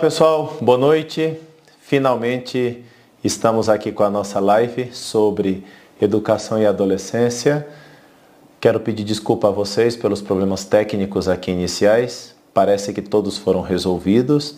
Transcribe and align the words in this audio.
Pessoal, 0.00 0.56
boa 0.62 0.78
noite. 0.78 1.38
Finalmente 1.82 2.82
estamos 3.22 3.68
aqui 3.68 3.92
com 3.92 4.02
a 4.02 4.08
nossa 4.08 4.40
live 4.40 4.88
sobre 4.94 5.62
educação 6.00 6.58
e 6.58 6.64
adolescência. 6.64 7.68
Quero 8.58 8.80
pedir 8.80 9.04
desculpa 9.04 9.48
a 9.48 9.50
vocês 9.50 9.96
pelos 9.96 10.22
problemas 10.22 10.64
técnicos 10.64 11.28
aqui 11.28 11.50
iniciais. 11.50 12.34
Parece 12.54 12.94
que 12.94 13.02
todos 13.02 13.36
foram 13.36 13.60
resolvidos 13.60 14.56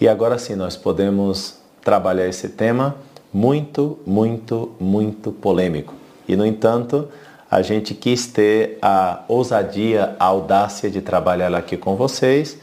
e 0.00 0.06
agora 0.06 0.38
sim 0.38 0.54
nós 0.54 0.76
podemos 0.76 1.56
trabalhar 1.82 2.28
esse 2.28 2.48
tema 2.48 2.94
muito, 3.34 3.98
muito, 4.06 4.76
muito 4.78 5.32
polêmico. 5.32 5.92
E 6.28 6.36
no 6.36 6.46
entanto, 6.46 7.08
a 7.50 7.62
gente 7.62 7.94
quis 7.94 8.28
ter 8.28 8.78
a 8.80 9.24
ousadia, 9.26 10.14
a 10.20 10.26
audácia 10.26 10.88
de 10.88 11.00
trabalhar 11.00 11.52
aqui 11.52 11.76
com 11.76 11.96
vocês 11.96 12.56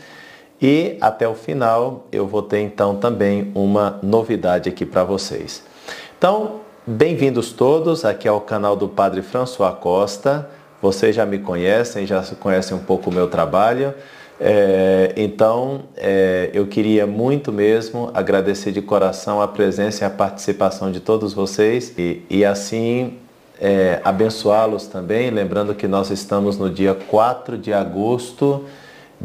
e 0.65 0.97
até 0.99 1.27
o 1.27 1.35
final 1.35 2.07
eu 2.11 2.25
vou 2.25 2.41
ter 2.41 2.59
então 2.59 2.95
também 2.95 3.51
uma 3.53 3.99
novidade 4.01 4.67
aqui 4.67 4.83
para 4.83 5.03
vocês. 5.03 5.63
Então, 6.17 6.61
bem-vindos 6.87 7.51
todos 7.51 8.03
aqui 8.03 8.27
ao 8.27 8.41
canal 8.41 8.75
do 8.75 8.89
Padre 8.89 9.21
François 9.21 9.75
Costa. 9.75 10.49
Vocês 10.81 11.15
já 11.15 11.23
me 11.23 11.37
conhecem, 11.37 12.07
já 12.07 12.23
conhecem 12.39 12.75
um 12.75 12.79
pouco 12.79 13.11
o 13.11 13.13
meu 13.13 13.27
trabalho. 13.27 13.93
É, 14.41 15.13
então, 15.15 15.83
é, 15.95 16.49
eu 16.51 16.65
queria 16.65 17.05
muito 17.05 17.51
mesmo 17.51 18.09
agradecer 18.11 18.71
de 18.71 18.81
coração 18.81 19.39
a 19.39 19.47
presença 19.47 20.03
e 20.03 20.07
a 20.07 20.09
participação 20.09 20.91
de 20.91 20.99
todos 20.99 21.31
vocês 21.31 21.93
e, 21.95 22.23
e 22.27 22.43
assim 22.43 23.19
é, 23.61 24.01
abençoá-los 24.03 24.87
também, 24.87 25.29
lembrando 25.29 25.75
que 25.75 25.87
nós 25.87 26.09
estamos 26.09 26.57
no 26.57 26.71
dia 26.71 26.95
4 26.95 27.55
de 27.55 27.71
agosto 27.71 28.65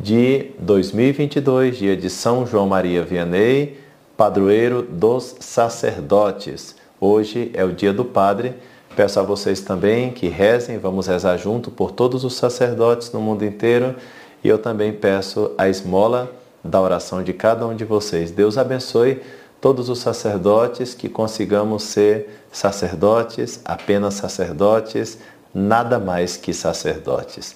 de 0.03 0.53
2022, 0.59 1.77
dia 1.77 1.95
de 1.95 2.09
São 2.09 2.47
João 2.47 2.67
Maria 2.67 3.05
Vianney, 3.05 3.79
padroeiro 4.17 4.83
dos 4.83 5.37
sacerdotes. 5.41 6.75
Hoje 6.99 7.51
é 7.53 7.63
o 7.65 7.73
dia 7.73 7.93
do 7.93 8.05
Padre. 8.05 8.55
Peço 8.97 9.21
a 9.21 9.23
vocês 9.23 9.61
também 9.61 10.11
que 10.11 10.27
rezem, 10.29 10.79
vamos 10.79 11.07
rezar 11.07 11.37
junto 11.37 11.71
por 11.71 11.91
todos 11.91 12.25
os 12.25 12.35
sacerdotes 12.35 13.13
no 13.13 13.21
mundo 13.21 13.45
inteiro. 13.45 13.95
E 14.43 14.49
eu 14.49 14.57
também 14.57 14.91
peço 14.91 15.53
a 15.59 15.69
esmola 15.69 16.33
da 16.65 16.81
oração 16.81 17.23
de 17.23 17.35
cada 17.35 17.67
um 17.67 17.77
de 17.77 17.85
vocês. 17.85 18.31
Deus 18.31 18.57
abençoe 18.57 19.21
todos 19.61 19.91
os 19.91 19.99
sacerdotes, 19.99 20.95
que 20.95 21.11
consigamos 21.11 21.83
ser 21.83 22.43
sacerdotes, 22.51 23.61
apenas 23.67 24.15
sacerdotes, 24.15 25.19
nada 25.55 25.99
mais 25.99 26.39
que 26.39 26.55
sacerdotes. 26.55 27.55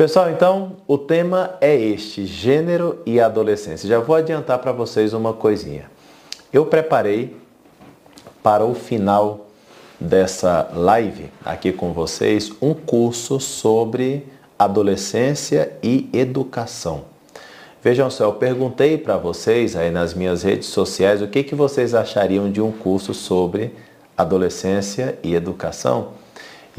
Pessoal, 0.00 0.30
então 0.30 0.76
o 0.88 0.96
tema 0.96 1.58
é 1.60 1.76
este: 1.76 2.24
gênero 2.24 3.02
e 3.04 3.20
adolescência. 3.20 3.86
Já 3.86 3.98
vou 3.98 4.16
adiantar 4.16 4.58
para 4.58 4.72
vocês 4.72 5.12
uma 5.12 5.34
coisinha. 5.34 5.90
Eu 6.50 6.64
preparei 6.64 7.36
para 8.42 8.64
o 8.64 8.72
final 8.72 9.48
dessa 10.00 10.70
live 10.72 11.28
aqui 11.44 11.70
com 11.70 11.92
vocês 11.92 12.50
um 12.62 12.72
curso 12.72 13.38
sobre 13.38 14.26
adolescência 14.58 15.70
e 15.82 16.08
educação. 16.14 17.02
Vejam 17.82 18.08
só, 18.08 18.24
eu 18.24 18.32
perguntei 18.32 18.96
para 18.96 19.18
vocês 19.18 19.76
aí 19.76 19.90
nas 19.90 20.14
minhas 20.14 20.42
redes 20.42 20.68
sociais 20.68 21.20
o 21.20 21.28
que, 21.28 21.42
que 21.42 21.54
vocês 21.54 21.94
achariam 21.94 22.50
de 22.50 22.62
um 22.62 22.72
curso 22.72 23.12
sobre 23.12 23.74
adolescência 24.16 25.18
e 25.22 25.34
educação. 25.34 26.19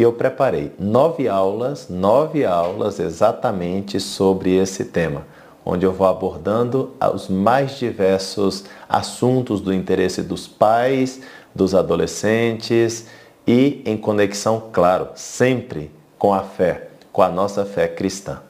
E 0.01 0.03
eu 0.03 0.11
preparei 0.11 0.71
nove 0.79 1.27
aulas, 1.27 1.87
nove 1.87 2.43
aulas 2.43 2.99
exatamente 2.99 3.99
sobre 3.99 4.55
esse 4.55 4.85
tema, 4.85 5.27
onde 5.63 5.85
eu 5.85 5.91
vou 5.91 6.07
abordando 6.07 6.89
os 7.13 7.27
mais 7.27 7.77
diversos 7.77 8.63
assuntos 8.89 9.61
do 9.61 9.71
interesse 9.71 10.23
dos 10.23 10.47
pais, 10.47 11.21
dos 11.53 11.75
adolescentes 11.75 13.05
e 13.45 13.83
em 13.85 13.95
conexão, 13.95 14.69
claro, 14.73 15.09
sempre 15.13 15.91
com 16.17 16.33
a 16.33 16.41
fé, 16.41 16.87
com 17.13 17.21
a 17.21 17.29
nossa 17.29 17.63
fé 17.63 17.87
cristã. 17.87 18.41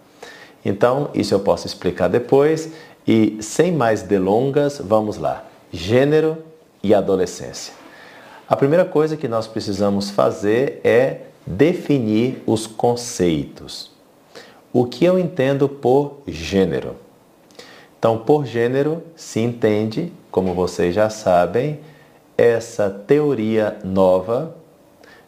Então, 0.64 1.10
isso 1.14 1.34
eu 1.34 1.42
posso 1.42 1.68
explicar 1.68 2.08
depois 2.08 2.72
e 3.06 3.40
sem 3.42 3.74
mais 3.74 4.04
delongas, 4.04 4.80
vamos 4.82 5.18
lá. 5.18 5.44
Gênero 5.70 6.38
e 6.82 6.94
adolescência. 6.94 7.74
A 8.48 8.56
primeira 8.56 8.86
coisa 8.86 9.18
que 9.18 9.28
nós 9.28 9.48
precisamos 9.48 10.10
fazer 10.10 10.80
é 10.86 11.24
definir 11.46 12.42
os 12.46 12.68
conceitos. 12.68 13.92
O 14.74 14.86
que 14.86 15.04
eu 15.04 15.20
entendo 15.20 15.68
por 15.68 16.20
gênero? 16.28 16.96
Então, 17.98 18.18
por 18.18 18.46
gênero 18.46 19.04
se 19.16 19.40
entende, 19.40 20.12
como 20.32 20.54
vocês 20.54 20.96
já 20.96 21.10
sabem, 21.10 21.80
essa 22.38 22.90
teoria 22.90 23.78
nova, 23.84 24.56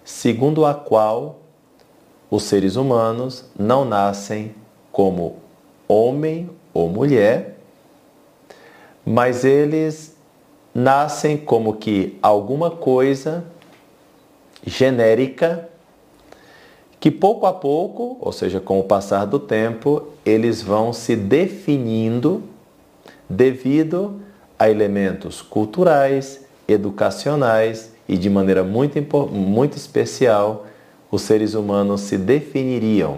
segundo 0.03 0.65
a 0.65 0.73
qual 0.73 1.39
os 2.31 2.43
seres 2.43 2.75
humanos 2.75 3.45
não 3.57 3.85
nascem 3.85 4.55
como 4.91 5.35
homem 5.87 6.49
ou 6.73 6.89
mulher, 6.89 7.57
mas 9.05 9.45
eles 9.45 10.17
nascem 10.73 11.37
como 11.37 11.75
que 11.75 12.17
alguma 12.21 12.71
coisa 12.71 13.45
genérica 14.65 15.69
que 17.03 17.11
pouco 17.11 17.45
a 17.45 17.51
pouco, 17.51 18.15
ou 18.21 18.31
seja, 18.31 18.61
com 18.61 18.79
o 18.79 18.83
passar 18.85 19.25
do 19.25 19.37
tempo, 19.37 20.07
eles 20.25 20.61
vão 20.61 20.93
se 20.93 21.17
definindo 21.17 22.41
devido 23.27 24.21
a 24.57 24.69
elementos 24.69 25.41
culturais, 25.41 26.45
educacionais 26.65 27.91
e 28.07 28.17
de 28.17 28.29
maneira 28.29 28.63
muito, 28.63 29.01
muito 29.27 29.75
especial, 29.75 30.65
os 31.11 31.23
seres 31.23 31.55
humanos 31.55 31.99
se 31.99 32.17
definiriam 32.17 33.17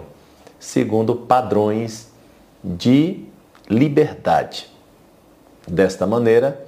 segundo 0.58 1.14
padrões 1.14 2.08
de 2.64 3.20
liberdade. 3.70 4.68
Desta 5.64 6.08
maneira, 6.08 6.60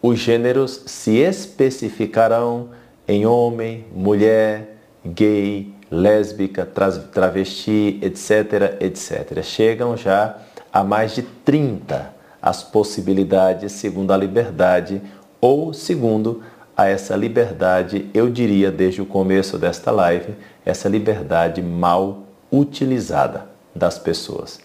os 0.00 0.20
gêneros 0.20 0.84
se 0.86 1.16
especificarão 1.16 2.68
em 3.08 3.26
homem, 3.26 3.84
mulher, 3.92 4.74
gay, 5.04 5.73
lésbica, 5.90 6.66
travesti, 7.12 7.98
etc, 8.02 8.80
etc. 8.80 9.42
Chegam 9.42 9.96
já 9.96 10.38
a 10.72 10.82
mais 10.82 11.14
de 11.14 11.22
30 11.22 12.14
as 12.42 12.62
possibilidades 12.62 13.72
segundo 13.72 14.12
a 14.12 14.16
liberdade 14.16 15.00
ou 15.40 15.72
segundo 15.72 16.42
a 16.76 16.88
essa 16.88 17.14
liberdade, 17.16 18.10
eu 18.12 18.28
diria 18.28 18.70
desde 18.70 19.00
o 19.00 19.06
começo 19.06 19.56
desta 19.56 19.90
live, 19.90 20.34
essa 20.64 20.88
liberdade 20.88 21.62
mal 21.62 22.24
utilizada 22.52 23.46
das 23.74 23.98
pessoas. 23.98 24.60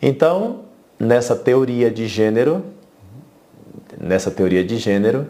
Então, 0.00 0.60
nessa 0.98 1.34
teoria 1.34 1.90
de 1.90 2.06
gênero, 2.06 2.64
nessa 3.98 4.30
teoria 4.30 4.64
de 4.64 4.76
gênero, 4.76 5.26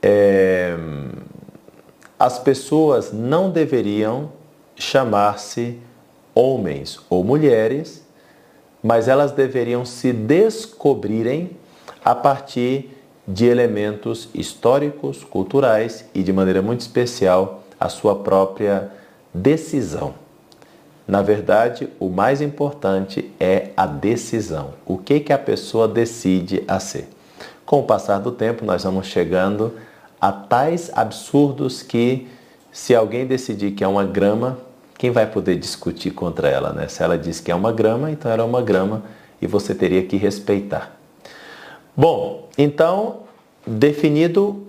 é, 0.00 0.76
as 2.22 2.38
pessoas 2.38 3.12
não 3.12 3.50
deveriam 3.50 4.30
chamar-se 4.76 5.80
homens 6.32 7.00
ou 7.10 7.24
mulheres, 7.24 8.00
mas 8.80 9.08
elas 9.08 9.32
deveriam 9.32 9.84
se 9.84 10.12
descobrirem 10.12 11.50
a 12.04 12.14
partir 12.14 12.96
de 13.26 13.46
elementos 13.46 14.28
históricos, 14.32 15.24
culturais 15.24 16.04
e, 16.14 16.22
de 16.22 16.32
maneira 16.32 16.62
muito 16.62 16.82
especial, 16.82 17.64
a 17.78 17.88
sua 17.88 18.14
própria 18.14 18.92
decisão. 19.34 20.14
Na 21.08 21.22
verdade, 21.22 21.88
o 21.98 22.08
mais 22.08 22.40
importante 22.40 23.32
é 23.40 23.70
a 23.76 23.84
decisão. 23.84 24.74
O 24.86 24.96
que, 24.96 25.18
que 25.18 25.32
a 25.32 25.38
pessoa 25.38 25.88
decide 25.88 26.62
a 26.68 26.78
ser. 26.78 27.08
Com 27.66 27.80
o 27.80 27.84
passar 27.84 28.20
do 28.20 28.30
tempo, 28.30 28.64
nós 28.64 28.84
vamos 28.84 29.08
chegando 29.08 29.74
a 30.22 30.30
tais 30.30 30.88
absurdos 30.94 31.82
que 31.82 32.28
se 32.70 32.94
alguém 32.94 33.26
decidir 33.26 33.72
que 33.72 33.82
é 33.82 33.88
uma 33.88 34.04
grama, 34.04 34.56
quem 34.96 35.10
vai 35.10 35.26
poder 35.26 35.56
discutir 35.56 36.12
contra 36.12 36.48
ela, 36.48 36.72
né? 36.72 36.86
Se 36.86 37.02
ela 37.02 37.18
diz 37.18 37.40
que 37.40 37.50
é 37.50 37.54
uma 37.56 37.72
grama, 37.72 38.08
então 38.08 38.30
era 38.30 38.44
uma 38.44 38.62
grama 38.62 39.02
e 39.40 39.48
você 39.48 39.74
teria 39.74 40.00
que 40.04 40.16
respeitar. 40.16 40.96
Bom, 41.96 42.48
então, 42.56 43.22
definido, 43.66 44.64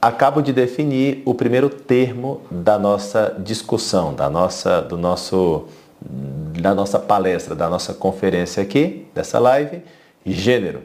acabo 0.00 0.40
de 0.40 0.52
definir 0.52 1.20
o 1.24 1.34
primeiro 1.34 1.68
termo 1.68 2.40
da 2.48 2.78
nossa 2.78 3.36
discussão, 3.40 4.14
da 4.14 4.30
nossa, 4.30 4.80
do 4.82 4.96
nosso, 4.96 5.64
da 6.00 6.76
nossa 6.76 7.00
palestra, 7.00 7.56
da 7.56 7.68
nossa 7.68 7.92
conferência 7.92 8.62
aqui, 8.62 9.08
dessa 9.12 9.40
live, 9.40 9.82
gênero. 10.24 10.82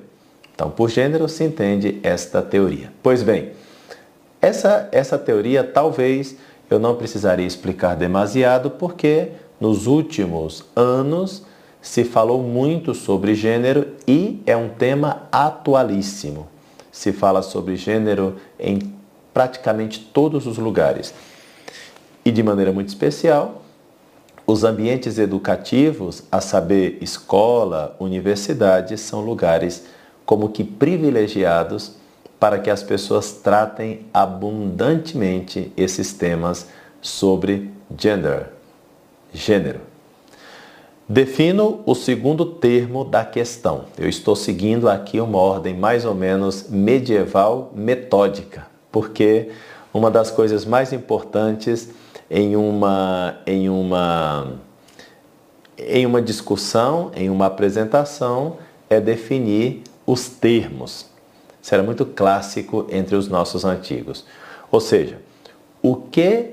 Então, 0.55 0.71
por 0.71 0.89
gênero 0.89 1.29
se 1.29 1.43
entende 1.43 1.99
esta 2.01 2.41
teoria. 2.41 2.91
Pois 3.03 3.21
bem, 3.21 3.51
essa, 4.45 4.87
essa 4.91 5.17
teoria 5.17 5.63
talvez 5.63 6.35
eu 6.69 6.79
não 6.79 6.95
precisaria 6.95 7.45
explicar 7.45 7.95
demasiado, 7.95 8.69
porque 8.69 9.29
nos 9.59 9.87
últimos 9.87 10.63
anos 10.75 11.43
se 11.81 12.03
falou 12.03 12.41
muito 12.41 12.93
sobre 12.93 13.35
gênero 13.35 13.87
e 14.07 14.41
é 14.45 14.55
um 14.55 14.69
tema 14.69 15.23
atualíssimo. 15.31 16.47
Se 16.91 17.11
fala 17.11 17.41
sobre 17.41 17.75
gênero 17.75 18.35
em 18.59 18.93
praticamente 19.33 19.99
todos 19.99 20.47
os 20.47 20.57
lugares. 20.57 21.13
E 22.23 22.31
de 22.31 22.41
maneira 22.41 22.71
muito 22.71 22.89
especial, 22.89 23.61
os 24.47 24.63
ambientes 24.63 25.17
educativos, 25.17 26.23
a 26.31 26.39
saber, 26.39 26.97
escola, 27.01 27.95
universidade, 27.99 28.97
são 28.97 29.21
lugares 29.21 29.85
como 30.25 30.49
que 30.49 30.63
privilegiados 30.63 31.93
para 32.39 32.59
que 32.59 32.69
as 32.69 32.83
pessoas 32.83 33.31
tratem 33.31 34.05
abundantemente 34.13 35.71
esses 35.75 36.13
temas 36.13 36.67
sobre 37.01 37.71
gender, 37.97 38.49
gênero. 39.33 39.79
Defino 41.07 41.81
o 41.85 41.93
segundo 41.93 42.45
termo 42.45 43.05
da 43.05 43.23
questão. 43.23 43.85
Eu 43.95 44.09
estou 44.09 44.35
seguindo 44.35 44.89
aqui 44.89 45.19
uma 45.19 45.37
ordem 45.37 45.75
mais 45.75 46.03
ou 46.03 46.15
menos 46.15 46.67
medieval 46.67 47.71
metódica, 47.75 48.65
porque 48.91 49.51
uma 49.93 50.09
das 50.09 50.31
coisas 50.31 50.65
mais 50.65 50.91
importantes 50.91 51.89
em 52.29 52.55
uma, 52.55 53.37
em 53.45 53.69
uma, 53.69 54.53
em 55.77 56.07
uma 56.07 56.21
discussão, 56.21 57.11
em 57.15 57.29
uma 57.29 57.45
apresentação, 57.45 58.57
é 58.89 58.99
definir 58.99 59.83
os 60.07 60.27
termos. 60.27 61.05
Isso 61.65 61.73
era 61.73 61.81
muito 61.81 62.05
clássico 62.05 62.85
entre 62.91 63.15
os 63.15 63.27
nossos 63.27 63.65
antigos. 63.65 64.23
Ou 64.71 64.79
seja, 64.79 65.19
o 65.81 65.95
que 65.95 66.51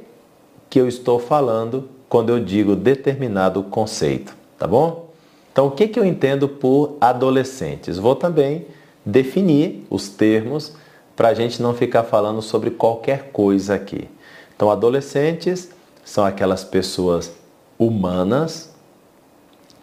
que 0.70 0.80
eu 0.80 0.88
estou 0.88 1.18
falando 1.18 1.86
quando 2.08 2.30
eu 2.30 2.42
digo 2.42 2.74
determinado 2.74 3.62
conceito, 3.62 4.34
tá 4.58 4.66
bom? 4.66 5.10
Então, 5.52 5.66
o 5.66 5.70
que, 5.72 5.86
que 5.86 6.00
eu 6.00 6.04
entendo 6.06 6.48
por 6.48 6.96
adolescentes? 6.98 7.98
Vou 7.98 8.16
também 8.16 8.64
definir 9.04 9.84
os 9.90 10.08
termos 10.08 10.72
para 11.14 11.28
a 11.28 11.34
gente 11.34 11.60
não 11.60 11.74
ficar 11.74 12.04
falando 12.04 12.40
sobre 12.40 12.70
qualquer 12.70 13.32
coisa 13.32 13.74
aqui. 13.74 14.08
Então, 14.56 14.70
adolescentes 14.70 15.68
são 16.02 16.24
aquelas 16.24 16.64
pessoas 16.64 17.34
humanas 17.78 18.70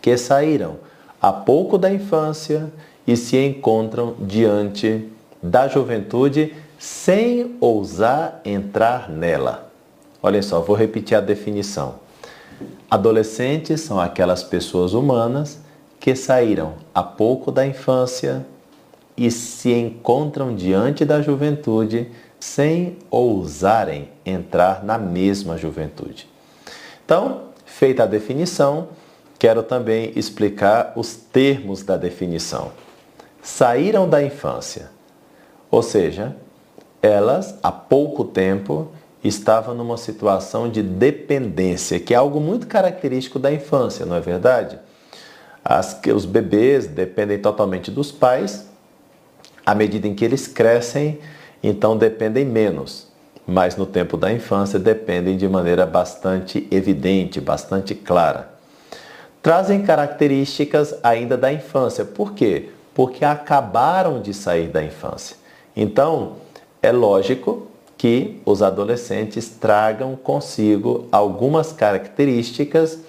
que 0.01 0.17
saíram 0.17 0.77
há 1.21 1.31
pouco 1.31 1.77
da 1.77 1.93
infância 1.93 2.73
e 3.05 3.15
se 3.15 3.37
encontram 3.37 4.15
diante 4.21 5.07
da 5.41 5.67
juventude 5.67 6.55
sem 6.77 7.55
ousar 7.59 8.41
entrar 8.45 9.09
nela. 9.09 9.71
Olhem 10.21 10.41
só, 10.41 10.59
vou 10.59 10.75
repetir 10.75 11.17
a 11.17 11.21
definição. 11.21 11.95
Adolescentes 12.89 13.81
são 13.81 13.99
aquelas 13.99 14.43
pessoas 14.43 14.93
humanas 14.93 15.59
que 15.99 16.15
saíram 16.15 16.73
há 16.93 17.03
pouco 17.03 17.51
da 17.51 17.65
infância 17.65 18.45
e 19.15 19.29
se 19.29 19.71
encontram 19.71 20.55
diante 20.55 21.03
da 21.03 21.21
juventude 21.21 22.09
sem 22.39 22.97
ousarem 23.11 24.09
entrar 24.25 24.83
na 24.83 24.97
mesma 24.97 25.57
juventude. 25.57 26.27
Então, 27.03 27.41
feita 27.65 28.03
a 28.03 28.05
definição, 28.05 28.89
quero 29.37 29.61
também 29.61 30.13
explicar 30.15 30.93
os 30.95 31.15
termos 31.15 31.83
da 31.83 31.97
definição. 31.97 32.71
Saíram 33.41 34.07
da 34.07 34.23
infância, 34.23 34.89
ou 35.71 35.83
seja, 35.83 36.35
elas 37.01 37.57
há 37.61 37.71
pouco 37.71 38.25
tempo 38.25 38.89
estavam 39.23 39.75
numa 39.75 39.97
situação 39.97 40.69
de 40.69 40.81
dependência, 40.81 41.99
que 41.99 42.13
é 42.13 42.17
algo 42.17 42.39
muito 42.39 42.67
característico 42.67 43.37
da 43.37 43.51
infância, 43.51 44.05
não 44.05 44.15
é 44.15 44.21
verdade? 44.21 44.79
As, 45.63 45.99
os 46.15 46.25
bebês 46.25 46.87
dependem 46.87 47.37
totalmente 47.37 47.91
dos 47.91 48.11
pais, 48.11 48.67
à 49.65 49.75
medida 49.75 50.07
em 50.07 50.15
que 50.15 50.23
eles 50.23 50.47
crescem, 50.47 51.19
então 51.61 51.97
dependem 51.97 52.45
menos, 52.45 53.07
mas 53.45 53.75
no 53.75 53.85
tempo 53.85 54.15
da 54.15 54.31
infância 54.31 54.79
dependem 54.79 55.35
de 55.35 55.47
maneira 55.47 55.85
bastante 55.85 56.67
evidente, 56.71 57.41
bastante 57.41 57.93
clara. 57.93 58.49
Trazem 59.41 59.81
características 59.83 60.95
ainda 61.01 61.37
da 61.37 61.51
infância. 61.51 62.03
Por 62.03 62.33
quê? 62.33 62.69
Porque 62.93 63.23
acabaram 63.23 64.21
de 64.21 64.33
sair 64.33 64.67
da 64.67 64.83
infância. 64.83 65.37
Então, 65.81 66.33
é 66.81 66.91
lógico 66.91 67.67
que 67.97 68.41
os 68.45 68.61
adolescentes 68.61 69.47
tragam 69.47 70.13
consigo 70.13 71.07
algumas 71.09 71.71
características 71.71 72.99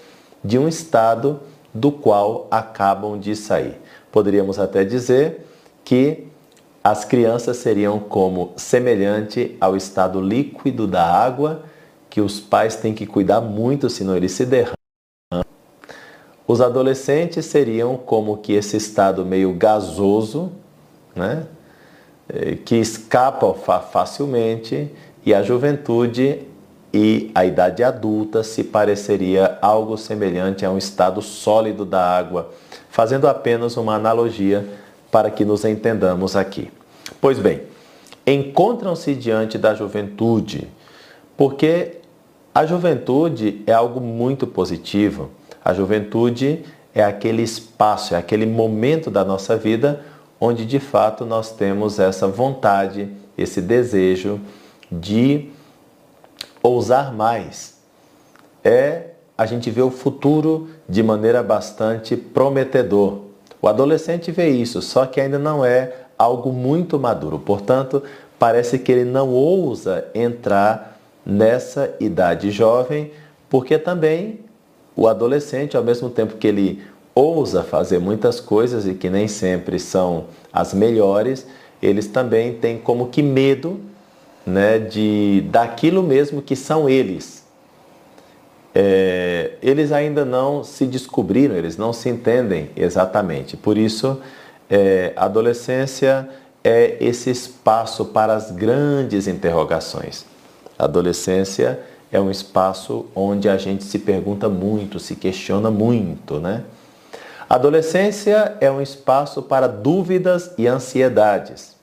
de 0.44 0.56
um 0.56 0.68
estado 0.68 1.40
do 1.74 1.90
qual 1.90 2.46
acabam 2.48 3.18
de 3.18 3.34
sair. 3.34 3.74
Poderíamos 4.12 4.60
até 4.60 4.84
dizer 4.84 5.44
que 5.84 6.28
as 6.82 7.04
crianças 7.04 7.56
seriam 7.56 7.98
como 7.98 8.52
semelhante 8.54 9.56
ao 9.60 9.76
estado 9.76 10.20
líquido 10.20 10.86
da 10.86 11.04
água, 11.04 11.64
que 12.08 12.20
os 12.20 12.38
pais 12.38 12.76
têm 12.76 12.94
que 12.94 13.04
cuidar 13.04 13.40
muito, 13.40 13.90
senão 13.90 14.16
ele 14.16 14.28
se 14.28 14.46
derrama. 14.46 14.76
Os 16.46 16.60
adolescentes 16.60 17.46
seriam 17.46 17.96
como 17.96 18.36
que 18.36 18.52
esse 18.52 18.76
estado 18.76 19.26
meio 19.26 19.52
gasoso, 19.54 20.52
né? 21.16 21.48
Eh, 22.32 22.58
que 22.64 22.76
escapa 22.76 23.52
facilmente, 23.80 24.88
e 25.26 25.34
a 25.34 25.42
juventude 25.42 26.42
e 26.94 27.30
a 27.34 27.44
idade 27.44 27.82
adulta 27.82 28.44
se 28.44 28.62
pareceria 28.62 29.58
algo 29.60 29.96
semelhante 29.96 30.64
a 30.64 30.70
um 30.70 30.78
estado 30.78 31.20
sólido 31.20 31.84
da 31.84 32.00
água, 32.00 32.50
fazendo 32.88 33.26
apenas 33.26 33.76
uma 33.76 33.94
analogia 33.94 34.64
para 35.10 35.28
que 35.30 35.44
nos 35.44 35.64
entendamos 35.64 36.36
aqui. 36.36 36.70
Pois 37.20 37.38
bem, 37.38 37.62
encontram-se 38.24 39.14
diante 39.14 39.58
da 39.58 39.74
juventude, 39.74 40.68
porque 41.36 41.96
a 42.54 42.64
juventude 42.64 43.62
é 43.66 43.72
algo 43.72 44.00
muito 44.00 44.46
positivo. 44.46 45.30
A 45.64 45.74
juventude 45.74 46.64
é 46.94 47.02
aquele 47.02 47.42
espaço, 47.42 48.14
é 48.14 48.18
aquele 48.18 48.46
momento 48.46 49.10
da 49.10 49.24
nossa 49.24 49.56
vida 49.56 50.00
onde 50.40 50.64
de 50.64 50.80
fato 50.80 51.26
nós 51.26 51.52
temos 51.52 51.98
essa 51.98 52.26
vontade, 52.26 53.08
esse 53.36 53.60
desejo 53.60 54.40
de 54.90 55.50
ousar 56.62 57.12
mais. 57.12 57.78
É 58.64 59.10
a 59.40 59.46
gente 59.46 59.70
vê 59.70 59.80
o 59.80 59.90
futuro 59.90 60.68
de 60.86 61.02
maneira 61.02 61.42
bastante 61.42 62.14
prometedor. 62.14 63.22
O 63.62 63.68
adolescente 63.68 64.30
vê 64.30 64.50
isso, 64.50 64.82
só 64.82 65.06
que 65.06 65.18
ainda 65.18 65.38
não 65.38 65.64
é 65.64 65.94
algo 66.18 66.52
muito 66.52 66.98
maduro. 66.98 67.38
Portanto, 67.38 68.02
parece 68.38 68.78
que 68.78 68.92
ele 68.92 69.04
não 69.10 69.30
ousa 69.30 70.04
entrar 70.14 71.00
nessa 71.24 71.94
idade 71.98 72.50
jovem, 72.50 73.12
porque 73.48 73.78
também 73.78 74.40
o 74.94 75.08
adolescente, 75.08 75.74
ao 75.74 75.82
mesmo 75.82 76.10
tempo 76.10 76.36
que 76.36 76.46
ele 76.46 76.82
ousa 77.14 77.62
fazer 77.62 77.98
muitas 77.98 78.40
coisas 78.40 78.86
e 78.86 78.94
que 78.94 79.10
nem 79.10 79.28
sempre 79.28 79.78
são 79.78 80.26
as 80.52 80.72
melhores, 80.74 81.46
eles 81.82 82.06
também 82.06 82.54
têm 82.54 82.78
como 82.78 83.08
que 83.08 83.22
medo 83.22 83.80
né, 84.46 84.78
de 84.78 85.44
daquilo 85.50 86.02
mesmo 86.02 86.40
que 86.40 86.56
são 86.56 86.88
eles 86.88 87.40
é, 88.74 89.52
eles 89.62 89.92
ainda 89.92 90.24
não 90.24 90.62
se 90.62 90.86
descobriram, 90.86 91.56
eles 91.56 91.76
não 91.76 91.92
se 91.92 92.08
entendem 92.08 92.70
exatamente. 92.76 93.56
Por 93.56 93.76
isso, 93.76 94.20
é, 94.68 95.12
a 95.16 95.24
adolescência 95.24 96.28
é 96.62 96.96
esse 97.00 97.30
espaço 97.30 98.06
para 98.06 98.34
as 98.34 98.50
grandes 98.50 99.26
interrogações. 99.26 100.24
A 100.78 100.84
adolescência 100.84 101.80
é 102.12 102.20
um 102.20 102.30
espaço 102.30 103.06
onde 103.14 103.48
a 103.48 103.56
gente 103.56 103.84
se 103.84 103.98
pergunta 103.98 104.48
muito, 104.48 104.98
se 104.98 105.16
questiona 105.16 105.70
muito, 105.70 106.38
né? 106.38 106.64
Adolescência 107.50 108.56
é 108.62 108.70
um 108.70 108.80
espaço 108.80 109.42
para 109.42 109.66
dúvidas 109.66 110.54
e 110.56 110.66
ansiedades. 110.66 111.76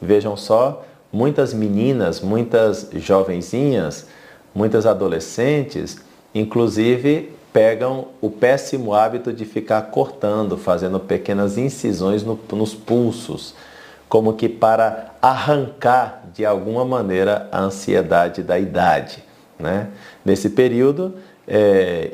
Vejam 0.00 0.36
só, 0.36 0.84
muitas 1.12 1.52
meninas, 1.52 2.20
muitas 2.20 2.88
jovenzinhas, 2.94 4.06
muitas 4.54 4.86
adolescentes 4.86 6.00
Inclusive, 6.34 7.30
pegam 7.52 8.08
o 8.20 8.30
péssimo 8.30 8.94
hábito 8.94 9.32
de 9.32 9.44
ficar 9.44 9.82
cortando, 9.82 10.56
fazendo 10.56 10.98
pequenas 10.98 11.58
incisões 11.58 12.22
no, 12.22 12.38
nos 12.52 12.74
pulsos, 12.74 13.54
como 14.08 14.32
que 14.32 14.48
para 14.48 15.14
arrancar 15.20 16.22
de 16.32 16.46
alguma 16.46 16.84
maneira 16.84 17.48
a 17.52 17.60
ansiedade 17.60 18.42
da 18.42 18.58
idade. 18.58 19.22
Né? 19.58 19.88
Nesse 20.24 20.50
período, 20.50 21.16
é, 21.46 22.12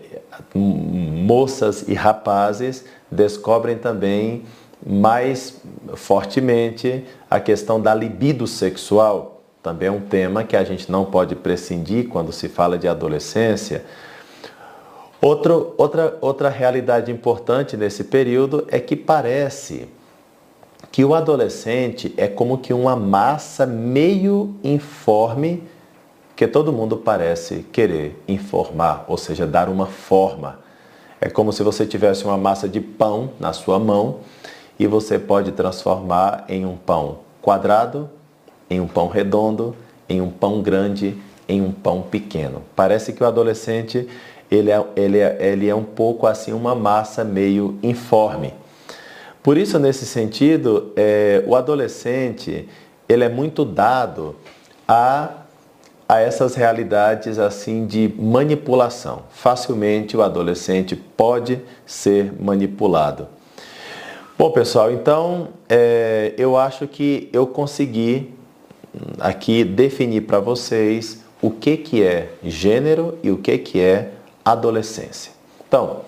moças 0.54 1.86
e 1.88 1.94
rapazes 1.94 2.84
descobrem 3.10 3.76
também 3.76 4.44
mais 4.86 5.60
fortemente 5.94 7.04
a 7.30 7.40
questão 7.40 7.80
da 7.80 7.94
libido 7.94 8.46
sexual. 8.46 9.42
Também 9.62 9.88
é 9.88 9.92
um 9.92 10.00
tema 10.00 10.44
que 10.44 10.56
a 10.56 10.64
gente 10.64 10.90
não 10.90 11.04
pode 11.04 11.34
prescindir 11.34 12.08
quando 12.08 12.32
se 12.32 12.48
fala 12.48 12.78
de 12.78 12.86
adolescência, 12.86 13.84
Outro, 15.20 15.74
outra, 15.76 16.16
outra 16.20 16.48
realidade 16.48 17.10
importante 17.10 17.76
nesse 17.76 18.04
período 18.04 18.64
é 18.68 18.78
que 18.78 18.94
parece 18.94 19.88
que 20.92 21.04
o 21.04 21.12
adolescente 21.12 22.14
é 22.16 22.28
como 22.28 22.58
que 22.58 22.72
uma 22.72 22.94
massa 22.94 23.66
meio 23.66 24.54
informe 24.62 25.64
que 26.38 26.46
todo 26.46 26.72
mundo 26.72 26.96
parece 26.96 27.66
querer 27.72 28.22
informar, 28.28 29.04
ou 29.08 29.18
seja, 29.18 29.44
dar 29.44 29.68
uma 29.68 29.86
forma. 29.86 30.60
É 31.20 31.28
como 31.28 31.52
se 31.52 31.64
você 31.64 31.84
tivesse 31.84 32.24
uma 32.24 32.38
massa 32.38 32.68
de 32.68 32.80
pão 32.80 33.30
na 33.40 33.52
sua 33.52 33.76
mão 33.76 34.20
e 34.78 34.86
você 34.86 35.18
pode 35.18 35.50
transformar 35.50 36.44
em 36.48 36.64
um 36.64 36.76
pão 36.76 37.18
quadrado, 37.42 38.08
em 38.70 38.80
um 38.80 38.86
pão 38.86 39.08
redondo, 39.08 39.74
em 40.08 40.20
um 40.20 40.30
pão 40.30 40.62
grande, 40.62 41.18
em 41.48 41.60
um 41.60 41.72
pão 41.72 42.02
pequeno. 42.02 42.62
Parece 42.76 43.12
que 43.12 43.24
o 43.24 43.26
adolescente 43.26 44.06
ele 44.48 44.70
é, 44.70 44.86
ele 44.94 45.18
é, 45.18 45.36
ele 45.40 45.68
é 45.68 45.74
um 45.74 45.82
pouco 45.82 46.24
assim 46.24 46.52
uma 46.52 46.72
massa 46.72 47.24
meio 47.24 47.80
informe. 47.82 48.54
Por 49.42 49.58
isso, 49.58 49.76
nesse 49.76 50.06
sentido, 50.06 50.92
é, 50.94 51.42
o 51.48 51.56
adolescente 51.56 52.68
ele 53.08 53.24
é 53.24 53.28
muito 53.28 53.64
dado 53.64 54.36
a, 54.86 55.30
a 56.08 56.20
essas 56.20 56.54
realidades 56.54 57.38
assim 57.38 57.86
de 57.86 58.12
manipulação. 58.18 59.24
Facilmente 59.28 60.16
o 60.16 60.22
adolescente 60.22 60.96
pode 60.96 61.60
ser 61.84 62.32
manipulado. 62.40 63.28
Bom, 64.38 64.50
pessoal, 64.50 64.90
então 64.90 65.48
é, 65.68 66.32
eu 66.38 66.56
acho 66.56 66.86
que 66.86 67.28
eu 67.32 67.46
consegui 67.46 68.32
aqui 69.18 69.64
definir 69.64 70.22
para 70.22 70.40
vocês 70.40 71.22
o 71.42 71.50
que, 71.50 71.76
que 71.76 72.02
é 72.02 72.30
gênero 72.42 73.18
e 73.22 73.30
o 73.30 73.36
que, 73.36 73.58
que 73.58 73.80
é 73.80 74.12
adolescência. 74.44 75.32
Então, 75.66 76.00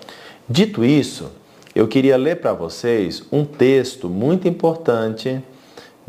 dito 0.49 0.83
isso, 0.83 1.29
eu 1.75 1.87
queria 1.87 2.17
ler 2.17 2.37
para 2.37 2.53
vocês 2.53 3.23
um 3.31 3.45
texto 3.45 4.09
muito 4.09 4.47
importante 4.47 5.41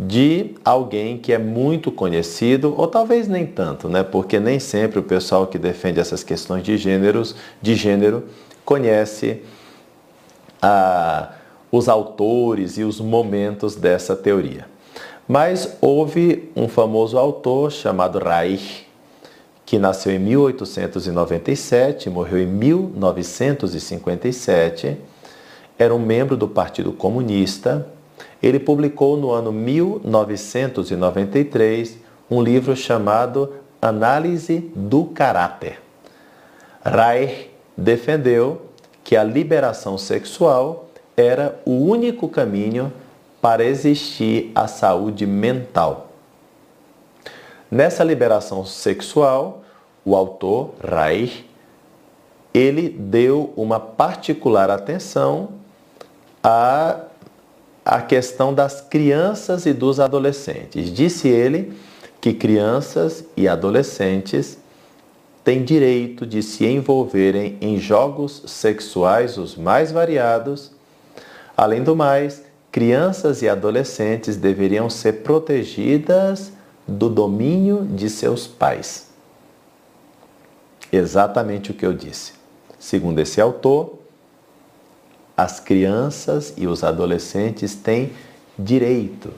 de 0.06 0.54
alguém 0.64 1.18
que 1.18 1.32
é 1.32 1.38
muito 1.38 1.90
conhecido, 1.90 2.74
ou 2.76 2.86
talvez 2.86 3.28
nem 3.28 3.46
tanto, 3.46 3.88
né? 3.88 4.02
Porque 4.02 4.38
nem 4.38 4.58
sempre 4.58 4.98
o 4.98 5.02
pessoal 5.02 5.46
que 5.46 5.58
defende 5.58 6.00
essas 6.00 6.22
questões 6.22 6.62
de 6.62 6.76
gêneros, 6.76 7.34
de 7.60 7.74
gênero, 7.74 8.24
conhece 8.64 9.42
a 10.60 11.32
os 11.72 11.88
autores 11.88 12.76
e 12.76 12.84
os 12.84 13.00
momentos 13.00 13.74
dessa 13.74 14.14
teoria. 14.14 14.66
Mas 15.26 15.78
houve 15.80 16.52
um 16.54 16.68
famoso 16.68 17.16
autor 17.16 17.72
chamado 17.72 18.18
Reich, 18.18 18.86
que 19.64 19.78
nasceu 19.78 20.12
em 20.12 20.18
1897 20.18 22.10
e 22.10 22.12
morreu 22.12 22.40
em 22.40 22.46
1957, 22.46 24.98
era 25.78 25.94
um 25.94 25.98
membro 25.98 26.36
do 26.36 26.46
Partido 26.46 26.92
Comunista. 26.92 27.86
Ele 28.42 28.58
publicou 28.58 29.16
no 29.16 29.30
ano 29.30 29.52
1993 29.52 31.98
um 32.30 32.42
livro 32.42 32.74
chamado 32.74 33.52
Análise 33.80 34.72
do 34.74 35.04
Caráter. 35.04 35.80
Reich 36.84 37.50
defendeu 37.76 38.62
que 39.04 39.14
a 39.16 39.22
liberação 39.22 39.96
sexual 39.96 40.88
era 41.16 41.60
o 41.64 41.70
único 41.72 42.28
caminho 42.28 42.92
para 43.40 43.64
existir 43.64 44.50
a 44.54 44.66
saúde 44.66 45.24
mental. 45.26 46.08
Nessa 47.70 48.02
liberação 48.04 48.64
sexual, 48.64 49.62
o 50.04 50.16
autor, 50.16 50.70
Reich, 50.82 51.48
ele 52.52 52.88
deu 52.88 53.52
uma 53.56 53.78
particular 53.80 54.70
atenção 54.70 55.50
à, 56.42 57.00
à 57.84 58.00
questão 58.00 58.54
das 58.54 58.80
crianças 58.80 59.66
e 59.66 59.72
dos 59.72 59.98
adolescentes. 59.98 60.92
Disse 60.92 61.28
ele 61.28 61.72
que 62.20 62.32
crianças 62.32 63.24
e 63.36 63.48
adolescentes 63.48 64.58
têm 65.42 65.64
direito 65.64 66.24
de 66.24 66.42
se 66.42 66.64
envolverem 66.64 67.58
em 67.60 67.78
jogos 67.78 68.42
sexuais 68.46 69.38
os 69.38 69.56
mais 69.56 69.90
variados 69.90 70.70
Além 71.56 71.82
do 71.82 71.94
mais, 71.94 72.42
crianças 72.70 73.42
e 73.42 73.48
adolescentes 73.48 74.36
deveriam 74.36 74.88
ser 74.88 75.22
protegidas 75.22 76.52
do 76.88 77.08
domínio 77.08 77.84
de 77.84 78.08
seus 78.08 78.46
pais. 78.46 79.10
Exatamente 80.90 81.70
o 81.70 81.74
que 81.74 81.86
eu 81.86 81.92
disse. 81.92 82.32
Segundo 82.78 83.20
esse 83.20 83.40
autor, 83.40 83.98
as 85.42 85.58
crianças 85.58 86.54
e 86.56 86.68
os 86.68 86.84
adolescentes 86.84 87.74
têm 87.74 88.12
direito 88.56 89.32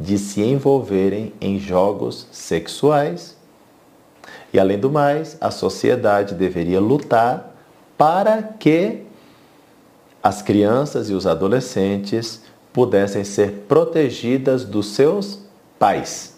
de 0.00 0.16
se 0.16 0.40
envolverem 0.40 1.34
em 1.38 1.58
jogos 1.58 2.26
sexuais. 2.32 3.36
E 4.50 4.58
além 4.58 4.78
do 4.78 4.90
mais, 4.90 5.36
a 5.38 5.50
sociedade 5.50 6.34
deveria 6.34 6.80
lutar 6.80 7.54
para 7.98 8.42
que 8.42 9.02
as 10.22 10.40
crianças 10.40 11.10
e 11.10 11.12
os 11.12 11.26
adolescentes 11.26 12.40
pudessem 12.72 13.22
ser 13.22 13.66
protegidas 13.68 14.64
dos 14.64 14.86
seus 14.94 15.40
pais. 15.78 16.34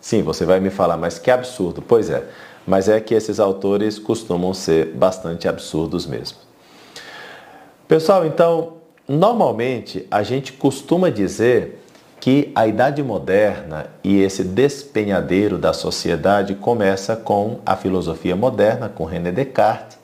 Sim, 0.00 0.22
você 0.22 0.44
vai 0.44 0.60
me 0.60 0.70
falar, 0.70 0.96
mas 0.96 1.18
que 1.18 1.32
absurdo. 1.32 1.82
Pois 1.82 2.10
é, 2.10 2.28
mas 2.64 2.88
é 2.88 3.00
que 3.00 3.12
esses 3.12 3.40
autores 3.40 3.98
costumam 3.98 4.54
ser 4.54 4.92
bastante 4.94 5.48
absurdos 5.48 6.06
mesmo. 6.06 6.45
Pessoal, 7.88 8.26
então, 8.26 8.78
normalmente 9.06 10.08
a 10.10 10.24
gente 10.24 10.52
costuma 10.52 11.08
dizer 11.08 11.80
que 12.18 12.50
a 12.52 12.66
Idade 12.66 13.00
Moderna 13.00 13.86
e 14.02 14.20
esse 14.20 14.42
despenhadeiro 14.42 15.56
da 15.56 15.72
sociedade 15.72 16.56
começa 16.56 17.14
com 17.14 17.60
a 17.64 17.76
filosofia 17.76 18.34
moderna, 18.34 18.88
com 18.88 19.04
René 19.04 19.30
Descartes. 19.30 19.96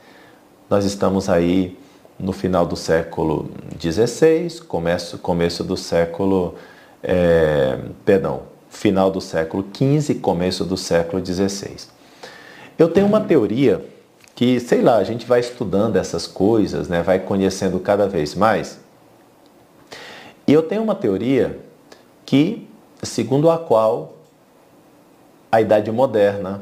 Nós 0.71 0.85
estamos 0.85 1.29
aí 1.29 1.77
no 2.17 2.33
final 2.33 2.65
do 2.65 2.77
século 2.77 3.51
XVI, 3.81 4.61
começo, 4.69 5.19
começo 5.19 5.65
do 5.65 5.77
século, 5.77 6.55
é, 7.03 7.79
perdão, 8.05 8.43
final 8.71 9.11
do 9.11 9.21
século 9.21 9.67
XV, 9.77 10.15
começo 10.21 10.65
do 10.65 10.77
século 10.77 11.21
XVI. 11.25 11.89
Eu 12.79 12.89
tenho 12.89 13.09
uma 13.09 13.21
teoria 13.21 13.85
que, 14.43 14.59
sei 14.59 14.83
lá, 14.83 14.97
a 14.97 15.05
gente 15.05 15.25
vai 15.25 15.39
estudando 15.39 15.95
essas 15.95 16.27
coisas, 16.27 16.89
né, 16.89 17.01
vai 17.01 17.21
conhecendo 17.21 17.79
cada 17.79 18.09
vez 18.09 18.35
mais. 18.35 18.77
E 20.49 20.53
eu 20.53 20.65
tenho 20.65 20.83
uma 20.83 20.97
teoria 20.97 21.61
que, 22.27 22.69
segundo 23.05 23.49
a 23.49 23.57
qual 23.57 24.15
a 25.53 25.61
Idade 25.61 25.93
Moderna 25.93 26.61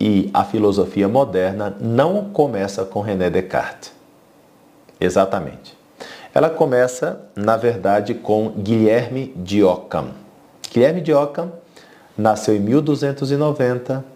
e 0.00 0.28
a 0.34 0.44
filosofia 0.44 1.06
moderna 1.06 1.76
não 1.78 2.24
começa 2.24 2.84
com 2.84 3.00
René 3.00 3.30
Descartes. 3.30 3.92
Exatamente. 5.00 5.78
Ela 6.34 6.50
começa, 6.50 7.28
na 7.36 7.56
verdade, 7.56 8.12
com 8.12 8.48
Guilherme 8.48 9.32
de 9.36 9.62
Ockham. 9.62 10.08
Guilherme 10.72 11.00
de 11.00 11.14
Ockham 11.14 11.52
nasceu 12.18 12.56
em 12.56 12.60
1290 12.60 14.13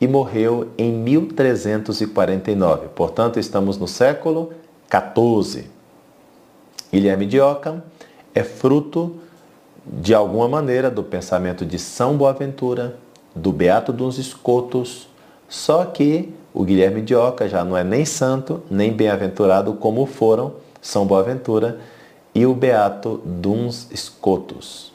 e 0.00 0.08
morreu 0.08 0.68
em 0.78 0.92
1349. 0.92 2.88
Portanto, 2.94 3.38
estamos 3.38 3.76
no 3.76 3.86
século 3.86 4.52
14. 4.88 5.66
Guilherme 6.92 7.26
de 7.26 7.40
Ockham 7.40 7.82
é 8.34 8.42
fruto, 8.42 9.16
de 9.86 10.14
alguma 10.14 10.48
maneira, 10.48 10.90
do 10.90 11.02
pensamento 11.02 11.66
de 11.66 11.78
São 11.78 12.16
Boaventura, 12.16 12.96
do 13.34 13.52
Beato 13.52 13.92
dos 13.92 14.18
Escotos, 14.18 15.08
só 15.48 15.84
que 15.84 16.32
o 16.52 16.64
Guilherme 16.64 17.02
de 17.02 17.14
Oca 17.14 17.48
já 17.48 17.64
não 17.64 17.76
é 17.76 17.84
nem 17.84 18.04
santo, 18.04 18.62
nem 18.70 18.92
bem-aventurado 18.92 19.74
como 19.74 20.04
foram 20.06 20.54
São 20.80 21.06
Boaventura 21.06 21.78
e 22.34 22.44
o 22.46 22.54
Beato 22.54 23.20
Duns 23.24 23.88
Scotus. 23.94 24.92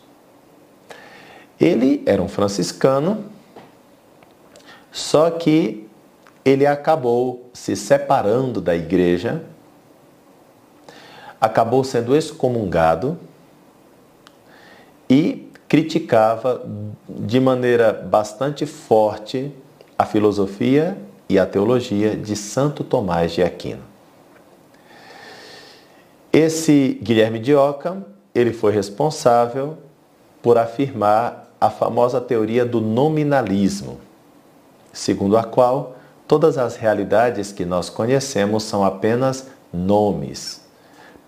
Ele 1.60 2.04
era 2.06 2.22
um 2.22 2.28
franciscano, 2.28 3.24
só 4.96 5.30
que 5.30 5.86
ele 6.46 6.66
acabou 6.66 7.50
se 7.52 7.76
separando 7.76 8.62
da 8.62 8.74
igreja, 8.74 9.44
acabou 11.40 11.84
sendo 11.84 12.16
excomungado 12.16 13.20
e 15.10 15.52
criticava 15.68 16.66
de 17.10 17.42
maneira 17.42 17.92
bastante 17.92 18.66
forte 18.66 19.52
a 20.00 20.06
filosofia 20.06 20.98
e 21.28 21.38
a 21.38 21.46
teologia 21.46 22.16
de 22.16 22.34
Santo 22.38 22.82
Tomás 22.82 23.34
de 23.34 23.44
Aquino. 23.44 23.84
Esse 26.32 26.98
Guilherme 27.04 27.40
de 27.40 27.54
Ockham, 27.54 28.06
ele 28.34 28.54
foi 28.54 28.72
responsável 28.72 29.78
por 30.42 30.58
afirmar 30.58 31.52
a 31.60 31.70
famosa 31.70 32.22
teoria 32.22 32.66
do 32.66 32.80
nominalismo, 32.80 34.05
segundo 34.96 35.38
a 35.38 35.44
qual 35.44 35.96
Todas 36.28 36.58
as 36.58 36.76
realidades 36.76 37.52
que 37.52 37.66
nós 37.66 37.88
conhecemos 37.88 38.64
são 38.64 38.84
apenas 38.84 39.48
nomes, 39.72 40.62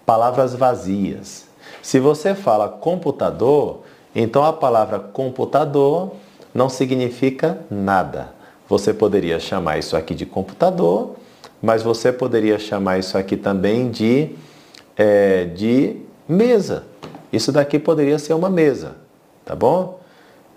palavras 0.06 0.56
vazias. 0.56 1.46
Se 1.84 2.00
você 2.00 2.34
fala 2.34 2.68
computador, 2.68 3.82
então 4.16 4.44
a 4.44 4.52
palavra 4.52 5.00
computador 5.00 6.14
não 6.52 6.68
significa 6.68 7.60
nada. 7.70 8.30
Você 8.68 8.92
poderia 8.92 9.40
chamar 9.40 9.78
isso 9.78 9.96
aqui 9.96 10.16
de 10.16 10.26
computador, 10.26 11.16
mas 11.62 11.84
você 11.84 12.12
poderia 12.12 12.58
chamar 12.58 12.98
isso 12.98 13.20
aqui 13.20 13.38
também 13.38 13.92
de, 13.92 14.32
é, 14.98 15.46
de 15.46 15.98
mesa. 16.28 16.86
Isso 17.32 17.52
daqui 17.52 17.78
poderia 17.78 18.18
ser 18.18 18.34
uma 18.34 18.50
mesa, 18.50 18.96
tá 19.46 19.56
bom? 19.56 20.00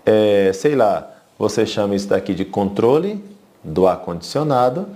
É, 0.03 0.51
sei 0.51 0.75
lá, 0.75 1.10
você 1.41 1.65
chama 1.65 1.95
isso 1.95 2.07
daqui 2.07 2.35
de 2.35 2.45
controle 2.45 3.19
do 3.63 3.87
ar-condicionado, 3.87 4.87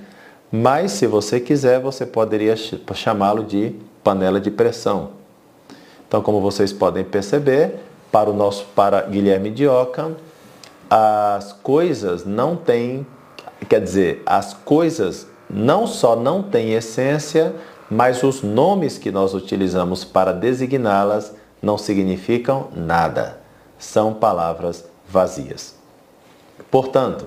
mas 0.52 0.92
se 0.92 1.08
você 1.08 1.40
quiser, 1.40 1.80
você 1.80 2.06
poderia 2.06 2.56
chamá-lo 2.94 3.44
de 3.44 3.74
panela 4.04 4.40
de 4.40 4.52
pressão. 4.52 5.10
Então, 6.08 6.22
como 6.22 6.40
vocês 6.40 6.72
podem 6.72 7.04
perceber, 7.04 7.80
para 8.12 8.30
o 8.30 8.34
nosso 8.34 8.64
para 8.76 9.02
Guilherme 9.02 9.50
de 9.50 9.68
Ockham, 9.68 10.18
as 10.88 11.52
coisas 11.52 12.26
não 12.26 12.56
têm, 12.56 13.08
quer 13.68 13.82
dizer, 13.82 14.22
as 14.24 14.54
coisas 14.54 15.28
não 15.50 15.88
só 15.88 16.16
não 16.16 16.44
têm 16.44 16.74
essência, 16.74 17.56
mas 17.90 18.22
os 18.22 18.44
nomes 18.44 19.00
que 19.00 19.10
nós 19.10 19.34
utilizamos 19.34 20.06
para 20.06 20.32
designá-las 20.32 21.34
não 21.60 21.76
significam 21.76 22.68
nada. 22.76 23.40
São 23.80 24.14
palavras 24.14 24.86
vazias. 25.10 25.75
Portanto, 26.76 27.26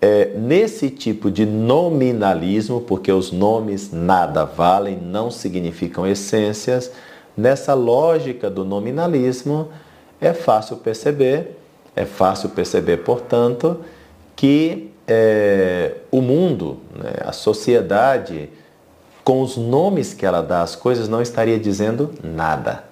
é, 0.00 0.26
nesse 0.36 0.90
tipo 0.90 1.28
de 1.28 1.44
nominalismo, 1.44 2.80
porque 2.80 3.10
os 3.10 3.32
nomes 3.32 3.90
nada 3.92 4.44
valem, 4.44 4.96
não 4.96 5.28
significam 5.28 6.06
essências, 6.06 6.92
nessa 7.36 7.74
lógica 7.74 8.48
do 8.48 8.64
nominalismo, 8.64 9.70
é 10.20 10.32
fácil 10.32 10.76
perceber, 10.76 11.58
é 11.96 12.04
fácil 12.04 12.50
perceber, 12.50 12.98
portanto, 12.98 13.80
que 14.36 14.92
é, 15.04 15.96
o 16.08 16.22
mundo, 16.22 16.78
né, 16.94 17.14
a 17.26 17.32
sociedade, 17.32 18.50
com 19.24 19.42
os 19.42 19.56
nomes 19.56 20.14
que 20.14 20.24
ela 20.24 20.42
dá 20.42 20.62
às 20.62 20.76
coisas, 20.76 21.08
não 21.08 21.20
estaria 21.20 21.58
dizendo 21.58 22.12
nada. 22.22 22.84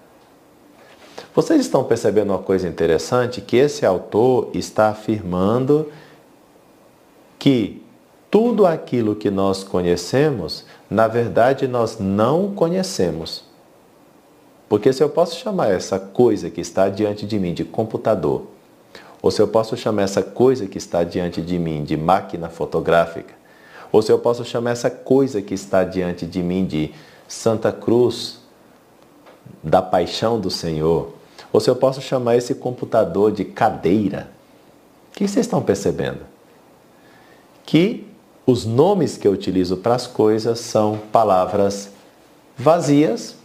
Vocês 1.38 1.61
estão 1.61 1.85
percebendo 1.85 2.33
uma 2.33 2.40
coisa 2.40 2.66
interessante? 2.66 3.40
Que 3.40 3.59
esse 3.59 3.87
autor 3.87 4.51
está 4.53 4.88
afirmando 4.88 5.87
que 7.38 7.81
tudo 8.29 8.66
aquilo 8.66 9.14
que 9.14 9.31
nós 9.31 9.62
conhecemos, 9.62 10.64
na 10.90 11.07
verdade, 11.07 11.68
nós 11.68 12.01
não 12.01 12.53
conhecemos. 12.53 13.44
Porque 14.68 14.92
se 14.92 15.01
eu 15.01 15.09
posso 15.09 15.37
chamar 15.37 15.70
essa 15.70 15.96
coisa 15.96 16.51
que 16.51 16.61
está 16.61 16.88
diante 16.88 17.24
de 17.24 17.38
mim 17.38 17.55
de 17.55 17.62
computador, 17.62 18.48
ou 19.22 19.31
se 19.31 19.40
eu 19.40 19.46
posso 19.46 19.77
chamar 19.77 20.03
essa 20.03 20.24
coisa 20.24 20.66
que 20.66 20.79
está 20.79 21.05
diante 21.05 21.40
de 21.40 21.57
mim 21.57 21.85
de 21.85 21.96
máquina 21.96 22.48
fotográfica, 22.48 23.33
ou 23.92 24.03
se 24.03 24.11
eu 24.11 24.18
posso 24.18 24.44
chamar 24.44 24.72
essa 24.72 24.90
coisa 24.90 25.40
que 25.40 25.55
está 25.55 25.85
diante 25.85 26.27
de 26.27 26.42
mim 26.42 26.66
de 26.66 26.92
Santa 27.29 27.70
Cruz, 27.70 28.40
da 29.62 29.81
paixão 29.81 30.40
do 30.40 30.51
Senhor, 30.51 31.16
ou 31.53 31.61
se 31.61 31.71
eu 31.71 31.77
posso 31.77 32.01
chamar 32.01 32.37
esse 32.37 32.55
computador 32.55 33.33
de 33.33 33.45
cadeira. 33.45 34.31
O 35.11 35.19
que 35.19 35.27
vocês 35.27 35.47
estão 35.47 35.63
percebendo? 35.63 36.21
Que 37.65 38.07
os 38.47 38.65
nomes 38.65 39.17
que 39.17 39.27
eu 39.27 39.33
utilizo 39.33 39.77
para 39.77 39.95
as 39.95 40.07
coisas 40.07 40.61
são 40.61 40.99
palavras 41.13 41.91
vazias 42.57 43.37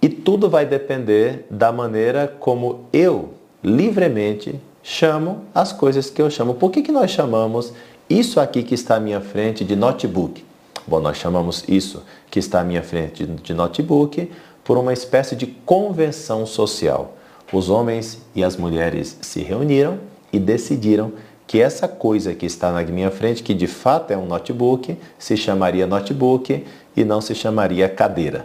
e 0.00 0.08
tudo 0.08 0.48
vai 0.48 0.64
depender 0.64 1.46
da 1.50 1.72
maneira 1.72 2.28
como 2.38 2.86
eu 2.92 3.34
livremente 3.62 4.60
chamo 4.82 5.44
as 5.54 5.72
coisas 5.72 6.08
que 6.08 6.22
eu 6.22 6.30
chamo. 6.30 6.54
Por 6.54 6.70
que, 6.70 6.82
que 6.82 6.92
nós 6.92 7.10
chamamos 7.10 7.72
isso 8.08 8.40
aqui 8.40 8.62
que 8.62 8.74
está 8.74 8.96
à 8.96 9.00
minha 9.00 9.20
frente 9.20 9.64
de 9.64 9.76
notebook? 9.76 10.44
Bom, 10.86 11.00
nós 11.00 11.18
chamamos 11.18 11.64
isso 11.68 12.02
que 12.30 12.38
está 12.38 12.60
à 12.60 12.64
minha 12.64 12.82
frente 12.82 13.26
de 13.26 13.52
notebook 13.52 14.30
por 14.68 14.76
uma 14.76 14.92
espécie 14.92 15.34
de 15.34 15.46
convenção 15.46 16.44
social. 16.44 17.14
Os 17.50 17.70
homens 17.70 18.20
e 18.34 18.44
as 18.44 18.54
mulheres 18.54 19.16
se 19.22 19.40
reuniram 19.40 19.98
e 20.30 20.38
decidiram 20.38 21.12
que 21.46 21.58
essa 21.58 21.88
coisa 21.88 22.34
que 22.34 22.44
está 22.44 22.70
na 22.70 22.82
minha 22.82 23.10
frente, 23.10 23.42
que 23.42 23.54
de 23.54 23.66
fato 23.66 24.10
é 24.10 24.16
um 24.18 24.26
notebook, 24.26 24.94
se 25.18 25.38
chamaria 25.38 25.86
notebook 25.86 26.66
e 26.94 27.02
não 27.02 27.22
se 27.22 27.34
chamaria 27.34 27.88
cadeira. 27.88 28.44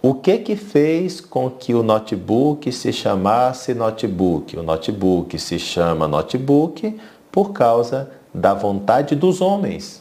O 0.00 0.14
que 0.14 0.38
que 0.38 0.56
fez 0.56 1.20
com 1.20 1.50
que 1.50 1.74
o 1.74 1.82
notebook 1.82 2.72
se 2.72 2.90
chamasse 2.90 3.74
notebook? 3.74 4.56
O 4.56 4.62
notebook 4.62 5.38
se 5.38 5.58
chama 5.58 6.08
notebook 6.08 6.98
por 7.30 7.52
causa 7.52 8.10
da 8.32 8.54
vontade 8.54 9.14
dos 9.14 9.42
homens, 9.42 10.00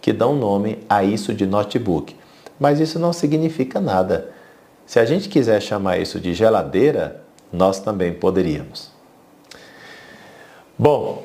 que 0.00 0.12
dão 0.12 0.34
nome 0.34 0.78
a 0.88 1.04
isso 1.04 1.32
de 1.32 1.46
notebook. 1.46 2.16
Mas 2.58 2.80
isso 2.80 2.98
não 2.98 3.12
significa 3.12 3.80
nada. 3.80 4.39
Se 4.90 4.98
a 4.98 5.04
gente 5.04 5.28
quiser 5.28 5.62
chamar 5.62 5.98
isso 5.98 6.18
de 6.18 6.34
geladeira, 6.34 7.22
nós 7.52 7.78
também 7.78 8.12
poderíamos. 8.12 8.90
Bom, 10.76 11.22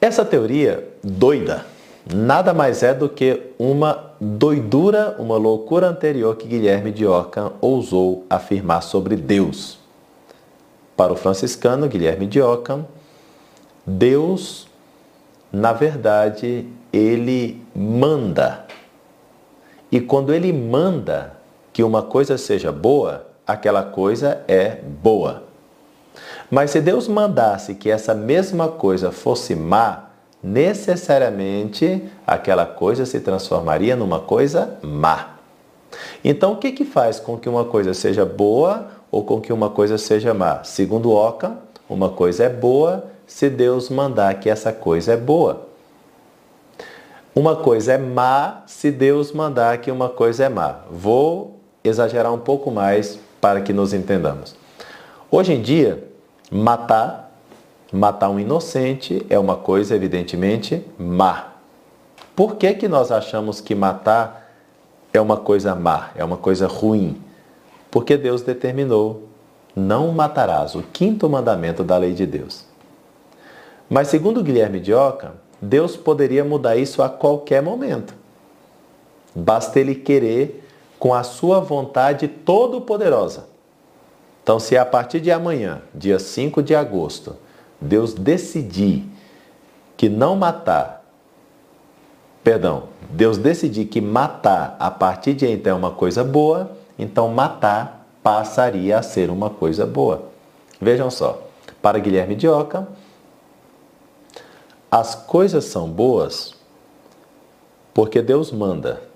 essa 0.00 0.24
teoria 0.24 0.88
doida 1.04 1.66
nada 2.10 2.54
mais 2.54 2.82
é 2.82 2.94
do 2.94 3.06
que 3.06 3.52
uma 3.58 4.14
doidura, 4.18 5.14
uma 5.18 5.36
loucura 5.36 5.88
anterior 5.88 6.34
que 6.36 6.48
Guilherme 6.48 6.90
de 6.90 7.04
Ockham 7.04 7.52
ousou 7.60 8.24
afirmar 8.30 8.82
sobre 8.82 9.14
Deus. 9.14 9.78
Para 10.96 11.12
o 11.12 11.16
franciscano 11.16 11.86
Guilherme 11.86 12.26
de 12.26 12.40
Ockham, 12.40 12.86
Deus, 13.86 14.66
na 15.52 15.74
verdade, 15.74 16.66
ele 16.90 17.62
manda. 17.76 18.64
E 19.92 20.00
quando 20.00 20.32
ele 20.32 20.50
manda 20.50 21.39
que 21.80 21.84
uma 21.84 22.02
coisa 22.02 22.36
seja 22.36 22.70
boa, 22.70 23.26
aquela 23.46 23.82
coisa 23.82 24.44
é 24.46 24.76
boa. 25.02 25.44
Mas 26.50 26.72
se 26.72 26.78
Deus 26.78 27.08
mandasse 27.08 27.74
que 27.74 27.90
essa 27.90 28.12
mesma 28.12 28.68
coisa 28.68 29.10
fosse 29.10 29.54
má, 29.54 30.10
necessariamente 30.44 32.06
aquela 32.26 32.66
coisa 32.66 33.06
se 33.06 33.18
transformaria 33.20 33.96
numa 33.96 34.20
coisa 34.20 34.76
má. 34.82 35.36
Então, 36.22 36.52
o 36.52 36.56
que, 36.58 36.70
que 36.70 36.84
faz 36.84 37.18
com 37.18 37.38
que 37.38 37.48
uma 37.48 37.64
coisa 37.64 37.94
seja 37.94 38.26
boa 38.26 38.88
ou 39.10 39.24
com 39.24 39.40
que 39.40 39.50
uma 39.50 39.70
coisa 39.70 39.96
seja 39.96 40.34
má? 40.34 40.62
Segundo 40.64 41.10
Oca, 41.10 41.56
uma 41.88 42.10
coisa 42.10 42.44
é 42.44 42.50
boa 42.50 43.06
se 43.26 43.48
Deus 43.48 43.88
mandar 43.88 44.38
que 44.38 44.50
essa 44.50 44.70
coisa 44.70 45.14
é 45.14 45.16
boa. 45.16 45.66
Uma 47.34 47.56
coisa 47.56 47.94
é 47.94 47.98
má 47.98 48.64
se 48.66 48.90
Deus 48.90 49.32
mandar 49.32 49.78
que 49.78 49.90
uma 49.90 50.10
coisa 50.10 50.44
é 50.44 50.48
má. 50.50 50.80
Vou 50.90 51.59
exagerar 51.82 52.32
um 52.32 52.38
pouco 52.38 52.70
mais 52.70 53.18
para 53.40 53.60
que 53.60 53.72
nos 53.72 53.92
entendamos. 53.92 54.54
Hoje 55.30 55.52
em 55.52 55.62
dia, 55.62 56.04
matar 56.50 57.30
Matar 57.92 58.30
um 58.30 58.38
inocente 58.38 59.26
é 59.28 59.36
uma 59.36 59.56
coisa 59.56 59.96
evidentemente 59.96 60.84
má. 60.96 61.54
Por 62.36 62.54
que, 62.54 62.72
que 62.74 62.86
nós 62.86 63.10
achamos 63.10 63.60
que 63.60 63.74
matar 63.74 64.48
é 65.12 65.20
uma 65.20 65.36
coisa 65.36 65.74
má, 65.74 66.10
é 66.14 66.24
uma 66.24 66.36
coisa 66.36 66.68
ruim? 66.68 67.20
Porque 67.90 68.16
Deus 68.16 68.42
determinou: 68.42 69.28
não 69.74 70.12
matarás, 70.12 70.76
o 70.76 70.82
quinto 70.82 71.28
mandamento 71.28 71.82
da 71.82 71.96
lei 71.96 72.14
de 72.14 72.26
Deus. 72.26 72.64
Mas 73.88 74.06
segundo 74.06 74.44
Guilherme 74.44 74.78
de 74.78 74.94
Oca, 74.94 75.32
Deus 75.60 75.96
poderia 75.96 76.44
mudar 76.44 76.76
isso 76.76 77.02
a 77.02 77.08
qualquer 77.08 77.60
momento. 77.60 78.14
Basta 79.34 79.80
ele 79.80 79.96
querer 79.96 80.64
com 81.00 81.14
a 81.14 81.22
sua 81.22 81.60
vontade 81.60 82.28
todo-poderosa. 82.28 83.48
Então, 84.42 84.60
se 84.60 84.76
a 84.76 84.84
partir 84.84 85.20
de 85.20 85.32
amanhã, 85.32 85.80
dia 85.94 86.18
5 86.18 86.62
de 86.62 86.74
agosto, 86.74 87.36
Deus 87.80 88.12
decidir 88.12 89.04
que 89.96 90.10
não 90.10 90.36
matar, 90.36 91.04
perdão, 92.44 92.84
Deus 93.10 93.38
decidir 93.38 93.86
que 93.86 94.00
matar 94.00 94.76
a 94.78 94.90
partir 94.90 95.32
de 95.34 95.46
então 95.46 95.72
é 95.72 95.74
uma 95.74 95.90
coisa 95.90 96.22
boa, 96.22 96.72
então 96.98 97.28
matar 97.28 98.06
passaria 98.22 98.98
a 98.98 99.02
ser 99.02 99.30
uma 99.30 99.48
coisa 99.48 99.86
boa. 99.86 100.24
Vejam 100.78 101.10
só, 101.10 101.42
para 101.80 101.98
Guilherme 101.98 102.34
de 102.34 102.46
Oca, 102.46 102.86
as 104.90 105.14
coisas 105.14 105.64
são 105.64 105.88
boas 105.88 106.54
porque 107.94 108.20
Deus 108.20 108.52
manda. 108.52 109.09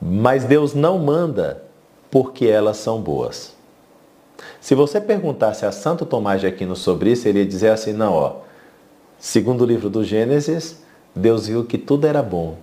Mas 0.00 0.44
Deus 0.44 0.74
não 0.74 0.98
manda 0.98 1.62
porque 2.10 2.46
elas 2.46 2.76
são 2.78 3.00
boas. 3.00 3.54
Se 4.60 4.74
você 4.74 5.00
perguntasse 5.00 5.66
a 5.66 5.72
Santo 5.72 6.06
Tomás 6.06 6.40
de 6.40 6.46
Aquino 6.46 6.74
sobre 6.74 7.12
isso, 7.12 7.28
ele 7.28 7.40
ia 7.40 7.46
dizer 7.46 7.70
assim, 7.70 7.92
não, 7.92 8.12
ó, 8.12 8.36
Segundo 9.20 9.60
o 9.60 9.66
livro 9.66 9.90
do 9.90 10.02
Gênesis, 10.02 10.78
Deus 11.14 11.46
viu 11.46 11.66
que 11.66 11.76
tudo 11.76 12.06
era 12.06 12.22
bom. 12.22 12.54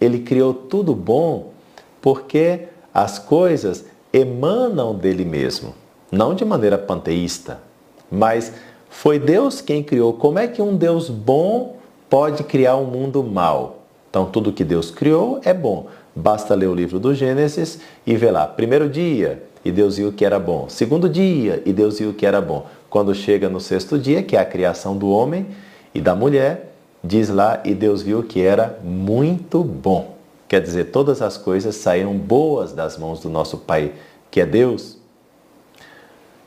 Ele 0.00 0.20
criou 0.20 0.54
tudo 0.54 0.94
bom 0.94 1.50
porque 2.00 2.68
as 2.94 3.18
coisas 3.18 3.84
emanam 4.12 4.94
dele 4.94 5.24
mesmo, 5.24 5.74
não 6.10 6.32
de 6.32 6.44
maneira 6.44 6.78
panteísta, 6.78 7.60
mas 8.10 8.52
foi 8.88 9.18
Deus 9.18 9.60
quem 9.60 9.82
criou. 9.82 10.12
Como 10.12 10.38
é 10.38 10.46
que 10.46 10.62
um 10.62 10.76
Deus 10.76 11.10
bom 11.10 11.76
pode 12.08 12.44
criar 12.44 12.76
um 12.76 12.84
mundo 12.84 13.24
mau? 13.24 13.78
Então, 14.08 14.26
tudo 14.26 14.52
que 14.52 14.62
Deus 14.62 14.92
criou 14.92 15.40
é 15.44 15.52
bom. 15.52 15.86
Basta 16.14 16.54
ler 16.54 16.66
o 16.66 16.74
livro 16.74 16.98
do 16.98 17.14
Gênesis 17.14 17.78
e 18.06 18.16
ver 18.16 18.30
lá. 18.30 18.46
Primeiro 18.46 18.88
dia, 18.88 19.42
e 19.64 19.70
Deus 19.70 19.96
viu 19.96 20.12
que 20.12 20.24
era 20.24 20.38
bom. 20.38 20.68
Segundo 20.68 21.08
dia, 21.08 21.62
e 21.64 21.72
Deus 21.72 21.98
viu 21.98 22.12
que 22.12 22.26
era 22.26 22.40
bom. 22.40 22.66
Quando 22.88 23.14
chega 23.14 23.48
no 23.48 23.60
sexto 23.60 23.98
dia, 23.98 24.22
que 24.22 24.36
é 24.36 24.40
a 24.40 24.44
criação 24.44 24.96
do 24.96 25.08
homem 25.10 25.46
e 25.94 26.00
da 26.00 26.14
mulher, 26.14 26.72
diz 27.02 27.28
lá, 27.28 27.60
e 27.64 27.74
Deus 27.74 28.02
viu 28.02 28.22
que 28.22 28.40
era 28.40 28.78
muito 28.82 29.62
bom. 29.62 30.16
Quer 30.48 30.60
dizer, 30.60 30.86
todas 30.86 31.22
as 31.22 31.36
coisas 31.36 31.76
saíram 31.76 32.14
boas 32.14 32.72
das 32.72 32.98
mãos 32.98 33.20
do 33.20 33.28
nosso 33.28 33.58
Pai, 33.58 33.92
que 34.30 34.40
é 34.40 34.46
Deus. 34.46 34.98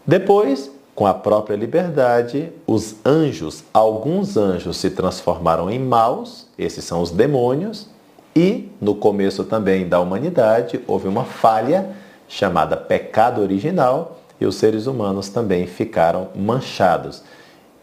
Depois, 0.05 0.69
com 0.93 1.07
a 1.07 1.13
própria 1.13 1.55
liberdade, 1.55 2.51
os 2.67 2.95
anjos, 3.05 3.63
alguns 3.73 4.35
anjos 4.35 4.77
se 4.77 4.89
transformaram 4.89 5.69
em 5.71 5.79
maus, 5.79 6.47
esses 6.57 6.83
são 6.83 7.01
os 7.01 7.09
demônios, 7.09 7.87
e 8.35 8.69
no 8.81 8.95
começo 8.95 9.43
também 9.43 9.87
da 9.87 9.99
humanidade 9.99 10.79
houve 10.87 11.07
uma 11.07 11.23
falha 11.23 11.89
chamada 12.27 12.75
pecado 12.75 13.41
original 13.41 14.19
e 14.39 14.45
os 14.45 14.55
seres 14.55 14.87
humanos 14.87 15.29
também 15.29 15.67
ficaram 15.67 16.29
manchados 16.35 17.23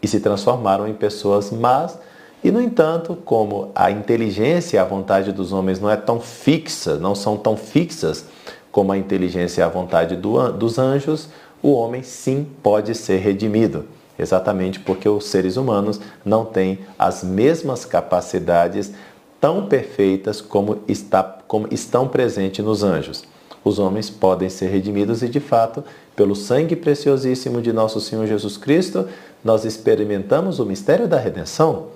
e 0.01 0.07
se 0.07 0.19
transformaram 0.19 0.87
em 0.87 0.93
pessoas 0.93 1.51
más. 1.51 1.97
E 2.43 2.51
no 2.51 2.61
entanto, 2.61 3.15
como 3.23 3.71
a 3.75 3.91
inteligência 3.91 4.77
e 4.77 4.79
a 4.79 4.83
vontade 4.83 5.31
dos 5.31 5.53
homens 5.53 5.79
não 5.79 5.89
é 5.89 5.95
tão 5.95 6.19
fixa, 6.19 6.97
não 6.97 7.13
são 7.13 7.37
tão 7.37 7.55
fixas 7.55 8.25
como 8.71 8.91
a 8.91 8.97
inteligência 8.97 9.61
e 9.61 9.63
a 9.63 9.69
vontade 9.69 10.15
do, 10.15 10.51
dos 10.51 10.79
anjos, 10.79 11.29
o 11.61 11.71
homem 11.73 12.01
sim 12.01 12.47
pode 12.63 12.95
ser 12.95 13.17
redimido, 13.17 13.85
exatamente 14.17 14.79
porque 14.79 15.07
os 15.07 15.25
seres 15.25 15.55
humanos 15.55 15.99
não 16.25 16.43
têm 16.43 16.79
as 16.97 17.23
mesmas 17.23 17.85
capacidades 17.85 18.91
tão 19.41 19.65
perfeitas 19.65 20.39
como, 20.39 20.83
está, 20.87 21.23
como 21.47 21.67
estão 21.71 22.07
presentes 22.07 22.63
nos 22.63 22.83
anjos. 22.83 23.23
Os 23.63 23.79
homens 23.79 24.09
podem 24.09 24.49
ser 24.49 24.67
redimidos 24.67 25.23
e, 25.23 25.27
de 25.27 25.39
fato, 25.39 25.83
pelo 26.15 26.35
sangue 26.35 26.75
preciosíssimo 26.75 27.61
de 27.61 27.73
nosso 27.73 27.99
Senhor 27.99 28.27
Jesus 28.27 28.55
Cristo, 28.55 29.07
nós 29.43 29.65
experimentamos 29.65 30.59
o 30.59 30.65
mistério 30.65 31.07
da 31.07 31.17
redenção. 31.17 31.87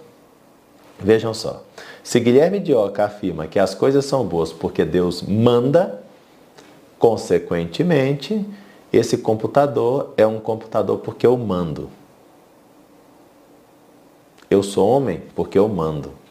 Vejam 0.99 1.33
só, 1.33 1.63
se 2.03 2.19
Guilherme 2.19 2.59
de 2.59 2.73
Oca 2.73 3.05
afirma 3.05 3.47
que 3.47 3.59
as 3.59 3.75
coisas 3.75 4.05
são 4.05 4.25
boas 4.25 4.51
porque 4.51 4.83
Deus 4.83 5.21
manda, 5.21 6.01
consequentemente, 6.97 8.45
esse 8.91 9.17
computador 9.17 10.13
é 10.17 10.25
um 10.25 10.39
computador 10.39 10.99
porque 10.99 11.27
eu 11.27 11.37
mando. 11.37 11.89
Eu 14.49 14.63
sou 14.63 14.87
homem 14.87 15.21
porque 15.35 15.57
eu 15.59 15.67
mando. 15.67 16.24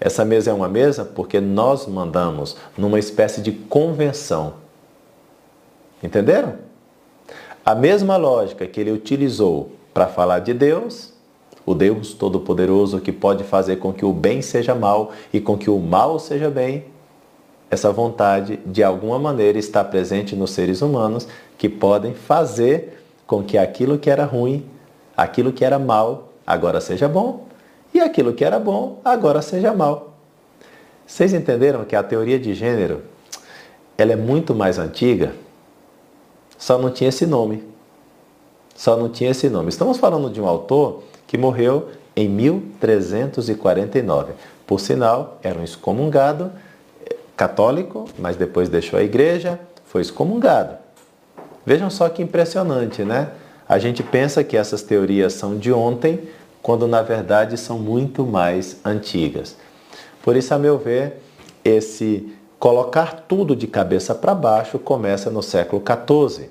Essa 0.00 0.24
mesa 0.24 0.50
é 0.50 0.54
uma 0.54 0.68
mesa 0.68 1.04
porque 1.04 1.40
nós 1.40 1.86
mandamos 1.86 2.56
numa 2.76 2.98
espécie 2.98 3.40
de 3.40 3.52
convenção. 3.52 4.54
Entenderam? 6.02 6.54
A 7.64 7.74
mesma 7.74 8.16
lógica 8.16 8.66
que 8.66 8.80
ele 8.80 8.92
utilizou 8.92 9.72
para 9.92 10.06
falar 10.06 10.38
de 10.38 10.54
Deus, 10.54 11.12
o 11.66 11.74
Deus 11.74 12.14
Todo-Poderoso 12.14 13.00
que 13.00 13.12
pode 13.12 13.44
fazer 13.44 13.76
com 13.76 13.92
que 13.92 14.04
o 14.04 14.12
bem 14.12 14.40
seja 14.40 14.74
mal 14.74 15.12
e 15.32 15.40
com 15.40 15.58
que 15.58 15.68
o 15.68 15.78
mal 15.78 16.18
seja 16.18 16.48
bem, 16.48 16.84
essa 17.70 17.92
vontade, 17.92 18.58
de 18.64 18.82
alguma 18.82 19.18
maneira, 19.18 19.58
está 19.58 19.84
presente 19.84 20.34
nos 20.34 20.52
seres 20.52 20.80
humanos 20.80 21.28
que 21.58 21.68
podem 21.68 22.14
fazer 22.14 23.04
com 23.26 23.42
que 23.42 23.58
aquilo 23.58 23.98
que 23.98 24.08
era 24.08 24.24
ruim, 24.24 24.64
aquilo 25.14 25.52
que 25.52 25.64
era 25.64 25.78
mal, 25.78 26.32
agora 26.46 26.80
seja 26.80 27.06
bom, 27.06 27.47
e 27.92 28.00
aquilo 28.00 28.32
que 28.32 28.44
era 28.44 28.58
bom, 28.58 29.00
agora 29.04 29.42
seja 29.42 29.72
mal. 29.72 30.14
Vocês 31.06 31.32
entenderam 31.32 31.84
que 31.84 31.96
a 31.96 32.02
teoria 32.02 32.38
de 32.38 32.54
gênero 32.54 33.02
ela 33.96 34.12
é 34.12 34.16
muito 34.16 34.54
mais 34.54 34.78
antiga? 34.78 35.32
Só 36.56 36.78
não 36.78 36.90
tinha 36.90 37.08
esse 37.08 37.26
nome. 37.26 37.64
Só 38.74 38.96
não 38.96 39.08
tinha 39.08 39.30
esse 39.30 39.48
nome. 39.48 39.70
Estamos 39.70 39.98
falando 39.98 40.30
de 40.30 40.40
um 40.40 40.46
autor 40.46 41.02
que 41.26 41.38
morreu 41.38 41.88
em 42.14 42.28
1349. 42.28 44.32
Por 44.66 44.80
sinal, 44.80 45.38
era 45.42 45.58
um 45.58 45.64
excomungado 45.64 46.52
católico, 47.36 48.06
mas 48.18 48.36
depois 48.36 48.68
deixou 48.68 48.98
a 48.98 49.02
igreja, 49.02 49.58
foi 49.86 50.02
excomungado. 50.02 50.76
Vejam 51.64 51.88
só 51.88 52.08
que 52.08 52.22
impressionante, 52.22 53.04
né? 53.04 53.30
A 53.68 53.78
gente 53.78 54.02
pensa 54.02 54.42
que 54.42 54.56
essas 54.56 54.82
teorias 54.82 55.34
são 55.34 55.56
de 55.56 55.72
ontem, 55.72 56.28
quando 56.62 56.86
na 56.86 57.02
verdade 57.02 57.56
são 57.56 57.78
muito 57.78 58.26
mais 58.26 58.80
antigas. 58.84 59.56
Por 60.22 60.36
isso, 60.36 60.52
a 60.52 60.58
meu 60.58 60.78
ver, 60.78 61.22
esse 61.64 62.32
colocar 62.58 63.24
tudo 63.28 63.54
de 63.54 63.66
cabeça 63.66 64.14
para 64.14 64.34
baixo 64.34 64.78
começa 64.78 65.30
no 65.30 65.42
século 65.42 65.82
XIV. 65.82 66.50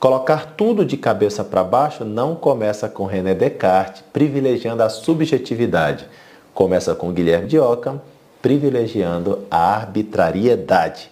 Colocar 0.00 0.54
tudo 0.56 0.84
de 0.84 0.96
cabeça 0.96 1.44
para 1.44 1.62
baixo 1.62 2.04
não 2.04 2.34
começa 2.34 2.88
com 2.88 3.04
René 3.04 3.34
Descartes, 3.34 4.02
privilegiando 4.12 4.82
a 4.82 4.88
subjetividade. 4.88 6.08
Começa 6.54 6.94
com 6.94 7.12
Guilherme 7.12 7.46
de 7.46 7.58
Ockham, 7.58 8.00
privilegiando 8.40 9.44
a 9.50 9.74
arbitrariedade. 9.74 11.10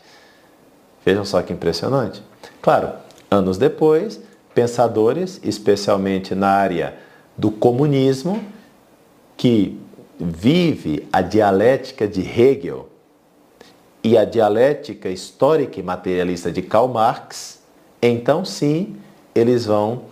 Vejam 1.04 1.24
só 1.24 1.42
que 1.42 1.52
impressionante. 1.52 2.22
Claro, 2.62 2.90
anos 3.30 3.58
depois, 3.58 4.20
pensadores, 4.54 5.40
especialmente 5.42 6.34
na 6.34 6.48
área 6.48 7.03
do 7.36 7.50
comunismo, 7.50 8.42
que 9.36 9.78
vive 10.18 11.06
a 11.12 11.20
dialética 11.20 12.06
de 12.06 12.20
Hegel 12.20 12.88
e 14.02 14.16
a 14.16 14.24
dialética 14.24 15.08
histórica 15.08 15.80
e 15.80 15.82
materialista 15.82 16.52
de 16.52 16.62
Karl 16.62 16.88
Marx, 16.88 17.60
então 18.00 18.44
sim, 18.44 18.96
eles 19.34 19.66
vão 19.66 20.02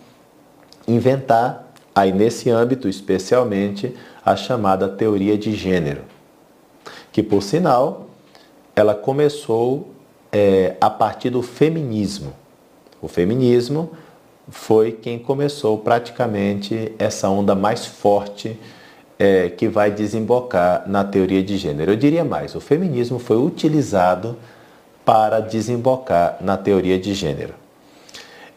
inventar, 0.89 1.73
aí 1.95 2.13
nesse 2.13 2.51
âmbito 2.51 2.89
especialmente, 2.89 3.95
a 4.25 4.35
chamada 4.35 4.89
teoria 4.89 5.37
de 5.39 5.55
gênero 5.55 6.13
que 7.13 7.23
por 7.23 7.43
sinal 7.43 8.07
ela 8.75 8.95
começou 8.95 9.91
é, 10.33 10.77
a 10.81 10.89
partir 10.89 11.29
do 11.29 11.43
feminismo. 11.43 12.33
O 13.03 13.07
feminismo 13.07 13.93
foi 14.49 14.93
quem 14.93 15.19
começou 15.19 15.79
praticamente 15.79 16.93
essa 16.99 17.29
onda 17.29 17.55
mais 17.55 17.87
forte 17.87 18.59
é, 19.19 19.49
que 19.49 19.69
vai 19.69 19.91
desembocar 19.91 20.85
na 20.87 21.05
teoria 21.05 21.43
de 21.43 21.57
gênero. 21.57 21.93
Eu 21.93 21.97
diria 21.97 22.25
mais, 22.25 22.55
o 22.55 22.61
feminismo 22.61 23.19
foi 23.19 23.37
utilizado 23.37 24.37
para 25.05 25.41
desembocar 25.41 26.39
na 26.41 26.57
teoria 26.57 26.99
de 26.99 27.15
gênero. 27.15 27.55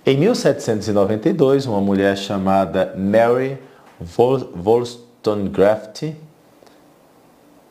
Em 0.05 0.17
1792, 0.17 1.65
uma 1.65 1.81
mulher 1.81 2.15
chamada 2.17 2.93
Mary 2.95 3.57
Wollstonecraft 4.17 6.13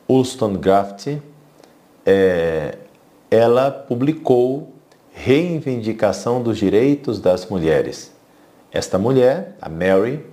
Wollstonecraft, 0.07 1.17
é, 2.05 2.77
ela 3.31 3.71
publicou 3.71 4.74
Reivindicação 5.17 6.43
dos 6.43 6.57
Direitos 6.57 7.19
das 7.19 7.47
Mulheres. 7.47 8.11
Esta 8.71 8.99
mulher, 8.99 9.55
a 9.61 9.69
Mary, 9.69 10.23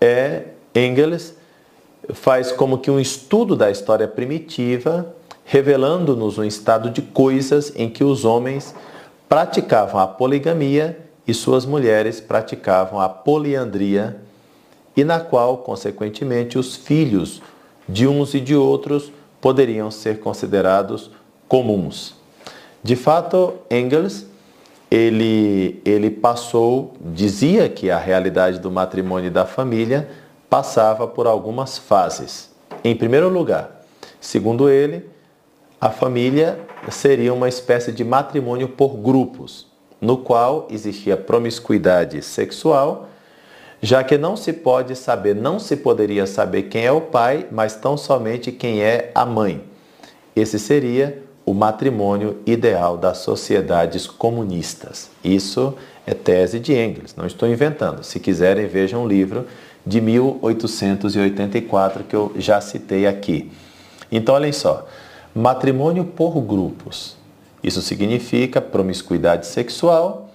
é 0.00 0.46
Engels 0.74 1.34
faz 2.12 2.50
como 2.50 2.78
que 2.78 2.90
um 2.90 2.98
estudo 2.98 3.54
da 3.54 3.70
história 3.70 4.08
primitiva, 4.08 5.14
revelando-nos 5.44 6.38
um 6.38 6.44
estado 6.44 6.90
de 6.90 7.00
coisas 7.00 7.72
em 7.76 7.88
que 7.88 8.02
os 8.02 8.24
homens 8.24 8.74
praticavam 9.28 10.00
a 10.00 10.06
poligamia 10.06 10.98
e 11.26 11.32
suas 11.32 11.64
mulheres 11.64 12.20
praticavam 12.20 13.00
a 13.00 13.08
poliandria, 13.08 14.16
e 14.96 15.04
na 15.04 15.20
qual, 15.20 15.58
consequentemente, 15.58 16.58
os 16.58 16.76
filhos 16.76 17.40
de 17.88 18.06
uns 18.06 18.34
e 18.34 18.40
de 18.40 18.54
outros 18.54 19.10
poderiam 19.40 19.90
ser 19.90 20.20
considerados 20.20 21.10
comuns. 21.48 22.21
De 22.82 22.96
fato, 22.96 23.54
Engels 23.70 24.26
ele, 24.92 25.80
ele 25.86 26.10
passou, 26.10 26.92
dizia 27.00 27.66
que 27.66 27.90
a 27.90 27.96
realidade 27.96 28.58
do 28.58 28.70
matrimônio 28.70 29.28
e 29.28 29.30
da 29.30 29.46
família 29.46 30.10
passava 30.50 31.08
por 31.08 31.26
algumas 31.26 31.78
fases. 31.78 32.50
Em 32.84 32.94
primeiro 32.94 33.30
lugar, 33.30 33.82
segundo 34.20 34.68
ele, 34.68 35.08
a 35.80 35.88
família 35.88 36.60
seria 36.90 37.32
uma 37.32 37.48
espécie 37.48 37.90
de 37.90 38.04
matrimônio 38.04 38.68
por 38.68 38.94
grupos, 38.98 39.66
no 39.98 40.18
qual 40.18 40.68
existia 40.70 41.16
promiscuidade 41.16 42.20
sexual, 42.20 43.08
já 43.80 44.04
que 44.04 44.18
não 44.18 44.36
se 44.36 44.52
pode 44.52 44.94
saber, 44.94 45.34
não 45.34 45.58
se 45.58 45.74
poderia 45.74 46.26
saber 46.26 46.64
quem 46.64 46.84
é 46.84 46.92
o 46.92 47.00
pai, 47.00 47.46
mas 47.50 47.74
tão 47.74 47.96
somente 47.96 48.52
quem 48.52 48.82
é 48.82 49.10
a 49.14 49.24
mãe. 49.24 49.64
Esse 50.36 50.58
seria 50.58 51.21
o 51.44 51.52
matrimônio 51.52 52.38
ideal 52.46 52.96
das 52.96 53.18
sociedades 53.18 54.06
comunistas. 54.06 55.10
Isso 55.24 55.74
é 56.06 56.14
tese 56.14 56.60
de 56.60 56.72
Engels, 56.72 57.14
não 57.16 57.26
estou 57.26 57.48
inventando. 57.48 58.02
Se 58.02 58.20
quiserem, 58.20 58.66
vejam 58.66 59.04
um 59.04 59.08
livro 59.08 59.46
de 59.84 60.00
1884 60.00 62.04
que 62.04 62.14
eu 62.14 62.32
já 62.36 62.60
citei 62.60 63.06
aqui. 63.06 63.50
Então, 64.10 64.34
olhem 64.34 64.52
só: 64.52 64.86
matrimônio 65.34 66.04
por 66.04 66.40
grupos. 66.40 67.16
Isso 67.62 67.80
significa 67.80 68.60
promiscuidade 68.60 69.46
sexual 69.46 70.30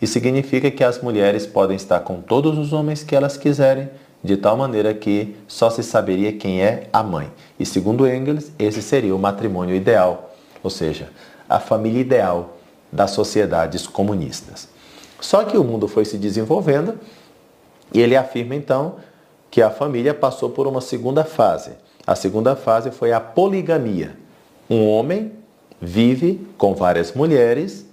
e 0.00 0.06
significa 0.06 0.70
que 0.70 0.82
as 0.82 1.00
mulheres 1.00 1.46
podem 1.46 1.76
estar 1.76 2.00
com 2.00 2.20
todos 2.20 2.58
os 2.58 2.72
homens 2.72 3.04
que 3.04 3.14
elas 3.14 3.36
quiserem, 3.36 3.88
de 4.22 4.36
tal 4.36 4.56
maneira 4.56 4.92
que 4.92 5.36
só 5.46 5.70
se 5.70 5.82
saberia 5.82 6.32
quem 6.32 6.60
é 6.60 6.88
a 6.92 7.02
mãe. 7.02 7.30
E 7.58 7.64
segundo 7.64 8.06
Engels, 8.06 8.50
esse 8.58 8.82
seria 8.82 9.14
o 9.14 9.18
matrimônio 9.18 9.74
ideal, 9.74 10.31
ou 10.62 10.70
seja, 10.70 11.10
a 11.48 11.58
família 11.58 12.00
ideal 12.00 12.56
das 12.90 13.10
sociedades 13.10 13.86
comunistas. 13.86 14.68
Só 15.20 15.44
que 15.44 15.56
o 15.56 15.64
mundo 15.64 15.88
foi 15.88 16.04
se 16.04 16.18
desenvolvendo 16.18 16.98
e 17.92 18.00
ele 18.00 18.16
afirma 18.16 18.54
então 18.54 18.96
que 19.50 19.62
a 19.62 19.70
família 19.70 20.14
passou 20.14 20.50
por 20.50 20.66
uma 20.66 20.80
segunda 20.80 21.24
fase. 21.24 21.72
A 22.06 22.14
segunda 22.14 22.56
fase 22.56 22.90
foi 22.90 23.12
a 23.12 23.20
poligamia. 23.20 24.16
Um 24.68 24.88
homem 24.88 25.32
vive 25.80 26.46
com 26.56 26.74
várias 26.74 27.12
mulheres. 27.12 27.86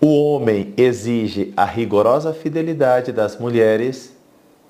O 0.00 0.08
homem 0.24 0.72
exige 0.76 1.52
a 1.56 1.64
rigorosa 1.64 2.32
fidelidade 2.32 3.12
das 3.12 3.38
mulheres 3.38 4.14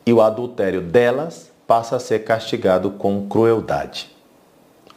e 0.05 0.13
o 0.13 0.21
adultério 0.21 0.81
delas 0.81 1.51
passa 1.67 1.97
a 1.97 2.01
ser 2.01 2.25
castigado 2.25 2.91
com 2.91 3.29
crueldade. 3.29 4.11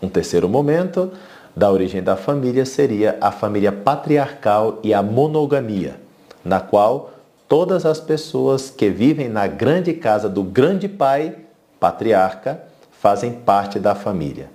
Um 0.02 0.10
terceiro 0.10 0.50
momento 0.50 1.12
da 1.56 1.72
origem 1.72 2.02
da 2.02 2.16
família 2.16 2.66
seria 2.66 3.18
a 3.22 3.32
família 3.32 3.72
patriarcal 3.72 4.80
e 4.84 4.94
a 4.94 5.04
monogamia, 5.04 6.00
na 6.44 6.60
qual 6.60 7.12
todas 7.48 7.86
as 7.86 8.00
pessoas 8.00 8.70
que 8.70 8.89
vivem 8.89 9.30
na 9.30 9.46
grande 9.46 9.94
casa 9.94 10.28
do 10.28 10.44
grande 10.44 10.88
pai, 10.88 11.36
patriarca, 11.80 12.62
fazem 12.92 13.32
parte 13.32 13.80
da 13.80 13.94
família. 13.94 14.50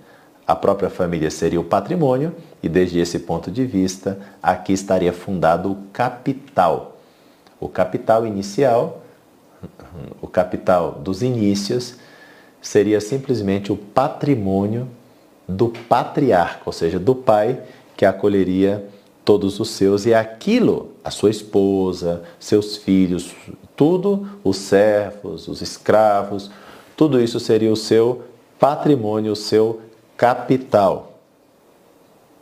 A 0.45 0.55
própria 0.55 0.89
família 0.89 1.29
seria 1.29 1.59
o 1.59 1.63
patrimônio 1.63 2.35
e, 2.61 2.67
desde 2.67 2.99
esse 2.99 3.19
ponto 3.19 3.51
de 3.51 3.65
vista, 3.65 4.19
aqui 4.41 4.73
estaria 4.73 5.13
fundado 5.13 5.71
o 5.71 5.77
capital. 5.93 6.97
O 7.59 7.69
capital 7.69 8.25
inicial, 8.25 9.03
o 10.21 10.27
capital 10.27 10.93
dos 10.93 11.21
inícios, 11.21 11.95
seria 12.61 12.99
simplesmente 12.99 13.71
o 13.71 13.77
patrimônio 13.77 14.87
do 15.49 15.69
patriarca, 15.69 16.61
ou 16.65 16.71
seja, 16.71 16.99
do 16.99 17.15
pai 17.15 17.59
que 17.97 18.05
acolheria 18.05 18.85
todos 19.25 19.59
os 19.59 19.69
seus, 19.69 20.05
e 20.05 20.13
aquilo, 20.13 20.91
a 21.03 21.11
sua 21.11 21.29
esposa, 21.29 22.23
seus 22.39 22.77
filhos, 22.77 23.33
tudo, 23.75 24.27
os 24.43 24.57
servos, 24.57 25.47
os 25.47 25.61
escravos, 25.61 26.49
tudo 26.95 27.21
isso 27.21 27.39
seria 27.39 27.71
o 27.71 27.75
seu 27.75 28.23
patrimônio, 28.59 29.33
o 29.33 29.35
seu 29.35 29.81
capital. 30.15 31.13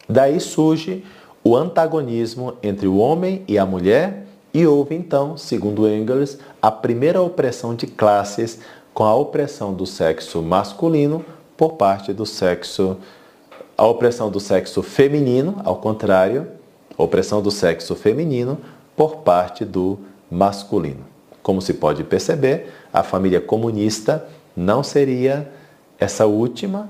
Daí 0.07 0.39
surge 0.39 1.03
o 1.43 1.55
antagonismo 1.55 2.53
entre 2.61 2.87
o 2.87 2.97
homem 2.97 3.43
e 3.47 3.57
a 3.57 3.65
mulher, 3.65 4.25
e 4.53 4.65
houve 4.65 4.95
então, 4.95 5.37
segundo 5.37 5.87
Engels, 5.87 6.37
a 6.61 6.71
primeira 6.71 7.21
opressão 7.21 7.75
de 7.75 7.85
classes 7.85 8.59
com 8.93 9.03
a 9.03 9.15
opressão 9.15 9.73
do 9.73 9.85
sexo 9.85 10.41
masculino 10.41 11.23
por 11.57 11.73
parte 11.73 12.13
do 12.13 12.25
sexo, 12.25 12.97
a 13.75 13.85
opressão 13.85 14.29
do 14.29 14.39
sexo 14.39 14.81
feminino, 14.83 15.59
ao 15.65 15.77
contrário, 15.77 16.47
opressão 16.97 17.41
do 17.41 17.51
sexo 17.51 17.95
feminino 17.95 18.57
por 18.95 19.17
parte 19.17 19.65
do 19.65 19.99
masculino. 20.29 21.05
Como 21.43 21.61
se 21.61 21.73
pode 21.73 22.03
perceber, 22.03 22.73
a 22.91 23.03
família 23.03 23.41
comunista 23.41 24.27
não 24.55 24.83
seria 24.83 25.51
essa 25.99 26.25
última, 26.25 26.89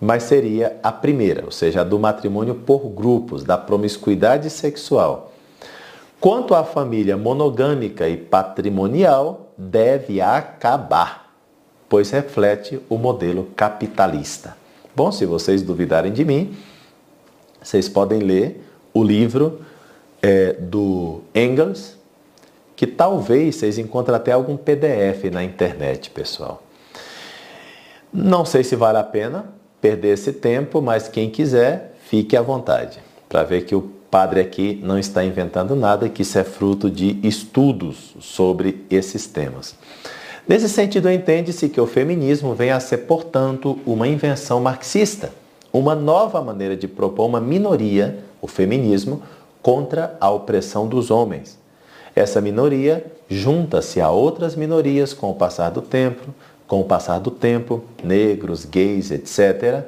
mas 0.00 0.24
seria 0.24 0.76
a 0.82 0.92
primeira, 0.92 1.44
ou 1.44 1.50
seja, 1.50 1.80
a 1.80 1.84
do 1.84 1.98
matrimônio 1.98 2.54
por 2.54 2.80
grupos, 2.88 3.44
da 3.44 3.56
promiscuidade 3.56 4.50
sexual. 4.50 5.32
Quanto 6.20 6.54
à 6.54 6.64
família 6.64 7.16
monogâmica 7.16 8.08
e 8.08 8.16
patrimonial, 8.16 9.52
deve 9.56 10.20
acabar, 10.20 11.23
pois 11.94 12.10
reflete 12.10 12.80
o 12.88 12.98
modelo 12.98 13.50
capitalista. 13.54 14.56
Bom, 14.96 15.12
se 15.12 15.24
vocês 15.24 15.62
duvidarem 15.62 16.12
de 16.12 16.24
mim, 16.24 16.56
vocês 17.62 17.88
podem 17.88 18.18
ler 18.18 18.68
o 18.92 19.00
livro 19.00 19.60
é, 20.20 20.54
do 20.54 21.20
Engels, 21.32 21.96
que 22.74 22.84
talvez 22.84 23.54
vocês 23.54 23.78
encontrem 23.78 24.16
até 24.16 24.32
algum 24.32 24.56
PDF 24.56 25.30
na 25.30 25.44
internet, 25.44 26.10
pessoal. 26.10 26.64
Não 28.12 28.44
sei 28.44 28.64
se 28.64 28.74
vale 28.74 28.98
a 28.98 29.04
pena 29.04 29.46
perder 29.80 30.14
esse 30.14 30.32
tempo, 30.32 30.82
mas 30.82 31.06
quem 31.06 31.30
quiser, 31.30 31.94
fique 32.08 32.36
à 32.36 32.42
vontade, 32.42 32.98
para 33.28 33.44
ver 33.44 33.66
que 33.66 33.76
o 33.76 33.82
padre 34.10 34.40
aqui 34.40 34.80
não 34.82 34.98
está 34.98 35.24
inventando 35.24 35.76
nada, 35.76 36.08
que 36.08 36.22
isso 36.22 36.36
é 36.40 36.42
fruto 36.42 36.90
de 36.90 37.20
estudos 37.22 38.16
sobre 38.18 38.84
esses 38.90 39.28
temas. 39.28 39.76
Nesse 40.46 40.68
sentido, 40.68 41.10
entende-se 41.10 41.68
que 41.68 41.80
o 41.80 41.86
feminismo 41.86 42.54
vem 42.54 42.70
a 42.70 42.80
ser, 42.80 42.98
portanto, 42.98 43.78
uma 43.86 44.06
invenção 44.06 44.60
marxista, 44.60 45.32
uma 45.72 45.94
nova 45.94 46.42
maneira 46.42 46.76
de 46.76 46.86
propor 46.86 47.26
uma 47.26 47.40
minoria 47.40 48.24
o 48.44 48.46
feminismo, 48.46 49.22
contra 49.62 50.18
a 50.20 50.30
opressão 50.30 50.86
dos 50.86 51.10
homens. 51.10 51.58
Essa 52.14 52.42
minoria 52.42 53.06
junta-se 53.26 54.02
a 54.02 54.10
outras 54.10 54.54
minorias 54.54 55.14
com 55.14 55.30
o 55.30 55.34
passar 55.34 55.70
do 55.70 55.80
tempo, 55.80 56.26
com 56.66 56.82
o 56.82 56.84
passar 56.84 57.18
do 57.20 57.30
tempo, 57.30 57.82
negros, 58.02 58.66
gays, 58.66 59.10
etc., 59.10 59.82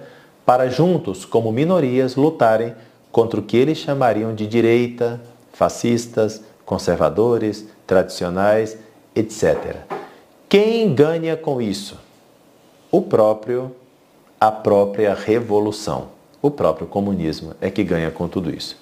para 0.47 0.71
juntos, 0.71 1.27
como 1.27 1.53
minorias, 1.53 2.17
lutarem 2.17 2.75
contra 3.13 3.39
o 3.39 3.43
que 3.43 3.59
eles 3.59 3.77
chamariam 3.77 4.35
de 4.35 4.47
direita, 4.47 5.21
fascistas, 5.53 6.41
conservadores, 6.65 7.67
tradicionais, 7.87 8.79
etc. 9.15 9.77
Quem 10.57 10.95
ganha 10.95 11.37
com 11.37 11.61
isso? 11.61 12.07
o 12.91 13.03
próprio 13.03 13.77
a 14.41 14.51
própria 14.51 15.15
revolução. 15.15 16.09
O 16.41 16.51
próprio 16.51 16.87
comunismo 16.87 17.55
é 17.61 17.71
que 17.71 17.85
ganha 17.85 18.11
com 18.11 18.27
tudo 18.27 18.49
isso. 18.49 18.79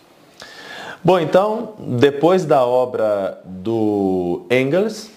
Bom, 1.03 1.19
então, 1.19 1.75
depois 1.79 2.45
da 2.45 2.65
obra 2.65 3.41
do 3.45 4.47
Engels, 4.51 5.11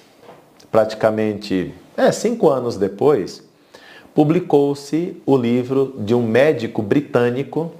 praticamente 0.71 1.73
é, 1.95 2.11
cinco 2.11 2.49
anos 2.49 2.75
depois, 2.75 3.43
publicou-se 4.15 5.21
o 5.25 5.37
livro 5.37 5.95
de 5.99 6.15
um 6.15 6.21
médico 6.21 6.81
britânico 6.81 7.71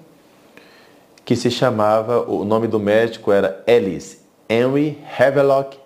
que 1.26 1.36
se 1.36 1.50
chamava, 1.50 2.22
o 2.30 2.46
nome 2.46 2.68
do 2.68 2.80
médico 2.80 3.32
era 3.32 3.64
Ellis, 3.66 4.22
Henry 4.50 5.00
Havelock 5.18 5.78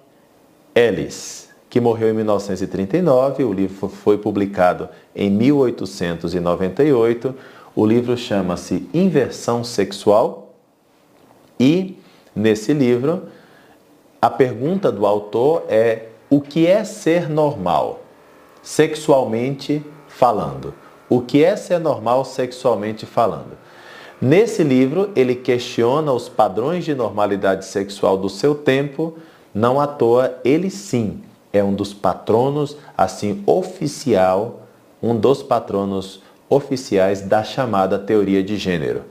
Ellis, 0.75 1.50
que 1.71 1.79
morreu 1.79 2.09
em 2.09 2.13
1939. 2.13 3.45
O 3.45 3.53
livro 3.53 3.87
foi 3.87 4.17
publicado 4.17 4.89
em 5.15 5.31
1898. 5.31 7.33
O 7.73 7.85
livro 7.85 8.17
chama-se 8.17 8.89
Inversão 8.93 9.63
Sexual 9.63 10.53
e, 11.57 11.97
nesse 12.35 12.73
livro, 12.73 13.23
a 14.21 14.29
pergunta 14.29 14.91
do 14.91 15.05
autor 15.05 15.63
é 15.69 16.07
o 16.29 16.41
que 16.41 16.67
é 16.67 16.83
ser 16.83 17.29
normal, 17.29 18.01
sexualmente 18.61 19.81
falando. 20.09 20.73
O 21.09 21.21
que 21.21 21.41
é 21.41 21.55
ser 21.55 21.79
normal 21.79 22.25
sexualmente 22.25 23.05
falando? 23.05 23.57
Nesse 24.19 24.61
livro, 24.61 25.09
ele 25.15 25.35
questiona 25.35 26.11
os 26.11 26.27
padrões 26.27 26.83
de 26.83 26.93
normalidade 26.93 27.63
sexual 27.63 28.17
do 28.17 28.27
seu 28.27 28.55
tempo, 28.55 29.17
não 29.55 29.79
à 29.79 29.87
toa, 29.87 30.37
ele 30.43 30.69
sim 30.69 31.21
é 31.53 31.63
um 31.63 31.73
dos 31.73 31.93
patronos, 31.93 32.77
assim, 32.97 33.43
oficial, 33.45 34.61
um 35.01 35.15
dos 35.17 35.43
patronos 35.43 36.21
oficiais 36.49 37.21
da 37.21 37.43
chamada 37.43 37.97
teoria 37.97 38.43
de 38.43 38.57
gênero. 38.57 39.03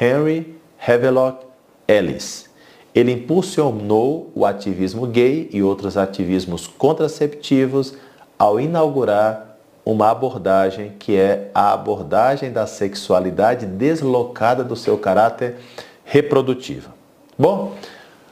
Henry 0.00 0.56
Havelock 0.86 1.44
Ellis. 1.86 2.48
Ele 2.94 3.12
impulsionou 3.12 4.30
o 4.34 4.46
ativismo 4.46 5.06
gay 5.06 5.48
e 5.52 5.62
outros 5.62 5.96
ativismos 5.96 6.66
contraceptivos 6.66 7.94
ao 8.38 8.60
inaugurar 8.60 9.58
uma 9.84 10.10
abordagem 10.10 10.92
que 10.98 11.16
é 11.16 11.50
a 11.52 11.72
abordagem 11.72 12.50
da 12.50 12.66
sexualidade 12.66 13.66
deslocada 13.66 14.64
do 14.64 14.76
seu 14.76 14.96
caráter 14.96 15.56
reprodutivo. 16.04 16.90
Bom, 17.38 17.74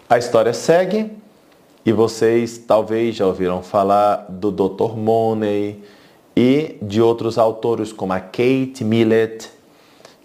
a 0.09 0.17
história 0.17 0.53
segue 0.53 1.11
e 1.85 1.93
vocês 1.93 2.59
talvez 2.59 3.17
já 3.17 3.27
ouviram 3.27 3.63
falar 3.63 4.27
do 4.29 4.51
Dr. 4.51 4.97
Money 4.97 5.83
e 6.37 6.77
de 6.81 7.03
outros 7.03 7.39
autores 7.39 7.93
como 7.93 8.13
a 8.13 8.21
Kate 8.21 8.85
Millett, 8.85 9.51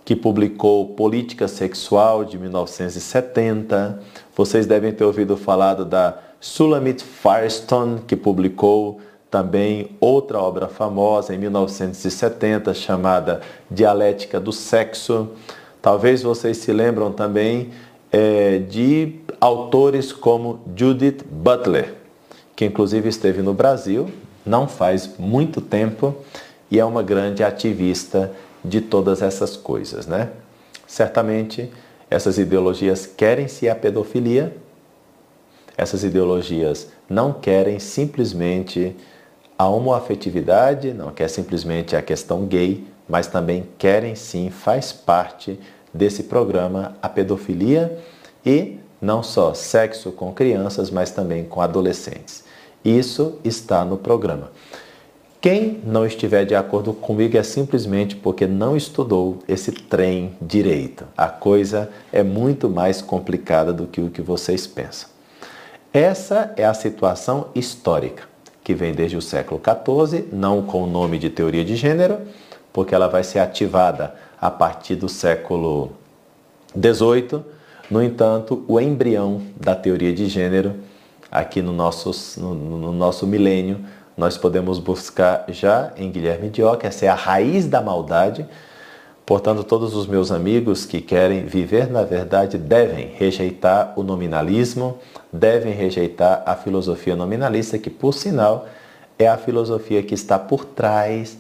que 0.06 0.16
publicou 0.16 0.90
Política 0.90 1.48
Sexual 1.48 2.24
de 2.24 2.38
1970. 2.38 4.00
Vocês 4.36 4.66
devem 4.66 4.94
ter 4.94 5.04
ouvido 5.04 5.36
falar 5.36 5.74
da 5.84 6.20
Sulamit 6.40 7.04
Firestone, 7.04 8.02
que 8.08 8.16
publicou 8.16 9.02
também 9.30 9.98
outra 10.00 10.40
obra 10.40 10.68
famosa 10.68 11.34
em 11.34 11.38
1970 11.38 12.74
chamada 12.74 13.42
Dialética 13.70 14.40
do 14.40 14.54
Sexo. 14.54 15.30
Talvez 15.82 16.22
vocês 16.24 16.58
se 16.58 16.72
lembram 16.72 17.12
também 17.12 17.72
é, 18.12 18.60
de 18.60 19.20
autores 19.40 20.12
como 20.12 20.62
Judith 20.76 21.24
Butler, 21.30 21.96
que 22.56 22.66
inclusive 22.66 23.10
esteve 23.10 23.42
no 23.42 23.54
Brasil 23.54 24.10
não 24.48 24.68
faz 24.68 25.18
muito 25.20 25.60
tempo 25.60 26.16
e 26.72 26.80
é 26.80 26.86
uma 26.86 27.04
grande 27.04 27.44
ativista 27.44 28.32
de 28.64 28.82
todas 28.82 29.22
essas 29.22 29.56
coisas, 29.56 30.08
né? 30.08 30.30
Certamente 30.88 31.70
essas 32.10 32.38
ideologias 32.38 33.06
querem 33.06 33.48
se 33.48 33.68
a 33.68 33.76
pedofilia, 33.76 34.56
essas 35.78 36.04
ideologias 36.04 36.88
não 37.10 37.34
querem 37.34 37.78
simplesmente 37.78 38.96
a 39.58 39.68
homoafetividade, 39.68 40.94
não 40.94 41.12
quer 41.12 41.28
simplesmente 41.28 41.96
a 41.96 42.02
questão 42.02 42.46
gay, 42.46 42.86
mas 43.08 43.28
também 43.28 43.68
querem 43.78 44.16
sim, 44.16 44.50
faz 44.50 44.92
parte 44.92 45.60
desse 45.98 46.24
programa 46.24 46.96
a 47.02 47.10
pedofilia 47.10 47.98
e 48.46 48.78
não 49.02 49.22
só 49.22 49.54
sexo 49.54 50.12
com 50.12 50.32
crianças, 50.34 50.90
mas 50.90 51.12
também 51.12 51.44
com 51.44 51.62
adolescentes. 51.62 52.44
Isso 52.84 53.40
está 53.44 53.84
no 53.84 53.98
programa. 53.98 54.52
Quem 55.40 55.82
não 55.84 56.06
estiver 56.06 56.46
de 56.46 56.56
acordo 56.56 56.94
comigo 56.94 57.38
é 57.38 57.44
simplesmente 57.44 58.16
porque 58.16 58.48
não 58.48 58.76
estudou 58.76 59.40
esse 59.48 59.72
trem 59.72 60.36
direito. 60.42 61.06
A 61.16 61.28
coisa 61.28 61.90
é 62.12 62.24
muito 62.24 62.70
mais 62.70 63.02
complicada 63.02 63.72
do 63.72 63.86
que 63.86 64.02
o 64.02 64.10
que 64.10 64.22
vocês 64.22 64.66
pensam. 64.66 65.10
Essa 65.94 66.54
é 66.58 66.66
a 66.66 66.74
situação 66.74 67.48
histórica 67.54 68.24
que 68.64 68.74
vem 68.74 68.94
desde 68.94 69.16
o 69.16 69.22
século 69.22 69.62
XIV, 69.64 70.26
não 70.34 70.62
com 70.62 70.84
o 70.84 70.88
nome 70.88 71.18
de 71.18 71.30
teoria 71.30 71.64
de 71.64 71.76
gênero, 71.76 72.20
porque 72.74 72.94
ela 72.94 73.08
vai 73.08 73.24
ser 73.24 73.40
ativada 73.40 74.14
a 74.40 74.52
partir 74.52 74.96
do 74.96 75.10
século 75.10 75.92
XVIII. 76.74 77.44
No 77.90 78.02
entanto, 78.04 78.64
o 78.68 78.80
embrião 78.80 79.42
da 79.56 79.76
teoria 79.76 80.14
de 80.14 80.28
gênero, 80.28 80.76
aqui 81.32 81.62
no 81.62 81.74
nosso, 81.74 82.40
no, 82.40 82.54
no 82.54 82.92
nosso 82.92 83.26
milênio, 83.26 83.80
nós 84.18 84.38
podemos 84.38 84.80
buscar 84.80 85.46
já 85.50 85.94
em 85.96 86.10
Guilherme 86.12 86.50
Dioc, 86.50 86.84
essa 86.84 87.06
é 87.06 87.10
a 87.10 87.16
raiz 87.16 87.68
da 87.68 87.82
maldade, 87.82 88.46
Portanto, 89.28 89.62
todos 89.66 89.94
os 89.94 90.08
meus 90.08 90.32
amigos 90.32 90.86
que 90.86 91.02
querem 91.02 91.44
viver 91.44 91.92
na 91.92 92.02
verdade 92.02 92.58
devem 92.58 93.08
rejeitar 93.08 93.92
o 93.98 94.02
nominalismo, 94.02 95.00
devem 95.34 95.74
rejeitar 95.74 96.44
a 96.46 96.56
filosofia 96.56 97.14
nominalista, 97.14 97.78
que, 97.78 97.90
por 97.90 98.14
sinal, 98.14 98.68
é 99.20 99.28
a 99.28 99.36
filosofia 99.36 100.02
que 100.02 100.14
está 100.14 100.40
por 100.40 100.64
trás 100.64 101.38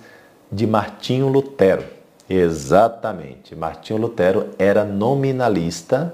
de 0.52 0.68
Martinho 0.68 1.30
Lutero. 1.30 1.86
Exatamente. 2.30 3.56
Martinho 3.56 4.00
Lutero 4.00 4.50
era 4.60 4.84
nominalista. 4.84 6.14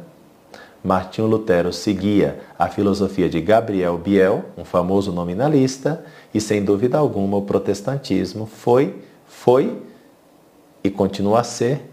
Martinho 0.83 1.27
Lutero 1.27 1.71
seguia 1.71 2.41
a 2.59 2.67
filosofia 2.67 3.29
de 3.29 3.39
Gabriel 3.39 3.97
Biel, 3.97 4.45
um 4.57 4.65
famoso 4.65 5.11
nominalista, 5.11 6.05
e 6.33 6.41
sem 6.41 6.63
dúvida 6.63 6.97
alguma 6.97 7.37
o 7.37 7.43
protestantismo 7.43 8.45
foi 8.45 9.01
foi 9.25 9.81
e 10.83 10.89
continua 10.89 11.39
a 11.39 11.43
ser, 11.43 11.89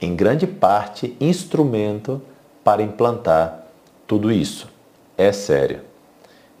em 0.00 0.14
grande 0.14 0.46
parte, 0.46 1.16
instrumento 1.20 2.22
para 2.62 2.82
implantar 2.82 3.66
tudo 4.06 4.32
isso. 4.32 4.68
É 5.18 5.32
sério. 5.32 5.80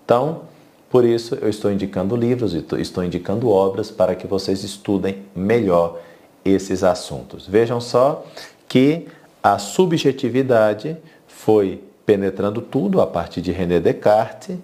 Então, 0.04 0.42
por 0.90 1.04
isso 1.04 1.34
eu 1.36 1.48
estou 1.48 1.72
indicando 1.72 2.14
livros, 2.14 2.54
estou 2.54 3.02
indicando 3.02 3.48
obras 3.48 3.90
para 3.90 4.14
que 4.14 4.26
vocês 4.26 4.62
estudem 4.62 5.24
melhor 5.34 5.98
esses 6.44 6.84
assuntos. 6.84 7.46
Vejam 7.46 7.80
só 7.80 8.24
que 8.68 9.06
a 9.42 9.58
subjetividade 9.58 10.96
foi 11.26 11.82
penetrando 12.04 12.60
tudo 12.60 13.00
a 13.00 13.06
partir 13.06 13.40
de 13.40 13.52
René 13.52 13.80
Descartes 13.80 14.56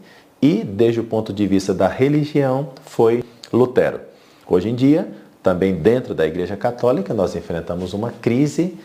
e, 0.42 0.64
desde 0.64 1.00
o 1.00 1.04
ponto 1.04 1.32
de 1.32 1.46
vista 1.46 1.72
da 1.72 1.88
religião, 1.88 2.70
foi 2.84 3.24
Lutero. 3.52 4.00
Hoje 4.46 4.68
em 4.68 4.74
dia, 4.74 5.08
também 5.42 5.74
dentro 5.74 6.14
da 6.14 6.26
Igreja 6.26 6.56
Católica, 6.56 7.14
nós 7.14 7.34
enfrentamos 7.34 7.92
uma 7.92 8.10
crise 8.10 8.78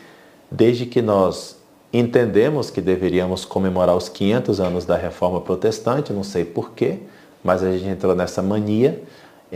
desde 0.50 0.86
que 0.86 1.02
nós 1.02 1.58
entendemos 1.92 2.70
que 2.70 2.82
deveríamos 2.82 3.46
comemorar 3.46 3.96
os 3.96 4.10
500 4.10 4.60
anos 4.60 4.86
da 4.86 4.98
Reforma 4.98 5.42
Protestante, 5.42 6.12
não 6.12 6.24
sei 6.24 6.44
porquê, 6.44 7.00
mas 7.44 7.64
a 7.64 7.72
gente 7.72 7.88
entrou 7.88 8.16
nessa 8.16 8.42
mania. 8.42 9.02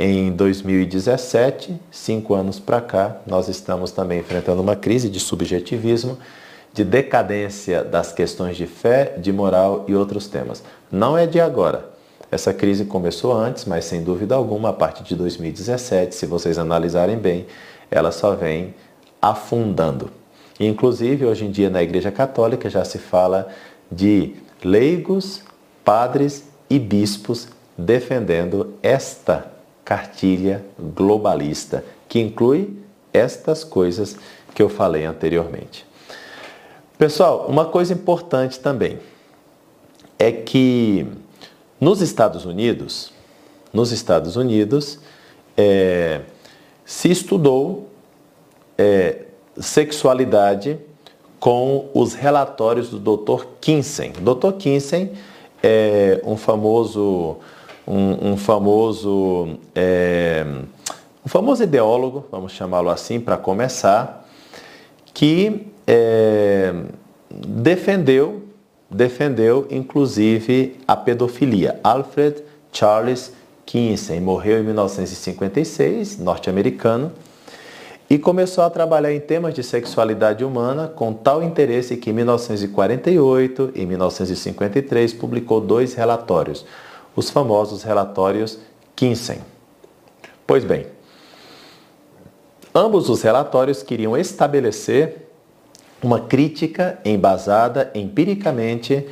Em 0.02 0.32
2017, 0.32 1.78
cinco 1.92 2.34
anos 2.34 2.58
para 2.58 2.80
cá, 2.80 3.18
nós 3.28 3.50
estamos 3.50 3.92
também 3.92 4.22
enfrentando 4.22 4.62
uma 4.62 4.74
crise 4.74 5.10
de 5.10 5.20
subjetivismo, 5.20 6.18
de 6.74 6.86
decadência 6.86 7.84
das 7.84 8.14
questões 8.14 8.56
de 8.56 8.66
fé, 8.66 9.16
de 9.18 9.34
moral 9.34 9.84
e 9.90 9.96
outros 9.96 10.26
temas. 10.30 10.64
Não 10.90 11.18
é 11.18 11.28
de 11.28 11.42
agora. 11.42 11.90
Essa 12.32 12.54
crise 12.54 12.86
começou 12.86 13.34
antes, 13.34 13.66
mas 13.66 13.84
sem 13.84 14.02
dúvida 14.02 14.36
alguma, 14.36 14.70
a 14.70 14.74
partir 14.74 15.04
de 15.04 15.18
2017, 15.18 16.16
se 16.16 16.26
vocês 16.26 16.58
analisarem 16.58 17.18
bem, 17.18 17.46
ela 17.92 18.14
só 18.14 18.34
vem 18.34 18.74
afundando. 19.22 20.10
Inclusive, 20.58 21.26
hoje 21.26 21.44
em 21.44 21.52
dia 21.52 21.70
na 21.70 21.84
Igreja 21.84 22.10
Católica 22.10 22.70
já 22.70 22.86
se 22.86 23.00
fala 23.00 23.50
de 23.92 24.38
leigos, 24.64 25.42
padres 25.84 26.46
e 26.70 26.80
bispos 26.80 27.50
defendendo 27.78 28.76
esta 28.82 29.59
cartilha 29.90 30.64
globalista, 30.78 31.84
que 32.08 32.20
inclui 32.20 32.78
estas 33.12 33.64
coisas 33.64 34.16
que 34.54 34.62
eu 34.62 34.70
falei 34.70 35.04
anteriormente. 35.04 35.84
Pessoal, 36.96 37.48
uma 37.48 37.66
coisa 37.66 37.92
importante 37.92 38.60
também 38.60 39.00
é 40.20 40.32
que 40.32 41.08
nos 41.82 42.02
Estados 42.02 42.46
Unidos, 42.46 43.12
nos 43.74 43.92
Estados 43.92 44.36
Unidos, 44.36 45.00
é, 45.58 46.22
se 46.86 47.10
estudou 47.10 47.90
é, 48.78 49.24
sexualidade 49.58 50.78
com 51.40 51.90
os 51.96 52.14
relatórios 52.14 52.92
do 52.92 53.00
Dr. 53.00 53.44
Kinsen. 53.60 54.12
Dr. 54.12 54.52
Kinsen 54.60 55.14
é 55.64 56.22
um 56.24 56.38
famoso, 56.38 57.38
um, 57.90 58.34
um 58.34 58.38
famoso, 58.38 59.58
é, 59.74 60.46
um 61.26 61.28
famoso 61.28 61.64
ideólogo, 61.64 62.26
vamos 62.32 62.52
chamá-lo 62.52 62.90
assim 62.90 63.20
para 63.20 63.36
começar, 63.36 64.30
que 65.12 65.68
é, 65.88 66.72
defendeu, 67.30 68.44
defendeu 68.90 69.68
inclusive 69.72 70.80
a 70.88 70.96
pedofilia. 70.96 71.80
Alfred 71.84 72.44
Charles 72.72 73.34
Kinsey 73.66 74.20
morreu 74.20 74.60
em 74.60 74.64
1956, 74.64 76.20
norte-americano, 76.20 77.12
e 78.08 78.18
começou 78.18 78.64
a 78.64 78.70
trabalhar 78.70 79.14
em 79.14 79.20
temas 79.20 79.54
de 79.54 79.64
sexualidade 79.64 80.44
humana 80.44 80.88
com 80.88 81.14
tal 81.14 81.44
interesse 81.44 81.98
que 81.98 82.10
em 82.10 82.14
1948 82.14 83.72
e 83.76 83.86
1953 83.86 85.14
publicou 85.14 85.62
dois 85.62 85.94
relatórios, 85.94 86.66
os 87.20 87.30
famosos 87.30 87.84
relatórios 87.84 88.60
Kinsey. 88.96 89.40
Pois 90.48 90.64
bem, 90.64 90.88
ambos 92.74 93.10
os 93.10 93.22
relatórios 93.22 93.84
queriam 93.84 94.16
estabelecer 94.16 95.28
uma 96.02 96.22
crítica 96.22 96.98
embasada 97.04 97.92
empiricamente 97.94 99.06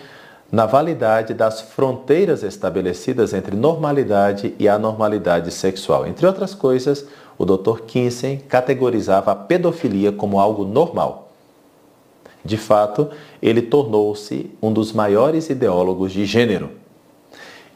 na 0.49 0.65
validade 0.65 1.33
das 1.33 1.59
fronteiras 1.59 2.43
estabelecidas 2.43 3.33
entre 3.33 3.57
normalidade 3.57 4.55
e 4.57 4.69
anormalidade 4.69 5.51
sexual. 5.51 6.07
Entre 6.07 6.25
outras 6.25 6.55
coisas, 6.55 7.05
o 7.37 7.43
Dr. 7.43 7.81
Kinsey 7.85 8.37
categorizava 8.37 9.33
a 9.33 9.35
pedofilia 9.35 10.13
como 10.13 10.39
algo 10.39 10.63
normal. 10.63 11.33
De 12.43 12.55
fato, 12.55 13.09
ele 13.41 13.61
tornou-se 13.61 14.49
um 14.61 14.71
dos 14.71 14.93
maiores 14.93 15.49
ideólogos 15.49 16.13
de 16.13 16.25
gênero 16.25 16.86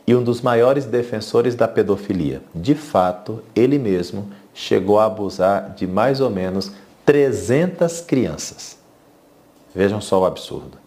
e 0.06 0.16
um 0.16 0.24
dos 0.24 0.42
maiores 0.42 0.86
defensores 0.86 1.56
da 1.56 1.68
pedofilia. 1.68 2.42
De 2.54 2.76
fato, 2.76 3.44
ele 3.56 3.78
mesmo 3.78 4.30
chegou 4.54 5.00
a 5.00 5.06
abusar 5.06 5.74
de 5.76 5.88
mais 5.88 6.20
ou 6.20 6.30
menos 6.30 6.72
300 7.06 8.02
crianças. 8.02 8.78
Vejam 9.74 10.02
só 10.02 10.22
o 10.22 10.26
absurdo. 10.26 10.78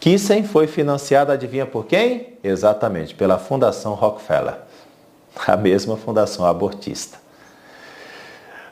Kissen 0.00 0.44
foi 0.44 0.66
financiado, 0.66 1.32
adivinha 1.32 1.66
por 1.66 1.86
quem? 1.86 2.34
Exatamente, 2.42 3.14
pela 3.14 3.38
Fundação 3.38 3.94
Rockefeller, 3.94 4.58
a 5.46 5.56
mesma 5.56 5.96
fundação 5.96 6.44
abortista. 6.44 7.18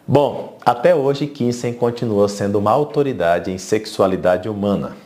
Bom, 0.07 0.57
até 0.64 0.95
hoje 0.95 1.26
Kissen 1.26 1.74
continua 1.74 2.28
sendo 2.28 2.61
uma 2.61 2.70
autoridade 2.70 3.51
em 3.51 3.59
sexualidade 3.59 4.49
humana. 4.49 4.97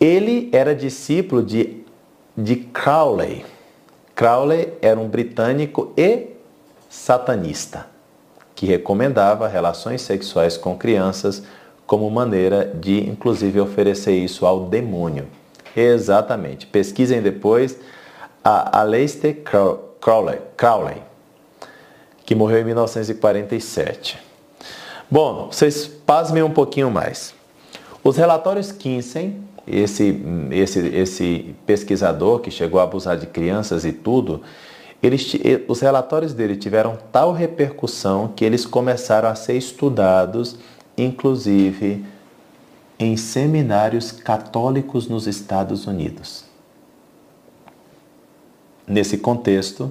Ele 0.00 0.48
era 0.52 0.74
discípulo 0.74 1.40
de, 1.40 1.79
de 2.36 2.56
Crowley. 2.56 3.44
Crowley 4.14 4.72
era 4.82 4.98
um 4.98 5.08
britânico 5.08 5.92
e 5.96 6.28
satanista, 6.88 7.86
que 8.54 8.66
recomendava 8.66 9.48
relações 9.48 10.02
sexuais 10.02 10.56
com 10.56 10.76
crianças 10.76 11.42
como 11.86 12.08
maneira 12.10 12.64
de, 12.66 13.08
inclusive, 13.08 13.60
oferecer 13.60 14.12
isso 14.12 14.46
ao 14.46 14.66
demônio. 14.66 15.26
Exatamente. 15.74 16.66
Pesquisem 16.66 17.20
depois 17.22 17.76
a 18.44 18.80
Aleister 18.80 19.42
Crowley, 20.00 20.38
Crowley, 20.56 21.02
que 22.24 22.34
morreu 22.34 22.60
em 22.60 22.64
1947. 22.64 24.18
Bom, 25.10 25.48
vocês 25.50 25.88
pasmem 25.88 26.42
um 26.42 26.50
pouquinho 26.50 26.90
mais. 26.90 27.34
Os 28.04 28.16
relatórios 28.16 28.70
Kinsey, 28.70 29.36
esse, 29.66 30.20
esse, 30.50 30.78
esse 30.78 31.54
pesquisador 31.66 32.40
que 32.40 32.50
chegou 32.50 32.80
a 32.80 32.84
abusar 32.84 33.16
de 33.16 33.26
crianças 33.26 33.84
e 33.84 33.92
tudo, 33.92 34.42
eles, 35.02 35.32
os 35.66 35.80
relatórios 35.80 36.34
dele 36.34 36.56
tiveram 36.56 36.98
tal 37.10 37.32
repercussão 37.32 38.28
que 38.34 38.44
eles 38.44 38.66
começaram 38.66 39.28
a 39.28 39.34
ser 39.34 39.56
estudados 39.56 40.56
inclusive 40.96 42.04
em 42.98 43.16
seminários 43.16 44.12
católicos 44.12 45.08
nos 45.08 45.26
Estados 45.26 45.86
Unidos. 45.86 46.44
Nesse 48.86 49.16
contexto, 49.18 49.90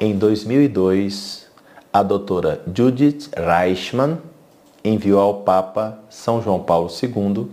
em 0.00 0.16
2002, 0.16 1.46
a 1.92 2.02
doutora 2.02 2.62
Judith 2.74 3.28
Reichmann 3.36 4.18
enviou 4.82 5.20
ao 5.20 5.42
Papa 5.42 5.98
São 6.08 6.40
João 6.40 6.60
Paulo 6.60 6.88
II 6.90 7.48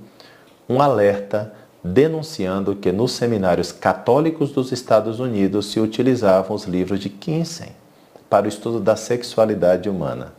um 0.72 0.82
alerta 0.82 1.53
denunciando 1.84 2.76
que 2.76 2.91
nos 2.91 3.11
seminários 3.11 3.72
católicos 3.72 4.51
dos 4.51 4.72
Estados 4.72 5.19
Unidos 5.19 5.72
se 5.72 5.80
utilizavam 5.80 6.55
os 6.55 6.65
livros 6.65 6.99
de 6.99 7.09
Kinsey 7.09 7.69
para 8.30 8.45
o 8.45 8.49
estudo 8.49 8.80
da 8.80 8.95
sexualidade 8.95 9.89
humana. 9.89 10.34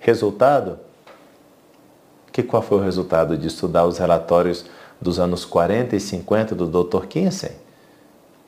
Resultado? 0.00 0.78
Que 2.32 2.42
qual 2.42 2.62
foi 2.62 2.78
o 2.78 2.82
resultado 2.82 3.36
de 3.36 3.46
estudar 3.46 3.84
os 3.86 3.98
relatórios 3.98 4.64
dos 5.00 5.20
anos 5.20 5.44
40 5.44 5.94
e 5.94 6.00
50 6.00 6.54
do 6.54 6.66
Dr. 6.66 7.06
Kinsey? 7.06 7.52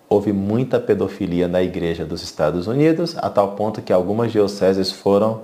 Houve 0.08 0.32
muita 0.32 0.80
pedofilia 0.80 1.46
na 1.46 1.62
igreja 1.62 2.04
dos 2.04 2.22
Estados 2.22 2.66
Unidos, 2.66 3.16
a 3.18 3.30
tal 3.30 3.52
ponto 3.52 3.82
que 3.82 3.92
algumas 3.92 4.32
dioceses 4.32 4.90
foram 4.90 5.42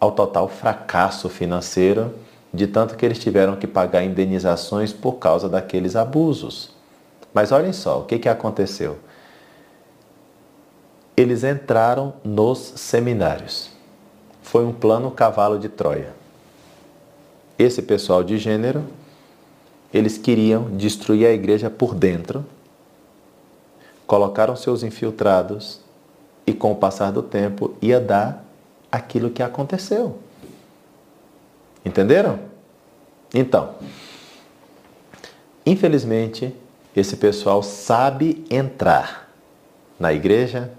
ao 0.00 0.12
total 0.12 0.48
fracasso 0.48 1.28
financeiro, 1.28 2.14
de 2.52 2.66
tanto 2.66 2.96
que 2.96 3.04
eles 3.04 3.18
tiveram 3.18 3.56
que 3.56 3.66
pagar 3.66 4.02
indenizações 4.02 4.92
por 4.92 5.14
causa 5.14 5.48
daqueles 5.48 5.96
abusos. 5.96 6.70
Mas 7.32 7.52
olhem 7.52 7.72
só, 7.72 8.00
o 8.00 8.04
que, 8.04 8.18
que 8.18 8.28
aconteceu? 8.28 8.98
Eles 11.16 11.44
entraram 11.44 12.14
nos 12.24 12.58
seminários. 12.76 13.70
Foi 14.42 14.64
um 14.64 14.72
plano 14.72 15.10
cavalo 15.10 15.58
de 15.58 15.68
Troia 15.68 16.18
esse 17.58 17.82
pessoal 17.82 18.22
de 18.22 18.38
gênero, 18.38 18.84
eles 19.92 20.16
queriam 20.16 20.70
destruir 20.76 21.26
a 21.26 21.32
igreja 21.32 21.68
por 21.68 21.94
dentro, 21.94 22.46
colocaram 24.06 24.54
seus 24.54 24.82
infiltrados 24.82 25.80
e 26.46 26.52
com 26.52 26.70
o 26.70 26.76
passar 26.76 27.10
do 27.10 27.22
tempo 27.22 27.74
ia 27.82 28.00
dar 28.00 28.44
aquilo 28.92 29.30
que 29.30 29.42
aconteceu. 29.42 30.18
Entenderam? 31.88 32.38
Então, 33.34 33.76
infelizmente, 35.64 36.54
esse 36.94 37.16
pessoal 37.16 37.62
sabe 37.62 38.44
entrar 38.50 39.32
na 39.98 40.12
igreja, 40.12 40.70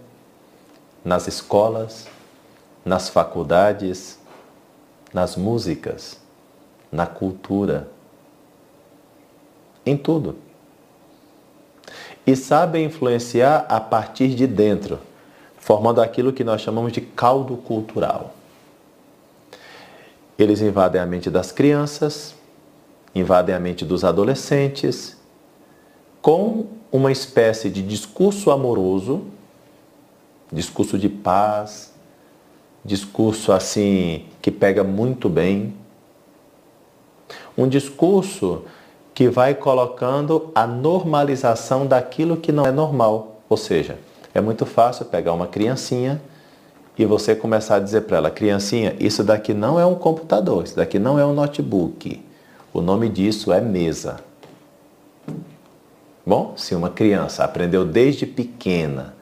nas 1.03 1.27
escolas, 1.27 2.05
nas 2.85 3.09
faculdades, 3.09 4.19
nas 5.11 5.35
músicas, 5.35 6.19
na 6.91 7.07
cultura, 7.07 7.89
em 9.83 9.97
tudo. 9.97 10.37
E 12.25 12.35
sabem 12.35 12.85
influenciar 12.85 13.65
a 13.67 13.79
partir 13.79 14.35
de 14.35 14.45
dentro, 14.45 14.99
formando 15.57 16.03
aquilo 16.03 16.31
que 16.31 16.43
nós 16.43 16.61
chamamos 16.61 16.91
de 16.91 17.01
caldo 17.01 17.57
cultural. 17.57 18.35
Eles 20.39 20.61
invadem 20.61 21.01
a 21.01 21.05
mente 21.05 21.29
das 21.29 21.51
crianças, 21.51 22.33
invadem 23.13 23.53
a 23.53 23.59
mente 23.59 23.83
dos 23.83 24.05
adolescentes, 24.05 25.17
com 26.21 26.67
uma 26.89 27.11
espécie 27.11 27.69
de 27.69 27.83
discurso 27.83 28.49
amoroso, 28.49 29.25
discurso 30.49 30.97
de 30.97 31.09
paz, 31.09 31.93
discurso 32.85 33.51
assim 33.51 34.27
que 34.41 34.49
pega 34.49 34.81
muito 34.81 35.27
bem, 35.27 35.75
um 37.57 37.67
discurso 37.67 38.63
que 39.13 39.27
vai 39.27 39.53
colocando 39.53 40.51
a 40.55 40.65
normalização 40.65 41.85
daquilo 41.85 42.37
que 42.37 42.53
não 42.53 42.65
é 42.65 42.71
normal. 42.71 43.41
Ou 43.49 43.57
seja, 43.57 43.99
é 44.33 44.39
muito 44.39 44.65
fácil 44.65 45.03
pegar 45.03 45.33
uma 45.33 45.47
criancinha 45.47 46.21
e 46.99 47.05
você 47.05 47.33
começar 47.33 47.77
a 47.77 47.79
dizer 47.79 48.01
para 48.01 48.17
ela, 48.17 48.29
criancinha, 48.29 48.93
isso 48.99 49.23
daqui 49.23 49.53
não 49.53 49.79
é 49.79 49.85
um 49.85 49.95
computador, 49.95 50.65
isso 50.65 50.75
daqui 50.75 50.99
não 50.99 51.17
é 51.17 51.25
um 51.25 51.33
notebook. 51.33 52.21
O 52.73 52.81
nome 52.81 53.07
disso 53.07 53.53
é 53.53 53.61
mesa. 53.61 54.19
Bom, 56.25 56.55
se 56.57 56.75
uma 56.75 56.89
criança 56.89 57.45
aprendeu 57.45 57.85
desde 57.85 58.25
pequena 58.25 59.15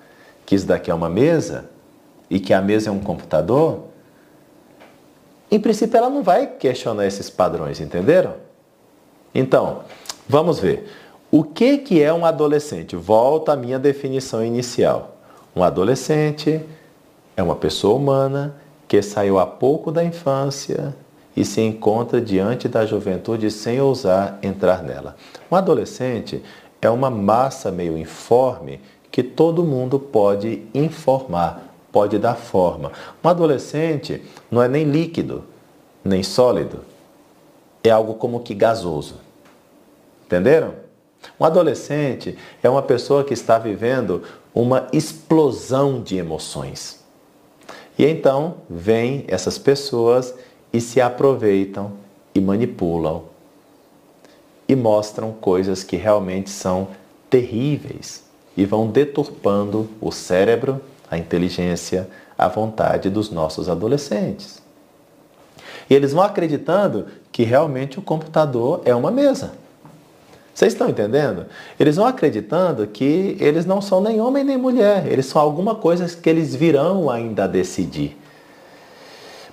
que 0.43 0.55
isso 0.55 0.65
daqui 0.65 0.89
é 0.89 0.93
uma 0.93 1.07
mesa 1.07 1.69
e 2.31 2.39
que 2.39 2.51
a 2.51 2.59
mesa 2.63 2.89
é 2.89 2.91
um 2.91 2.99
computador, 2.99 3.83
em 5.51 5.59
princípio 5.59 5.97
ela 5.97 6.09
não 6.09 6.23
vai 6.23 6.47
questionar 6.47 7.05
esses 7.05 7.29
padrões, 7.29 7.79
entenderam? 7.79 8.33
Então, 9.35 9.83
vamos 10.27 10.57
ver. 10.57 10.91
O 11.29 11.43
que, 11.43 11.77
que 11.77 12.01
é 12.01 12.11
um 12.11 12.25
adolescente? 12.25 12.95
Volta 12.95 13.53
à 13.53 13.55
minha 13.55 13.77
definição 13.77 14.43
inicial. 14.43 15.15
Um 15.55 15.61
adolescente 15.61 16.65
é 17.37 17.43
uma 17.43 17.55
pessoa 17.55 17.93
humana 17.93 18.55
que 18.87 18.99
saiu 19.01 19.37
há 19.37 19.45
pouco 19.45 19.91
da 19.91 20.03
infância 20.03 20.95
e 21.35 21.45
se 21.45 21.61
encontra 21.61 22.19
diante 22.19 22.67
da 22.67 22.83
juventude 22.83 23.51
sem 23.51 23.79
ousar 23.79 24.39
entrar 24.41 24.81
nela. 24.81 25.15
Um 25.51 25.55
adolescente 25.55 26.43
é 26.81 26.89
uma 26.89 27.11
massa 27.11 27.71
meio 27.71 27.95
informe 27.95 28.81
que 29.11 29.21
todo 29.21 29.63
mundo 29.63 29.99
pode 29.99 30.65
informar, 30.73 31.61
pode 31.91 32.17
dar 32.17 32.35
forma. 32.35 32.91
Um 33.23 33.29
adolescente 33.29 34.23
não 34.49 34.63
é 34.63 34.67
nem 34.67 34.85
líquido, 34.85 35.43
nem 36.03 36.23
sólido, 36.23 36.79
é 37.83 37.91
algo 37.91 38.15
como 38.15 38.39
que 38.39 38.55
gasoso. 38.55 39.15
Entenderam? 40.25 40.73
Um 41.39 41.45
adolescente 41.45 42.35
é 42.63 42.69
uma 42.69 42.81
pessoa 42.81 43.23
que 43.23 43.33
está 43.33 43.59
vivendo 43.59 44.23
uma 44.55 44.87
explosão 44.91 46.01
de 46.01 46.17
emoções. 46.17 46.96
E 47.97 48.05
então 48.05 48.55
vêm 48.69 49.25
essas 49.27 49.57
pessoas 49.57 50.33
e 50.71 50.79
se 50.79 51.01
aproveitam 51.01 51.93
e 52.33 52.39
manipulam 52.39 53.23
e 54.67 54.75
mostram 54.75 55.31
coisas 55.31 55.83
que 55.83 55.95
realmente 55.95 56.49
são 56.49 56.89
terríveis 57.29 58.23
e 58.55 58.65
vão 58.65 58.87
deturpando 58.87 59.89
o 60.01 60.11
cérebro, 60.11 60.81
a 61.09 61.17
inteligência, 61.17 62.09
a 62.37 62.47
vontade 62.47 63.09
dos 63.09 63.31
nossos 63.31 63.69
adolescentes. 63.69 64.61
E 65.89 65.95
eles 65.95 66.11
vão 66.11 66.23
acreditando 66.23 67.07
que 67.31 67.43
realmente 67.43 67.97
o 67.97 68.01
computador 68.01 68.81
é 68.83 68.93
uma 68.93 69.09
mesa. 69.09 69.53
Vocês 70.57 70.73
estão 70.73 70.89
entendendo? 70.89 71.45
Eles 71.79 71.97
vão 71.97 72.07
acreditando 72.07 72.87
que 72.87 73.37
eles 73.39 73.63
não 73.63 73.79
são 73.79 74.01
nem 74.01 74.19
homem 74.19 74.43
nem 74.43 74.57
mulher, 74.57 75.05
eles 75.05 75.27
são 75.27 75.39
alguma 75.39 75.75
coisa 75.75 76.07
que 76.09 76.27
eles 76.27 76.55
virão 76.55 77.11
ainda 77.11 77.47
decidir. 77.47 78.17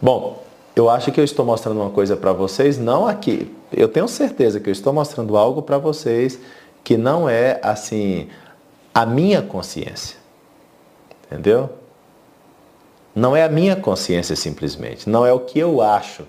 Bom, 0.01 0.43
eu 0.75 0.89
acho 0.89 1.13
que 1.13 1.21
eu 1.21 1.25
estou 1.25 1.45
mostrando 1.45 1.79
uma 1.79 1.91
coisa 1.91 2.17
para 2.17 2.33
vocês, 2.33 2.79
não 2.79 3.07
aqui. 3.07 3.55
Eu 3.71 3.87
tenho 3.87 4.09
certeza 4.09 4.59
que 4.59 4.71
eu 4.71 4.73
estou 4.73 4.95
mostrando 4.95 5.37
algo 5.37 5.61
para 5.61 5.77
vocês 5.77 6.39
que 6.83 6.97
não 6.97 7.29
é 7.29 7.61
assim 7.63 8.31
a 8.95 9.05
minha 9.05 9.43
consciência. 9.43 10.17
Entendeu? 11.27 11.69
Não 13.15 13.37
é 13.37 13.45
a 13.45 13.49
minha 13.51 13.77
consciência 13.77 14.35
simplesmente, 14.35 15.07
não 15.11 15.27
é 15.27 15.35
o 15.35 15.41
que 15.41 15.59
eu 15.59 15.83
acho. 15.83 16.23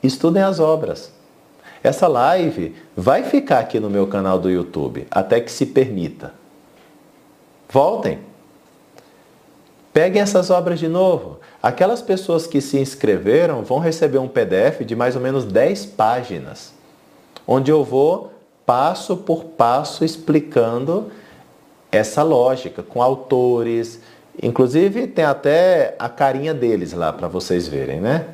Estudem 0.00 0.44
as 0.44 0.60
obras. 0.60 1.10
Essa 1.82 2.06
live 2.06 2.74
vai 2.96 3.22
ficar 3.22 3.60
aqui 3.60 3.80
no 3.80 3.88
meu 3.88 4.06
canal 4.06 4.38
do 4.38 4.50
YouTube 4.50 5.06
até 5.10 5.40
que 5.40 5.50
se 5.50 5.66
permita. 5.66 6.34
Voltem. 7.70 8.18
Peguem 9.92 10.22
essas 10.22 10.50
obras 10.50 10.78
de 10.78 10.88
novo. 10.88 11.40
Aquelas 11.62 12.02
pessoas 12.02 12.46
que 12.46 12.60
se 12.60 12.78
inscreveram 12.78 13.62
vão 13.62 13.78
receber 13.78 14.18
um 14.18 14.28
PDF 14.28 14.84
de 14.84 14.94
mais 14.94 15.16
ou 15.16 15.22
menos 15.22 15.44
10 15.44 15.86
páginas, 15.86 16.72
onde 17.46 17.70
eu 17.70 17.82
vou 17.82 18.32
passo 18.64 19.16
por 19.16 19.44
passo 19.44 20.04
explicando 20.04 21.10
essa 21.90 22.22
lógica 22.22 22.82
com 22.82 23.02
autores, 23.02 24.00
inclusive 24.40 25.08
tem 25.08 25.24
até 25.24 25.96
a 25.98 26.08
carinha 26.08 26.54
deles 26.54 26.92
lá 26.92 27.12
para 27.12 27.26
vocês 27.26 27.66
verem, 27.66 28.00
né? 28.00 28.26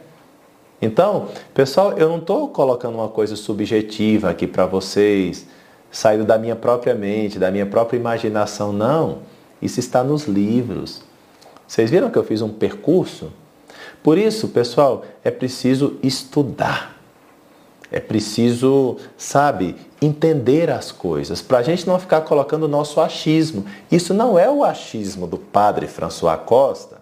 Então, 0.80 1.28
pessoal, 1.54 1.92
eu 1.96 2.08
não 2.08 2.18
estou 2.18 2.48
colocando 2.48 2.96
uma 2.96 3.08
coisa 3.08 3.34
subjetiva 3.34 4.30
aqui 4.30 4.46
para 4.46 4.66
vocês, 4.66 5.46
saindo 5.90 6.24
da 6.24 6.38
minha 6.38 6.56
própria 6.56 6.94
mente, 6.94 7.38
da 7.38 7.50
minha 7.50 7.66
própria 7.66 7.96
imaginação, 7.96 8.72
não. 8.72 9.18
Isso 9.60 9.80
está 9.80 10.04
nos 10.04 10.26
livros. 10.26 11.02
Vocês 11.66 11.90
viram 11.90 12.10
que 12.10 12.18
eu 12.18 12.24
fiz 12.24 12.42
um 12.42 12.50
percurso? 12.50 13.32
Por 14.02 14.18
isso, 14.18 14.48
pessoal, 14.48 15.04
é 15.24 15.30
preciso 15.30 15.98
estudar. 16.02 16.94
É 17.90 18.00
preciso, 18.00 18.96
sabe, 19.16 19.76
entender 20.02 20.70
as 20.70 20.90
coisas, 20.92 21.40
para 21.40 21.58
a 21.58 21.62
gente 21.62 21.86
não 21.86 21.98
ficar 21.98 22.20
colocando 22.22 22.64
o 22.64 22.68
nosso 22.68 23.00
achismo. 23.00 23.64
Isso 23.90 24.12
não 24.12 24.38
é 24.38 24.50
o 24.50 24.64
achismo 24.64 25.26
do 25.26 25.38
padre 25.38 25.86
François 25.86 26.38
Costa. 26.44 26.98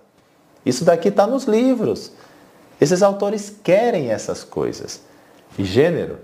Isso 0.65 0.85
daqui 0.85 1.09
está 1.09 1.27
nos 1.27 1.45
livros. 1.45 2.13
Esses 2.81 3.03
autores 3.03 3.55
querem 3.63 4.11
essas 4.11 4.45
coisas. 4.45 5.03
E 5.59 5.65
gênero 5.65 6.19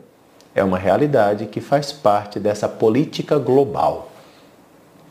é 0.55 0.65
uma 0.65 0.79
realidade 0.79 1.47
que 1.47 1.61
faz 1.61 1.93
parte 1.93 2.41
dessa 2.41 2.69
política 2.69 3.39
global, 3.39 4.11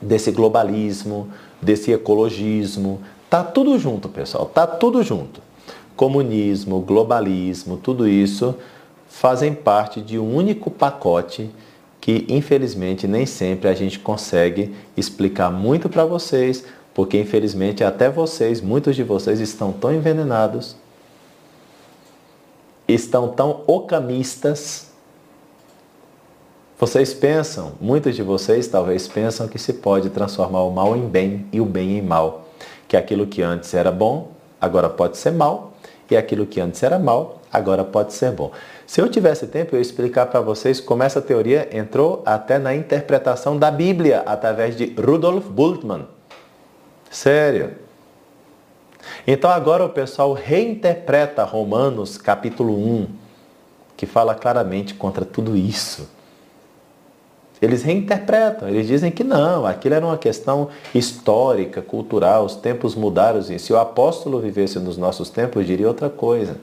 desse 0.01 0.31
globalismo, 0.31 1.29
desse 1.61 1.91
ecologismo. 1.91 3.01
Tá 3.29 3.43
tudo 3.43 3.77
junto, 3.79 4.09
pessoal, 4.09 4.45
tá 4.45 4.67
tudo 4.67 5.01
junto. 5.03 5.41
Comunismo, 5.95 6.79
globalismo, 6.79 7.77
tudo 7.77 8.07
isso 8.07 8.55
fazem 9.07 9.53
parte 9.53 10.01
de 10.01 10.19
um 10.19 10.35
único 10.35 10.69
pacote 10.69 11.49
que 11.99 12.25
infelizmente 12.29 13.07
nem 13.07 13.25
sempre 13.25 13.69
a 13.69 13.73
gente 13.73 13.99
consegue 13.99 14.73
explicar 14.95 15.51
muito 15.51 15.89
para 15.89 16.05
vocês, 16.05 16.63
porque 16.93 17.19
infelizmente 17.19 17.83
até 17.83 18.09
vocês, 18.09 18.61
muitos 18.61 18.95
de 18.95 19.03
vocês 19.03 19.39
estão 19.39 19.71
tão 19.71 19.93
envenenados, 19.93 20.75
estão 22.93 23.29
tão 23.29 23.63
ocamistas. 23.67 24.89
Vocês 26.79 27.13
pensam, 27.13 27.73
muitos 27.79 28.15
de 28.15 28.23
vocês 28.23 28.67
talvez 28.67 29.07
pensam 29.07 29.47
que 29.47 29.59
se 29.59 29.73
pode 29.73 30.09
transformar 30.09 30.63
o 30.63 30.71
mal 30.71 30.95
em 30.95 31.07
bem 31.07 31.45
e 31.51 31.59
o 31.59 31.65
bem 31.65 31.97
em 31.97 32.01
mal, 32.01 32.47
que 32.87 32.95
aquilo 32.95 33.27
que 33.27 33.41
antes 33.41 33.73
era 33.73 33.91
bom, 33.91 34.31
agora 34.61 34.89
pode 34.89 35.17
ser 35.17 35.31
mal, 35.31 35.73
e 36.09 36.17
aquilo 36.17 36.45
que 36.45 36.59
antes 36.59 36.81
era 36.81 36.97
mal, 36.97 37.41
agora 37.51 37.83
pode 37.83 38.13
ser 38.13 38.31
bom. 38.31 38.51
Se 38.87 39.01
eu 39.01 39.09
tivesse 39.09 39.45
tempo, 39.47 39.75
eu 39.75 39.79
ia 39.79 39.81
explicar 39.81 40.25
para 40.27 40.41
vocês 40.41 40.79
como 40.79 41.03
essa 41.03 41.21
teoria 41.21 41.69
entrou 41.71 42.23
até 42.25 42.57
na 42.57 42.73
interpretação 42.73 43.57
da 43.57 43.69
Bíblia, 43.69 44.23
através 44.25 44.75
de 44.75 44.95
Rudolf 44.99 45.45
Bultmann. 45.47 46.07
Sério. 47.11 47.88
Então 49.27 49.49
agora 49.49 49.85
o 49.85 49.89
pessoal 49.89 50.33
reinterpreta 50.33 51.43
Romanos 51.43 52.17
capítulo 52.17 52.73
1, 52.73 53.07
que 53.95 54.05
fala 54.05 54.33
claramente 54.33 54.93
contra 54.93 55.25
tudo 55.25 55.55
isso. 55.55 56.09
Eles 57.61 57.83
reinterpretam, 57.83 58.69
eles 58.69 58.87
dizem 58.87 59.11
que 59.11 59.23
não, 59.23 59.65
aquilo 59.65 59.95
era 59.95 60.05
uma 60.05 60.17
questão 60.17 60.69
histórica, 60.95 61.81
cultural, 61.81 62.45
os 62.45 62.55
tempos 62.55 62.95
mudaram 62.95 63.39
e 63.41 63.59
se 63.59 63.73
o 63.73 63.77
apóstolo 63.77 64.39
vivesse 64.39 64.79
nos 64.79 64.97
nossos 64.97 65.29
tempos, 65.29 65.67
diria 65.67 65.87
outra 65.87 66.09
coisa. 66.09 66.55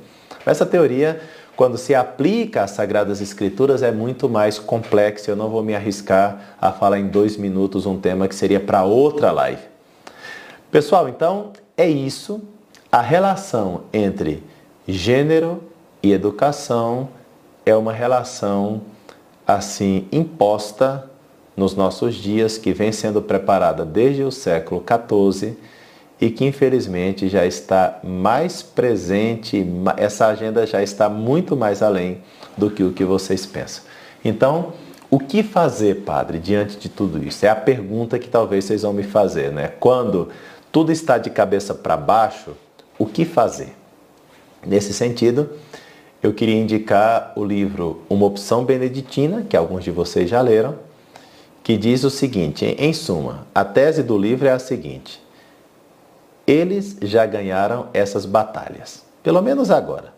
Essa 0.46 0.64
teoria 0.64 1.20
quando 1.56 1.78
se 1.78 1.94
aplica 1.94 2.62
às 2.62 2.72
Sagradas 2.72 3.20
Escrituras 3.22 3.82
é 3.82 3.90
muito 3.90 4.28
mais 4.28 4.58
complexo. 4.58 5.30
Eu 5.30 5.36
não 5.36 5.48
vou 5.48 5.62
me 5.62 5.74
arriscar 5.74 6.54
a 6.60 6.70
falar 6.70 6.98
em 6.98 7.08
dois 7.08 7.36
minutos 7.36 7.86
um 7.86 7.98
tema 7.98 8.28
que 8.28 8.34
seria 8.34 8.60
para 8.60 8.84
outra 8.84 9.32
live. 9.32 9.62
Pessoal, 10.70 11.08
então 11.08 11.52
é 11.76 11.88
isso. 11.88 12.42
A 12.90 13.00
relação 13.00 13.82
entre 13.92 14.42
gênero 14.86 15.62
e 16.02 16.12
educação 16.12 17.08
é 17.64 17.74
uma 17.74 17.92
relação 17.92 18.82
assim 19.46 20.06
imposta 20.10 21.10
nos 21.56 21.74
nossos 21.74 22.14
dias 22.14 22.58
que 22.58 22.72
vem 22.72 22.92
sendo 22.92 23.20
preparada 23.20 23.84
desde 23.84 24.22
o 24.22 24.30
século 24.30 24.82
XIV 24.82 25.56
e 26.20 26.30
que 26.30 26.44
infelizmente 26.44 27.28
já 27.28 27.44
está 27.44 27.98
mais 28.02 28.62
presente, 28.62 29.66
essa 29.96 30.26
agenda 30.26 30.66
já 30.66 30.82
está 30.82 31.08
muito 31.08 31.56
mais 31.56 31.82
além 31.82 32.22
do 32.56 32.70
que 32.70 32.82
o 32.82 32.92
que 32.92 33.04
vocês 33.04 33.44
pensam. 33.44 33.84
Então, 34.24 34.72
o 35.10 35.18
que 35.18 35.42
fazer, 35.42 36.02
padre, 36.02 36.38
diante 36.38 36.76
de 36.78 36.88
tudo 36.88 37.22
isso? 37.22 37.44
É 37.46 37.48
a 37.48 37.54
pergunta 37.54 38.18
que 38.18 38.28
talvez 38.28 38.64
vocês 38.64 38.82
vão 38.82 38.92
me 38.92 39.02
fazer, 39.02 39.52
né? 39.52 39.68
Quando 39.78 40.28
tudo 40.76 40.92
está 40.92 41.16
de 41.16 41.30
cabeça 41.30 41.74
para 41.74 41.96
baixo, 41.96 42.54
o 42.98 43.06
que 43.06 43.24
fazer? 43.24 43.74
Nesse 44.62 44.92
sentido, 44.92 45.48
eu 46.22 46.34
queria 46.34 46.54
indicar 46.54 47.32
o 47.34 47.42
livro 47.42 48.02
Uma 48.10 48.26
Opção 48.26 48.62
Beneditina, 48.62 49.42
que 49.48 49.56
alguns 49.56 49.84
de 49.84 49.90
vocês 49.90 50.28
já 50.28 50.42
leram, 50.42 50.78
que 51.64 51.78
diz 51.78 52.04
o 52.04 52.10
seguinte, 52.10 52.66
em 52.78 52.92
suma, 52.92 53.46
a 53.54 53.64
tese 53.64 54.02
do 54.02 54.18
livro 54.18 54.46
é 54.46 54.50
a 54.50 54.58
seguinte: 54.58 55.24
eles 56.46 56.98
já 57.00 57.24
ganharam 57.24 57.88
essas 57.94 58.26
batalhas. 58.26 59.02
Pelo 59.22 59.40
menos 59.40 59.70
agora. 59.70 60.12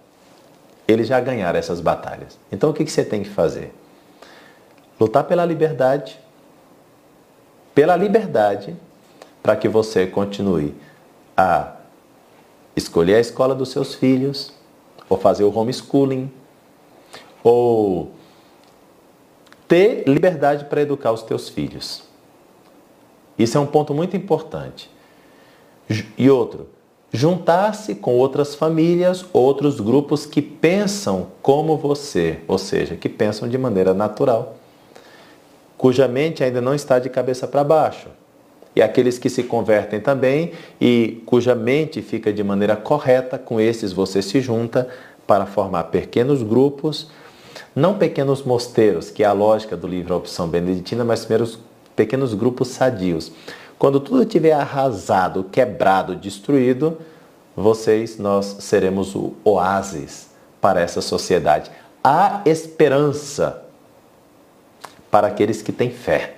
Eles 0.88 1.06
já 1.06 1.20
ganharam 1.20 1.56
essas 1.56 1.80
batalhas. 1.80 2.36
Então 2.50 2.70
o 2.70 2.74
que 2.74 2.84
você 2.84 3.04
tem 3.04 3.22
que 3.22 3.30
fazer? 3.30 3.72
Lutar 4.98 5.22
pela 5.22 5.44
liberdade. 5.44 6.18
Pela 7.76 7.94
liberdade, 7.94 8.76
para 9.48 9.56
que 9.56 9.66
você 9.66 10.06
continue 10.06 10.74
a 11.34 11.72
escolher 12.76 13.14
a 13.14 13.18
escola 13.18 13.54
dos 13.54 13.70
seus 13.70 13.94
filhos, 13.94 14.52
ou 15.08 15.16
fazer 15.16 15.42
o 15.42 15.58
homeschooling, 15.58 16.30
ou 17.42 18.12
ter 19.66 20.06
liberdade 20.06 20.66
para 20.66 20.82
educar 20.82 21.12
os 21.12 21.22
teus 21.22 21.48
filhos. 21.48 22.02
Isso 23.38 23.56
é 23.56 23.60
um 23.62 23.64
ponto 23.64 23.94
muito 23.94 24.14
importante. 24.14 24.90
E 26.18 26.28
outro, 26.28 26.68
juntar-se 27.10 27.94
com 27.94 28.18
outras 28.18 28.54
famílias, 28.54 29.24
outros 29.32 29.80
grupos 29.80 30.26
que 30.26 30.42
pensam 30.42 31.28
como 31.40 31.78
você, 31.78 32.40
ou 32.46 32.58
seja, 32.58 32.96
que 32.96 33.08
pensam 33.08 33.48
de 33.48 33.56
maneira 33.56 33.94
natural, 33.94 34.56
cuja 35.78 36.06
mente 36.06 36.44
ainda 36.44 36.60
não 36.60 36.74
está 36.74 36.98
de 36.98 37.08
cabeça 37.08 37.48
para 37.48 37.64
baixo. 37.64 38.08
E 38.78 38.82
aqueles 38.82 39.18
que 39.18 39.28
se 39.28 39.42
convertem 39.42 39.98
também 39.98 40.52
e 40.80 41.20
cuja 41.26 41.52
mente 41.52 42.00
fica 42.00 42.32
de 42.32 42.44
maneira 42.44 42.76
correta, 42.76 43.36
com 43.36 43.60
esses 43.60 43.92
você 43.92 44.22
se 44.22 44.40
junta 44.40 44.88
para 45.26 45.46
formar 45.46 45.82
pequenos 45.90 46.44
grupos, 46.44 47.10
não 47.74 47.98
pequenos 47.98 48.44
mosteiros, 48.44 49.10
que 49.10 49.24
é 49.24 49.26
a 49.26 49.32
lógica 49.32 49.76
do 49.76 49.88
livro 49.88 50.14
Opção 50.14 50.46
Beneditina, 50.46 51.02
mas 51.02 51.24
primeiros 51.24 51.58
pequenos 51.96 52.34
grupos 52.34 52.68
sadios. 52.68 53.32
Quando 53.80 53.98
tudo 53.98 54.22
estiver 54.22 54.52
arrasado, 54.52 55.42
quebrado, 55.50 56.14
destruído, 56.14 56.98
vocês, 57.56 58.16
nós 58.16 58.58
seremos 58.60 59.16
o 59.16 59.34
oásis 59.42 60.28
para 60.60 60.80
essa 60.80 61.00
sociedade. 61.00 61.68
Há 62.04 62.42
esperança 62.46 63.60
para 65.10 65.26
aqueles 65.26 65.62
que 65.62 65.72
têm 65.72 65.90
fé. 65.90 66.36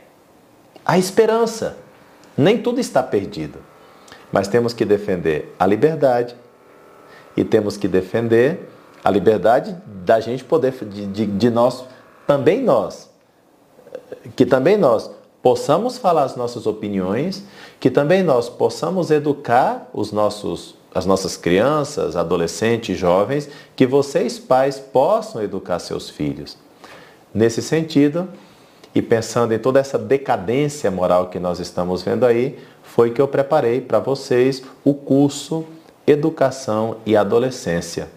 Há 0.86 0.96
esperança. 0.96 1.89
Nem 2.40 2.56
tudo 2.56 2.80
está 2.80 3.02
perdido. 3.02 3.58
Mas 4.32 4.48
temos 4.48 4.72
que 4.72 4.86
defender 4.86 5.54
a 5.58 5.66
liberdade 5.66 6.34
e 7.36 7.44
temos 7.44 7.76
que 7.76 7.86
defender 7.86 8.66
a 9.04 9.10
liberdade 9.10 9.76
da 9.86 10.20
gente 10.20 10.42
poder, 10.42 10.72
de, 10.72 11.04
de, 11.04 11.26
de 11.26 11.50
nós, 11.50 11.84
também 12.26 12.62
nós, 12.62 13.10
que 14.34 14.46
também 14.46 14.78
nós 14.78 15.10
possamos 15.42 15.98
falar 15.98 16.24
as 16.24 16.34
nossas 16.34 16.66
opiniões, 16.66 17.44
que 17.78 17.90
também 17.90 18.22
nós 18.22 18.48
possamos 18.48 19.10
educar 19.10 19.90
os 19.92 20.10
nossos, 20.10 20.74
as 20.94 21.04
nossas 21.04 21.36
crianças, 21.36 22.16
adolescentes, 22.16 22.96
jovens, 22.96 23.50
que 23.76 23.86
vocês 23.86 24.38
pais 24.38 24.78
possam 24.78 25.42
educar 25.42 25.78
seus 25.78 26.08
filhos. 26.08 26.56
Nesse 27.34 27.60
sentido, 27.60 28.28
e 28.94 29.00
pensando 29.00 29.52
em 29.52 29.58
toda 29.58 29.78
essa 29.78 29.98
decadência 29.98 30.90
moral 30.90 31.28
que 31.28 31.38
nós 31.38 31.60
estamos 31.60 32.02
vendo 32.02 32.26
aí, 32.26 32.58
foi 32.82 33.10
que 33.10 33.20
eu 33.20 33.28
preparei 33.28 33.80
para 33.80 33.98
vocês 34.00 34.62
o 34.84 34.92
curso 34.92 35.64
Educação 36.06 36.96
e 37.06 37.16
Adolescência. 37.16 38.08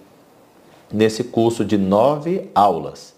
Nesse 0.92 1.24
curso 1.24 1.64
de 1.64 1.78
nove 1.78 2.50
aulas, 2.56 3.14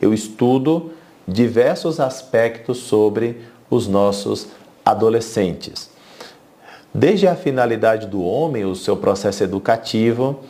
eu 0.00 0.12
estudo 0.12 0.92
diversos 1.26 1.98
aspectos 1.98 2.78
sobre 2.78 3.42
os 3.70 3.86
nossos 3.86 4.48
adolescentes. 4.84 5.90
Desde 6.92 7.26
a 7.26 7.36
finalidade 7.36 8.06
do 8.06 8.22
homem, 8.22 8.64
o 8.64 8.74
seu 8.74 8.96
processo 8.96 9.44
educativo, 9.44 10.40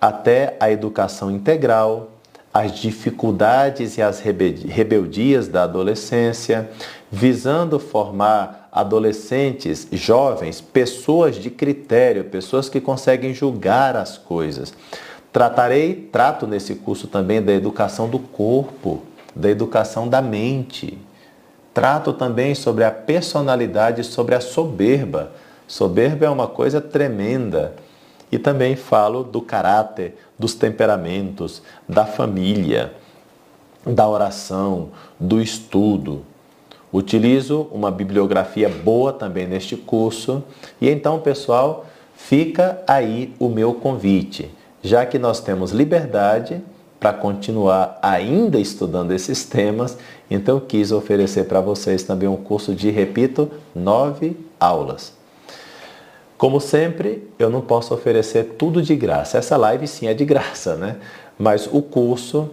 até 0.00 0.56
a 0.60 0.70
educação 0.70 1.30
integral, 1.30 2.10
as 2.58 2.72
dificuldades 2.72 3.98
e 3.98 4.02
as 4.02 4.18
rebeldias 4.18 5.46
da 5.46 5.62
adolescência, 5.62 6.68
visando 7.10 7.78
formar 7.78 8.68
adolescentes, 8.72 9.86
jovens, 9.92 10.60
pessoas 10.60 11.36
de 11.36 11.50
critério, 11.50 12.24
pessoas 12.24 12.68
que 12.68 12.80
conseguem 12.80 13.32
julgar 13.32 13.96
as 13.96 14.18
coisas. 14.18 14.74
Tratarei, 15.32 16.08
trato 16.10 16.48
nesse 16.48 16.74
curso 16.74 17.06
também 17.06 17.40
da 17.40 17.52
educação 17.52 18.08
do 18.08 18.18
corpo, 18.18 19.02
da 19.36 19.48
educação 19.48 20.08
da 20.08 20.20
mente. 20.20 20.98
Trato 21.72 22.12
também 22.12 22.56
sobre 22.56 22.82
a 22.82 22.90
personalidade, 22.90 24.02
sobre 24.02 24.34
a 24.34 24.40
soberba. 24.40 25.30
Soberba 25.68 26.26
é 26.26 26.28
uma 26.28 26.48
coisa 26.48 26.80
tremenda. 26.80 27.74
E 28.30 28.38
também 28.38 28.76
falo 28.76 29.24
do 29.24 29.40
caráter, 29.40 30.18
dos 30.38 30.54
temperamentos, 30.54 31.62
da 31.88 32.04
família, 32.04 32.92
da 33.86 34.08
oração, 34.08 34.90
do 35.18 35.40
estudo. 35.40 36.24
Utilizo 36.92 37.68
uma 37.72 37.90
bibliografia 37.90 38.68
boa 38.68 39.12
também 39.12 39.46
neste 39.46 39.76
curso. 39.76 40.42
E 40.80 40.88
então, 40.88 41.20
pessoal, 41.20 41.86
fica 42.14 42.82
aí 42.86 43.34
o 43.38 43.48
meu 43.48 43.74
convite. 43.74 44.50
Já 44.82 45.04
que 45.04 45.18
nós 45.18 45.40
temos 45.40 45.72
liberdade, 45.72 46.62
para 46.98 47.12
continuar 47.12 47.98
ainda 48.02 48.58
estudando 48.58 49.12
esses 49.12 49.44
temas, 49.44 49.96
então 50.30 50.56
eu 50.56 50.60
quis 50.60 50.90
oferecer 50.90 51.44
para 51.44 51.60
vocês 51.60 52.02
também 52.02 52.28
um 52.28 52.36
curso 52.36 52.74
de, 52.74 52.90
repito, 52.90 53.50
nove 53.74 54.36
aulas. 54.58 55.17
Como 56.38 56.60
sempre, 56.60 57.28
eu 57.36 57.50
não 57.50 57.60
posso 57.60 57.92
oferecer 57.92 58.54
tudo 58.56 58.80
de 58.80 58.94
graça. 58.94 59.38
Essa 59.38 59.56
live 59.56 59.88
sim 59.88 60.06
é 60.06 60.14
de 60.14 60.24
graça, 60.24 60.76
né? 60.76 60.96
Mas 61.36 61.68
o 61.70 61.82
curso 61.82 62.50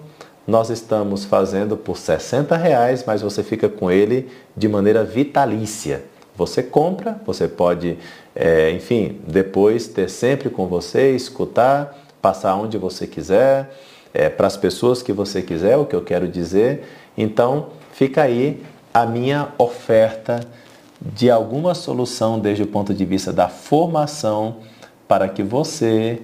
nós 0.47 0.71
estamos 0.71 1.23
fazendo 1.23 1.77
por 1.77 1.95
60 1.95 2.57
reais, 2.57 3.03
mas 3.05 3.21
você 3.21 3.43
fica 3.43 3.69
com 3.69 3.91
ele 3.91 4.27
de 4.57 4.67
maneira 4.67 5.03
vitalícia. 5.03 6.03
Você 6.35 6.63
compra, 6.63 7.21
você 7.25 7.47
pode, 7.47 7.99
é, 8.35 8.71
enfim, 8.71 9.21
depois 9.27 9.87
ter 9.87 10.09
sempre 10.09 10.49
com 10.49 10.65
você, 10.65 11.11
escutar, 11.11 11.95
passar 12.19 12.55
onde 12.55 12.79
você 12.79 13.05
quiser 13.05 13.71
é, 14.11 14.29
para 14.29 14.47
as 14.47 14.57
pessoas 14.57 15.03
que 15.03 15.13
você 15.13 15.43
quiser, 15.43 15.77
o 15.77 15.85
que 15.85 15.95
eu 15.95 16.03
quero 16.03 16.27
dizer. 16.27 16.83
Então, 17.15 17.67
fica 17.93 18.23
aí 18.23 18.63
a 18.91 19.05
minha 19.05 19.49
oferta 19.59 20.39
de 21.01 21.29
alguma 21.29 21.75
solução 21.75 22.39
desde 22.39 22.63
o 22.63 22.67
ponto 22.67 22.93
de 22.93 23.05
vista 23.05 23.31
da 23.33 23.47
formação 23.49 24.57
para 25.07 25.27
que 25.27 25.43
você, 25.43 26.21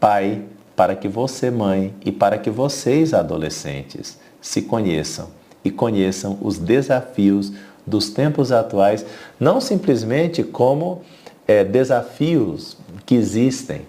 pai, 0.00 0.42
para 0.74 0.94
que 0.94 1.08
você, 1.08 1.50
mãe, 1.50 1.94
e 2.04 2.12
para 2.12 2.38
que 2.38 2.50
vocês, 2.50 3.12
adolescentes, 3.12 4.18
se 4.40 4.62
conheçam 4.62 5.28
e 5.64 5.70
conheçam 5.70 6.38
os 6.40 6.58
desafios 6.58 7.52
dos 7.86 8.10
tempos 8.10 8.52
atuais, 8.52 9.04
não 9.38 9.60
simplesmente 9.60 10.42
como 10.42 11.02
é, 11.46 11.64
desafios 11.64 12.76
que 13.04 13.14
existem, 13.14 13.82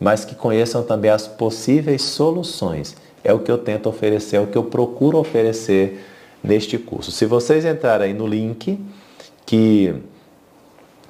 mas 0.00 0.24
que 0.24 0.34
conheçam 0.34 0.82
também 0.82 1.10
as 1.10 1.28
possíveis 1.28 2.02
soluções. 2.02 2.96
É 3.22 3.32
o 3.32 3.38
que 3.38 3.50
eu 3.50 3.58
tento 3.58 3.88
oferecer, 3.88 4.36
é 4.36 4.40
o 4.40 4.46
que 4.46 4.58
eu 4.58 4.64
procuro 4.64 5.18
oferecer 5.18 6.04
neste 6.42 6.76
curso. 6.76 7.12
Se 7.12 7.24
vocês 7.24 7.64
entrarem 7.64 8.12
no 8.12 8.26
link 8.26 8.80
que, 9.46 9.94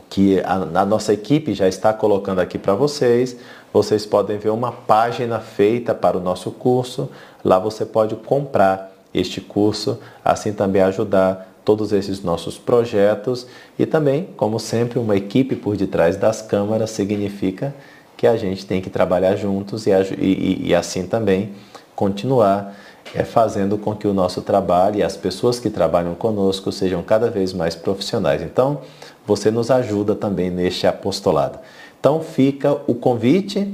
que 0.08 0.40
a, 0.40 0.54
a 0.54 0.86
nossa 0.86 1.12
equipe 1.12 1.54
já 1.54 1.68
está 1.68 1.92
colocando 1.92 2.40
aqui 2.40 2.58
para 2.58 2.74
vocês, 2.74 3.36
vocês 3.72 4.04
podem 4.04 4.38
ver 4.38 4.50
uma 4.50 4.70
página 4.70 5.40
feita 5.40 5.94
para 5.94 6.18
o 6.18 6.20
nosso 6.20 6.50
curso. 6.50 7.08
Lá 7.44 7.58
você 7.58 7.86
pode 7.86 8.14
comprar 8.16 8.92
este 9.14 9.40
curso, 9.40 9.98
assim 10.24 10.52
também 10.52 10.82
ajudar 10.82 11.48
todos 11.64 11.92
esses 11.92 12.22
nossos 12.22 12.58
projetos 12.58 13.46
e 13.78 13.86
também, 13.86 14.28
como 14.36 14.58
sempre, 14.58 14.98
uma 14.98 15.16
equipe 15.16 15.54
por 15.54 15.76
detrás 15.76 16.16
das 16.16 16.42
câmeras 16.42 16.90
significa 16.90 17.74
que 18.16 18.26
a 18.26 18.36
gente 18.36 18.66
tem 18.66 18.80
que 18.80 18.90
trabalhar 18.90 19.36
juntos 19.36 19.86
e, 19.86 19.90
e, 20.18 20.68
e 20.68 20.74
assim 20.74 21.06
também 21.06 21.52
continuar 21.94 22.76
é, 23.14 23.24
fazendo 23.24 23.76
com 23.76 23.94
que 23.94 24.06
o 24.06 24.14
nosso 24.14 24.42
trabalho 24.42 24.98
e 24.98 25.02
as 25.02 25.16
pessoas 25.16 25.58
que 25.58 25.70
trabalham 25.70 26.14
conosco 26.14 26.72
sejam 26.72 27.02
cada 27.02 27.30
vez 27.30 27.52
mais 27.52 27.74
profissionais. 27.74 28.42
Então, 28.42 28.80
você 29.26 29.50
nos 29.50 29.70
ajuda 29.70 30.14
também 30.14 30.50
neste 30.50 30.86
apostolado. 30.86 31.58
Então, 31.98 32.20
fica 32.20 32.72
o 32.86 32.94
convite. 32.94 33.72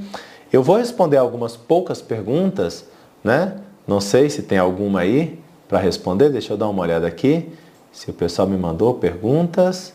Eu 0.52 0.62
vou 0.62 0.76
responder 0.76 1.16
algumas 1.16 1.56
poucas 1.56 2.02
perguntas, 2.02 2.84
né? 3.22 3.56
Não 3.86 4.00
sei 4.00 4.28
se 4.28 4.42
tem 4.42 4.58
alguma 4.58 5.00
aí 5.00 5.38
para 5.66 5.78
responder. 5.78 6.30
Deixa 6.30 6.52
eu 6.52 6.56
dar 6.56 6.68
uma 6.68 6.82
olhada 6.82 7.06
aqui. 7.06 7.48
Se 7.92 8.10
o 8.10 8.12
pessoal 8.12 8.46
me 8.46 8.56
mandou 8.56 8.94
perguntas. 8.94 9.94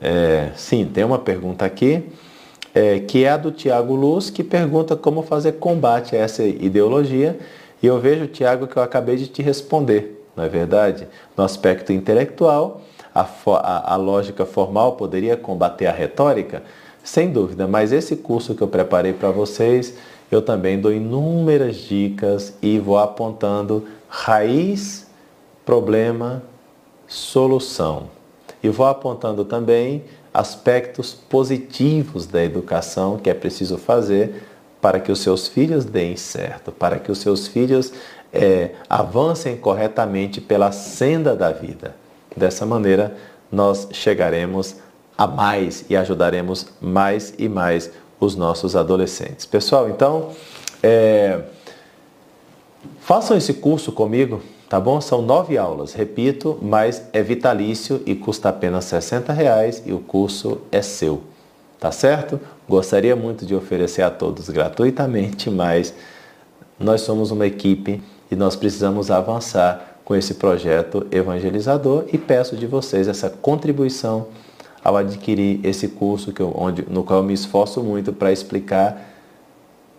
É, 0.00 0.50
sim, 0.56 0.84
tem 0.86 1.04
uma 1.04 1.18
pergunta 1.18 1.64
aqui 1.64 2.04
é, 2.76 3.00
que 3.00 3.24
é 3.24 3.30
a 3.30 3.38
do 3.38 3.50
Tiago 3.50 3.94
Luz, 3.94 4.28
que 4.28 4.44
pergunta 4.44 4.94
como 4.94 5.22
fazer 5.22 5.52
combate 5.52 6.14
a 6.14 6.18
essa 6.18 6.44
ideologia. 6.44 7.38
E 7.82 7.86
eu 7.86 8.00
vejo, 8.00 8.26
Tiago, 8.26 8.66
que 8.66 8.76
eu 8.76 8.82
acabei 8.82 9.16
de 9.16 9.26
te 9.26 9.42
responder, 9.42 10.24
não 10.34 10.44
é 10.44 10.48
verdade? 10.48 11.06
No 11.36 11.44
aspecto 11.44 11.92
intelectual, 11.92 12.80
a, 13.14 13.22
a, 13.22 13.94
a 13.94 13.96
lógica 13.96 14.44
formal 14.44 14.92
poderia 14.92 15.36
combater 15.36 15.86
a 15.86 15.92
retórica? 15.92 16.62
Sem 17.02 17.30
dúvida, 17.30 17.68
mas 17.68 17.92
esse 17.92 18.16
curso 18.16 18.54
que 18.54 18.62
eu 18.62 18.68
preparei 18.68 19.12
para 19.12 19.30
vocês, 19.30 19.94
eu 20.30 20.42
também 20.42 20.80
dou 20.80 20.92
inúmeras 20.92 21.76
dicas 21.76 22.54
e 22.60 22.78
vou 22.78 22.98
apontando 22.98 23.86
raiz, 24.08 25.06
problema, 25.64 26.42
solução. 27.06 28.08
E 28.62 28.68
vou 28.68 28.86
apontando 28.86 29.44
também 29.44 30.04
aspectos 30.34 31.14
positivos 31.14 32.26
da 32.26 32.44
educação 32.44 33.18
que 33.18 33.30
é 33.30 33.34
preciso 33.34 33.78
fazer 33.78 34.42
para 34.86 35.00
que 35.00 35.10
os 35.10 35.18
seus 35.18 35.48
filhos 35.48 35.84
deem 35.84 36.16
certo, 36.16 36.70
para 36.70 37.00
que 37.00 37.10
os 37.10 37.18
seus 37.18 37.48
filhos 37.48 37.92
é, 38.32 38.70
avancem 38.88 39.56
corretamente 39.56 40.40
pela 40.40 40.70
senda 40.70 41.34
da 41.34 41.50
vida. 41.50 41.96
Dessa 42.36 42.64
maneira, 42.64 43.16
nós 43.50 43.88
chegaremos 43.90 44.76
a 45.18 45.26
mais 45.26 45.84
e 45.90 45.96
ajudaremos 45.96 46.68
mais 46.80 47.34
e 47.36 47.48
mais 47.48 47.90
os 48.20 48.36
nossos 48.36 48.76
adolescentes. 48.76 49.44
Pessoal, 49.44 49.88
então, 49.88 50.30
é, 50.80 51.40
façam 53.00 53.36
esse 53.36 53.54
curso 53.54 53.90
comigo, 53.90 54.40
tá 54.68 54.78
bom? 54.78 55.00
São 55.00 55.20
nove 55.20 55.58
aulas, 55.58 55.94
repito, 55.94 56.60
mas 56.62 57.02
é 57.12 57.24
vitalício 57.24 58.00
e 58.06 58.14
custa 58.14 58.50
apenas 58.50 58.84
60 58.84 59.32
reais 59.32 59.82
e 59.84 59.92
o 59.92 59.98
curso 59.98 60.60
é 60.70 60.80
seu, 60.80 61.24
tá 61.80 61.90
certo? 61.90 62.38
Gostaria 62.68 63.14
muito 63.14 63.46
de 63.46 63.54
oferecer 63.54 64.02
a 64.02 64.10
todos 64.10 64.48
gratuitamente, 64.48 65.48
mas 65.50 65.94
nós 66.78 67.02
somos 67.02 67.30
uma 67.30 67.46
equipe 67.46 68.02
e 68.30 68.34
nós 68.34 68.56
precisamos 68.56 69.10
avançar 69.10 69.98
com 70.04 70.14
esse 70.14 70.34
projeto 70.34 71.06
evangelizador 71.10 72.04
e 72.12 72.18
peço 72.18 72.56
de 72.56 72.66
vocês 72.66 73.08
essa 73.08 73.30
contribuição 73.30 74.28
ao 74.82 74.96
adquirir 74.96 75.60
esse 75.64 75.88
curso 75.88 76.32
que 76.32 76.40
eu, 76.40 76.52
onde, 76.56 76.84
no 76.88 77.02
qual 77.02 77.20
eu 77.20 77.24
me 77.24 77.34
esforço 77.34 77.82
muito 77.82 78.12
para 78.12 78.30
explicar 78.32 79.14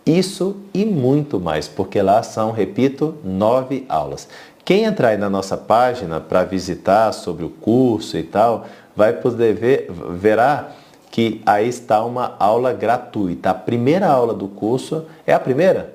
isso 0.04 0.56
e 0.72 0.86
muito 0.86 1.38
mais, 1.38 1.68
porque 1.68 2.00
lá 2.00 2.22
são, 2.22 2.52
repito, 2.52 3.14
nove 3.22 3.84
aulas. 3.88 4.28
Quem 4.64 4.84
entrar 4.84 5.08
aí 5.08 5.18
na 5.18 5.28
nossa 5.28 5.56
página 5.56 6.20
para 6.20 6.44
visitar 6.44 7.12
sobre 7.12 7.44
o 7.44 7.50
curso 7.50 8.16
e 8.16 8.22
tal, 8.22 8.66
vai 8.96 9.12
poder 9.12 9.54
ver, 9.54 9.90
verá 10.12 10.70
que 11.18 11.42
aí 11.44 11.68
está 11.68 12.04
uma 12.04 12.36
aula 12.38 12.72
gratuita. 12.72 13.50
A 13.50 13.54
primeira 13.54 14.06
aula 14.06 14.32
do 14.32 14.46
curso 14.46 15.04
é 15.26 15.34
a 15.34 15.40
primeira? 15.40 15.92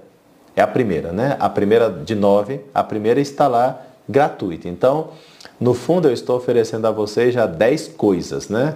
É 0.53 0.61
a 0.61 0.67
primeira, 0.67 1.13
né? 1.13 1.37
A 1.39 1.49
primeira 1.49 1.89
de 1.89 2.13
nove, 2.13 2.59
a 2.75 2.83
primeira 2.83 3.21
está 3.21 3.47
lá 3.47 3.83
gratuita. 4.09 4.67
Então, 4.67 5.11
no 5.57 5.73
fundo, 5.73 6.09
eu 6.09 6.13
estou 6.13 6.35
oferecendo 6.35 6.87
a 6.87 6.91
vocês 6.91 7.33
já 7.33 7.45
10 7.45 7.87
coisas, 7.95 8.49
né? 8.49 8.75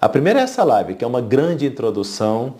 A 0.00 0.08
primeira 0.08 0.38
é 0.38 0.44
essa 0.44 0.62
live, 0.62 0.94
que 0.94 1.02
é 1.02 1.06
uma 1.06 1.20
grande 1.20 1.66
introdução 1.66 2.54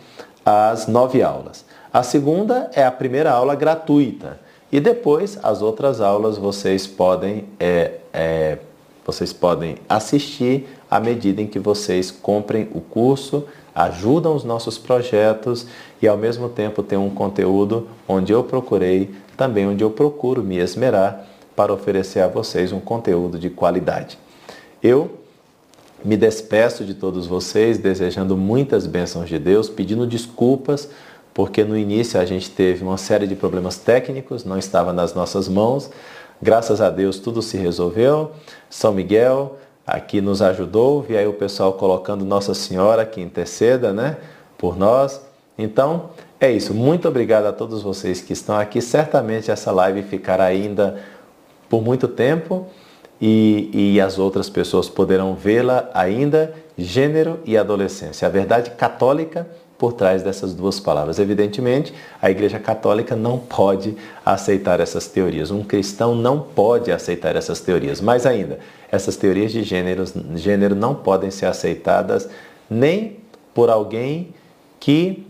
às 0.45 0.89
nove 0.89 1.22
aulas. 1.22 1.64
A 1.93 2.03
segunda 2.03 2.68
é 2.74 2.84
a 2.84 2.91
primeira 2.91 3.30
aula 3.30 3.55
gratuita. 3.55 4.41
E 4.72 4.80
depois, 4.80 5.39
as 5.45 5.62
outras 5.62 6.01
aulas 6.01 6.36
vocês 6.36 6.89
podem, 6.89 7.45
é, 7.61 7.99
é, 8.12 8.59
vocês 9.07 9.32
podem 9.32 9.76
assistir 9.89 10.66
à 10.91 10.99
medida 11.01 11.43
em 11.43 11.47
que 11.47 11.59
vocês 11.59 12.11
comprem 12.11 12.68
o 12.74 12.80
curso, 12.80 13.45
ajudam 13.74 14.34
os 14.34 14.45
nossos 14.45 14.78
projetos 14.78 15.66
e 16.01 16.09
ao 16.09 16.16
mesmo 16.16 16.49
tempo 16.49 16.82
tem 16.82 16.99
um 16.99 17.11
conteúdo 17.11 17.89
onde 18.09 18.32
eu 18.32 18.43
procurei, 18.43 19.11
também 19.36 19.66
onde 19.66 19.84
eu 19.84 19.91
procuro 19.91 20.43
me 20.43 20.59
esmerar 20.59 21.26
para 21.55 21.72
oferecer 21.72 22.20
a 22.20 22.28
vocês 22.28 22.72
um 22.72 22.80
conteúdo 22.80 23.39
de 23.39 23.51
qualidade. 23.51 24.18
Eu 24.82 25.11
me 26.05 26.16
despeço 26.16 26.84
de 26.84 26.95
todos 26.95 27.26
vocês, 27.26 27.78
desejando 27.78 28.36
muitas 28.36 28.86
bênçãos 28.86 29.28
de 29.28 29.39
Deus, 29.39 29.68
pedindo 29.68 30.07
desculpas, 30.07 30.89
porque 31.34 31.64
no 31.64 31.76
início 31.76 32.20
a 32.20 32.24
gente 32.24 32.51
teve 32.51 32.82
uma 32.82 32.97
série 32.97 33.26
de 33.26 33.34
problemas 33.34 33.76
técnicos, 33.76 34.45
não 34.45 34.59
estava 34.59 34.93
nas 34.93 35.14
nossas 35.14 35.49
mãos. 35.49 35.91
Graças 36.41 36.80
a 36.80 36.91
Deus 36.91 37.18
tudo 37.18 37.43
se 37.43 37.57
resolveu. 37.57 38.32
São 38.70 38.93
Miguel 38.93 39.57
aqui 39.89 40.20
nos 40.20 40.43
ajudou, 40.43 41.03
vi 41.03 41.16
aí 41.16 41.26
o 41.26 41.32
pessoal 41.32 41.72
colocando 41.72 42.24
Nossa 42.24 42.53
Senhora 42.53 43.07
que 43.07 43.20
interceda, 43.20 43.93
né, 43.93 44.18
por 44.59 44.76
nós. 44.76 45.20
Então, 45.57 46.11
é 46.39 46.53
isso. 46.53 46.74
Muito 46.74 47.09
obrigado 47.09 47.47
a 47.47 47.53
todos 47.53 47.82
vocês 47.82 48.20
que 48.20 48.34
estão 48.34 48.57
aqui. 48.57 48.80
Certamente 48.80 49.51
essa 49.51 49.72
live 49.72 50.03
ficará 50.03 50.45
ainda 50.45 51.01
por 51.68 51.82
muito 51.82 52.07
tempo 52.07 52.66
e, 53.20 53.70
e 53.72 54.01
as 54.01 54.18
outras 54.18 54.51
pessoas 54.51 54.89
poderão 54.89 55.34
vê-la 55.34 55.91
ainda, 55.95 56.55
gênero 56.76 57.41
e 57.45 57.57
adolescência. 57.57 58.28
A 58.28 58.30
verdade 58.30 58.70
católica 58.72 59.49
por 59.78 59.93
trás 59.93 60.22
dessas 60.22 60.53
duas 60.55 60.80
palavras. 60.80 61.18
Evidentemente, 61.20 61.95
a 62.20 62.30
Igreja 62.30 62.59
Católica 62.59 63.14
não 63.14 63.39
pode 63.39 63.97
aceitar 64.26 64.80
essas 64.80 65.07
teorias. 65.07 65.53
Um 65.53 65.62
cristão 65.62 66.16
não 66.16 66.41
pode 66.41 66.91
aceitar 66.91 67.36
essas 67.36 67.61
teorias. 67.61 68.01
Mais 68.01 68.26
ainda, 68.26 68.59
essas 68.91 69.16
teorias 69.16 69.53
de 69.53 69.62
gênero, 69.62 70.05
gênero 70.34 70.74
não 70.74 70.95
podem 70.95 71.30
ser 71.30 71.47
aceitadas 71.47 72.28
nem 72.70 73.18
por 73.55 73.70
alguém 73.70 74.34
que 74.80 75.26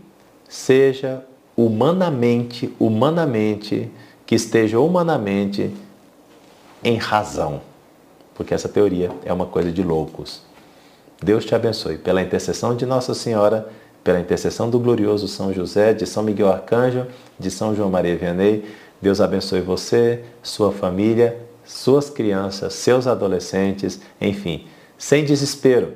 seja 0.47 1.23
humanamente, 1.55 2.73
humanamente, 2.79 3.91
que 4.25 4.35
esteja 4.35 4.79
humanamente 4.79 5.73
em 6.83 6.95
razão, 6.95 7.61
porque 8.33 8.53
essa 8.53 8.69
teoria 8.69 9.11
é 9.25 9.33
uma 9.33 9.45
coisa 9.45 9.71
de 9.71 9.83
loucos. 9.83 10.41
Deus 11.21 11.43
te 11.43 11.53
abençoe. 11.53 11.97
Pela 11.97 12.21
intercessão 12.21 12.75
de 12.75 12.85
Nossa 12.85 13.13
Senhora, 13.13 13.67
pela 14.03 14.19
intercessão 14.19 14.69
do 14.69 14.79
glorioso 14.79 15.27
São 15.27 15.53
José, 15.53 15.93
de 15.93 16.05
São 16.05 16.23
Miguel 16.23 16.49
Arcanjo, 16.49 17.05
de 17.37 17.51
São 17.51 17.75
João 17.75 17.89
Maria 17.89 18.15
Vianney, 18.15 18.63
Deus 19.01 19.19
abençoe 19.19 19.61
você, 19.61 20.23
sua 20.41 20.71
família, 20.71 21.37
suas 21.69 22.09
crianças, 22.09 22.73
seus 22.73 23.05
adolescentes, 23.05 24.01
enfim, 24.19 24.65
sem 24.97 25.23
desespero, 25.23 25.93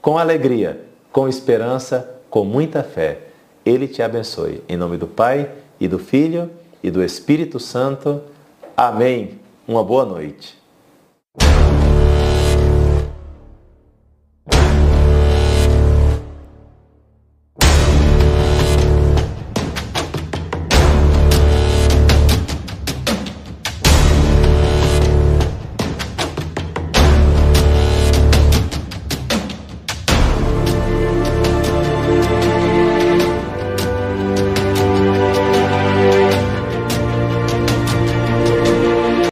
com 0.00 0.18
alegria, 0.18 0.84
com 1.12 1.28
esperança, 1.28 2.20
com 2.28 2.44
muita 2.44 2.82
fé. 2.82 3.20
Ele 3.64 3.86
te 3.86 4.02
abençoe. 4.02 4.64
Em 4.68 4.76
nome 4.76 4.96
do 4.96 5.06
Pai, 5.06 5.48
e 5.78 5.86
do 5.86 5.98
Filho, 5.98 6.50
e 6.82 6.90
do 6.90 7.04
Espírito 7.04 7.60
Santo. 7.60 8.20
Amém. 8.76 9.38
Uma 9.66 9.84
boa 9.84 10.04
noite. 10.04 10.60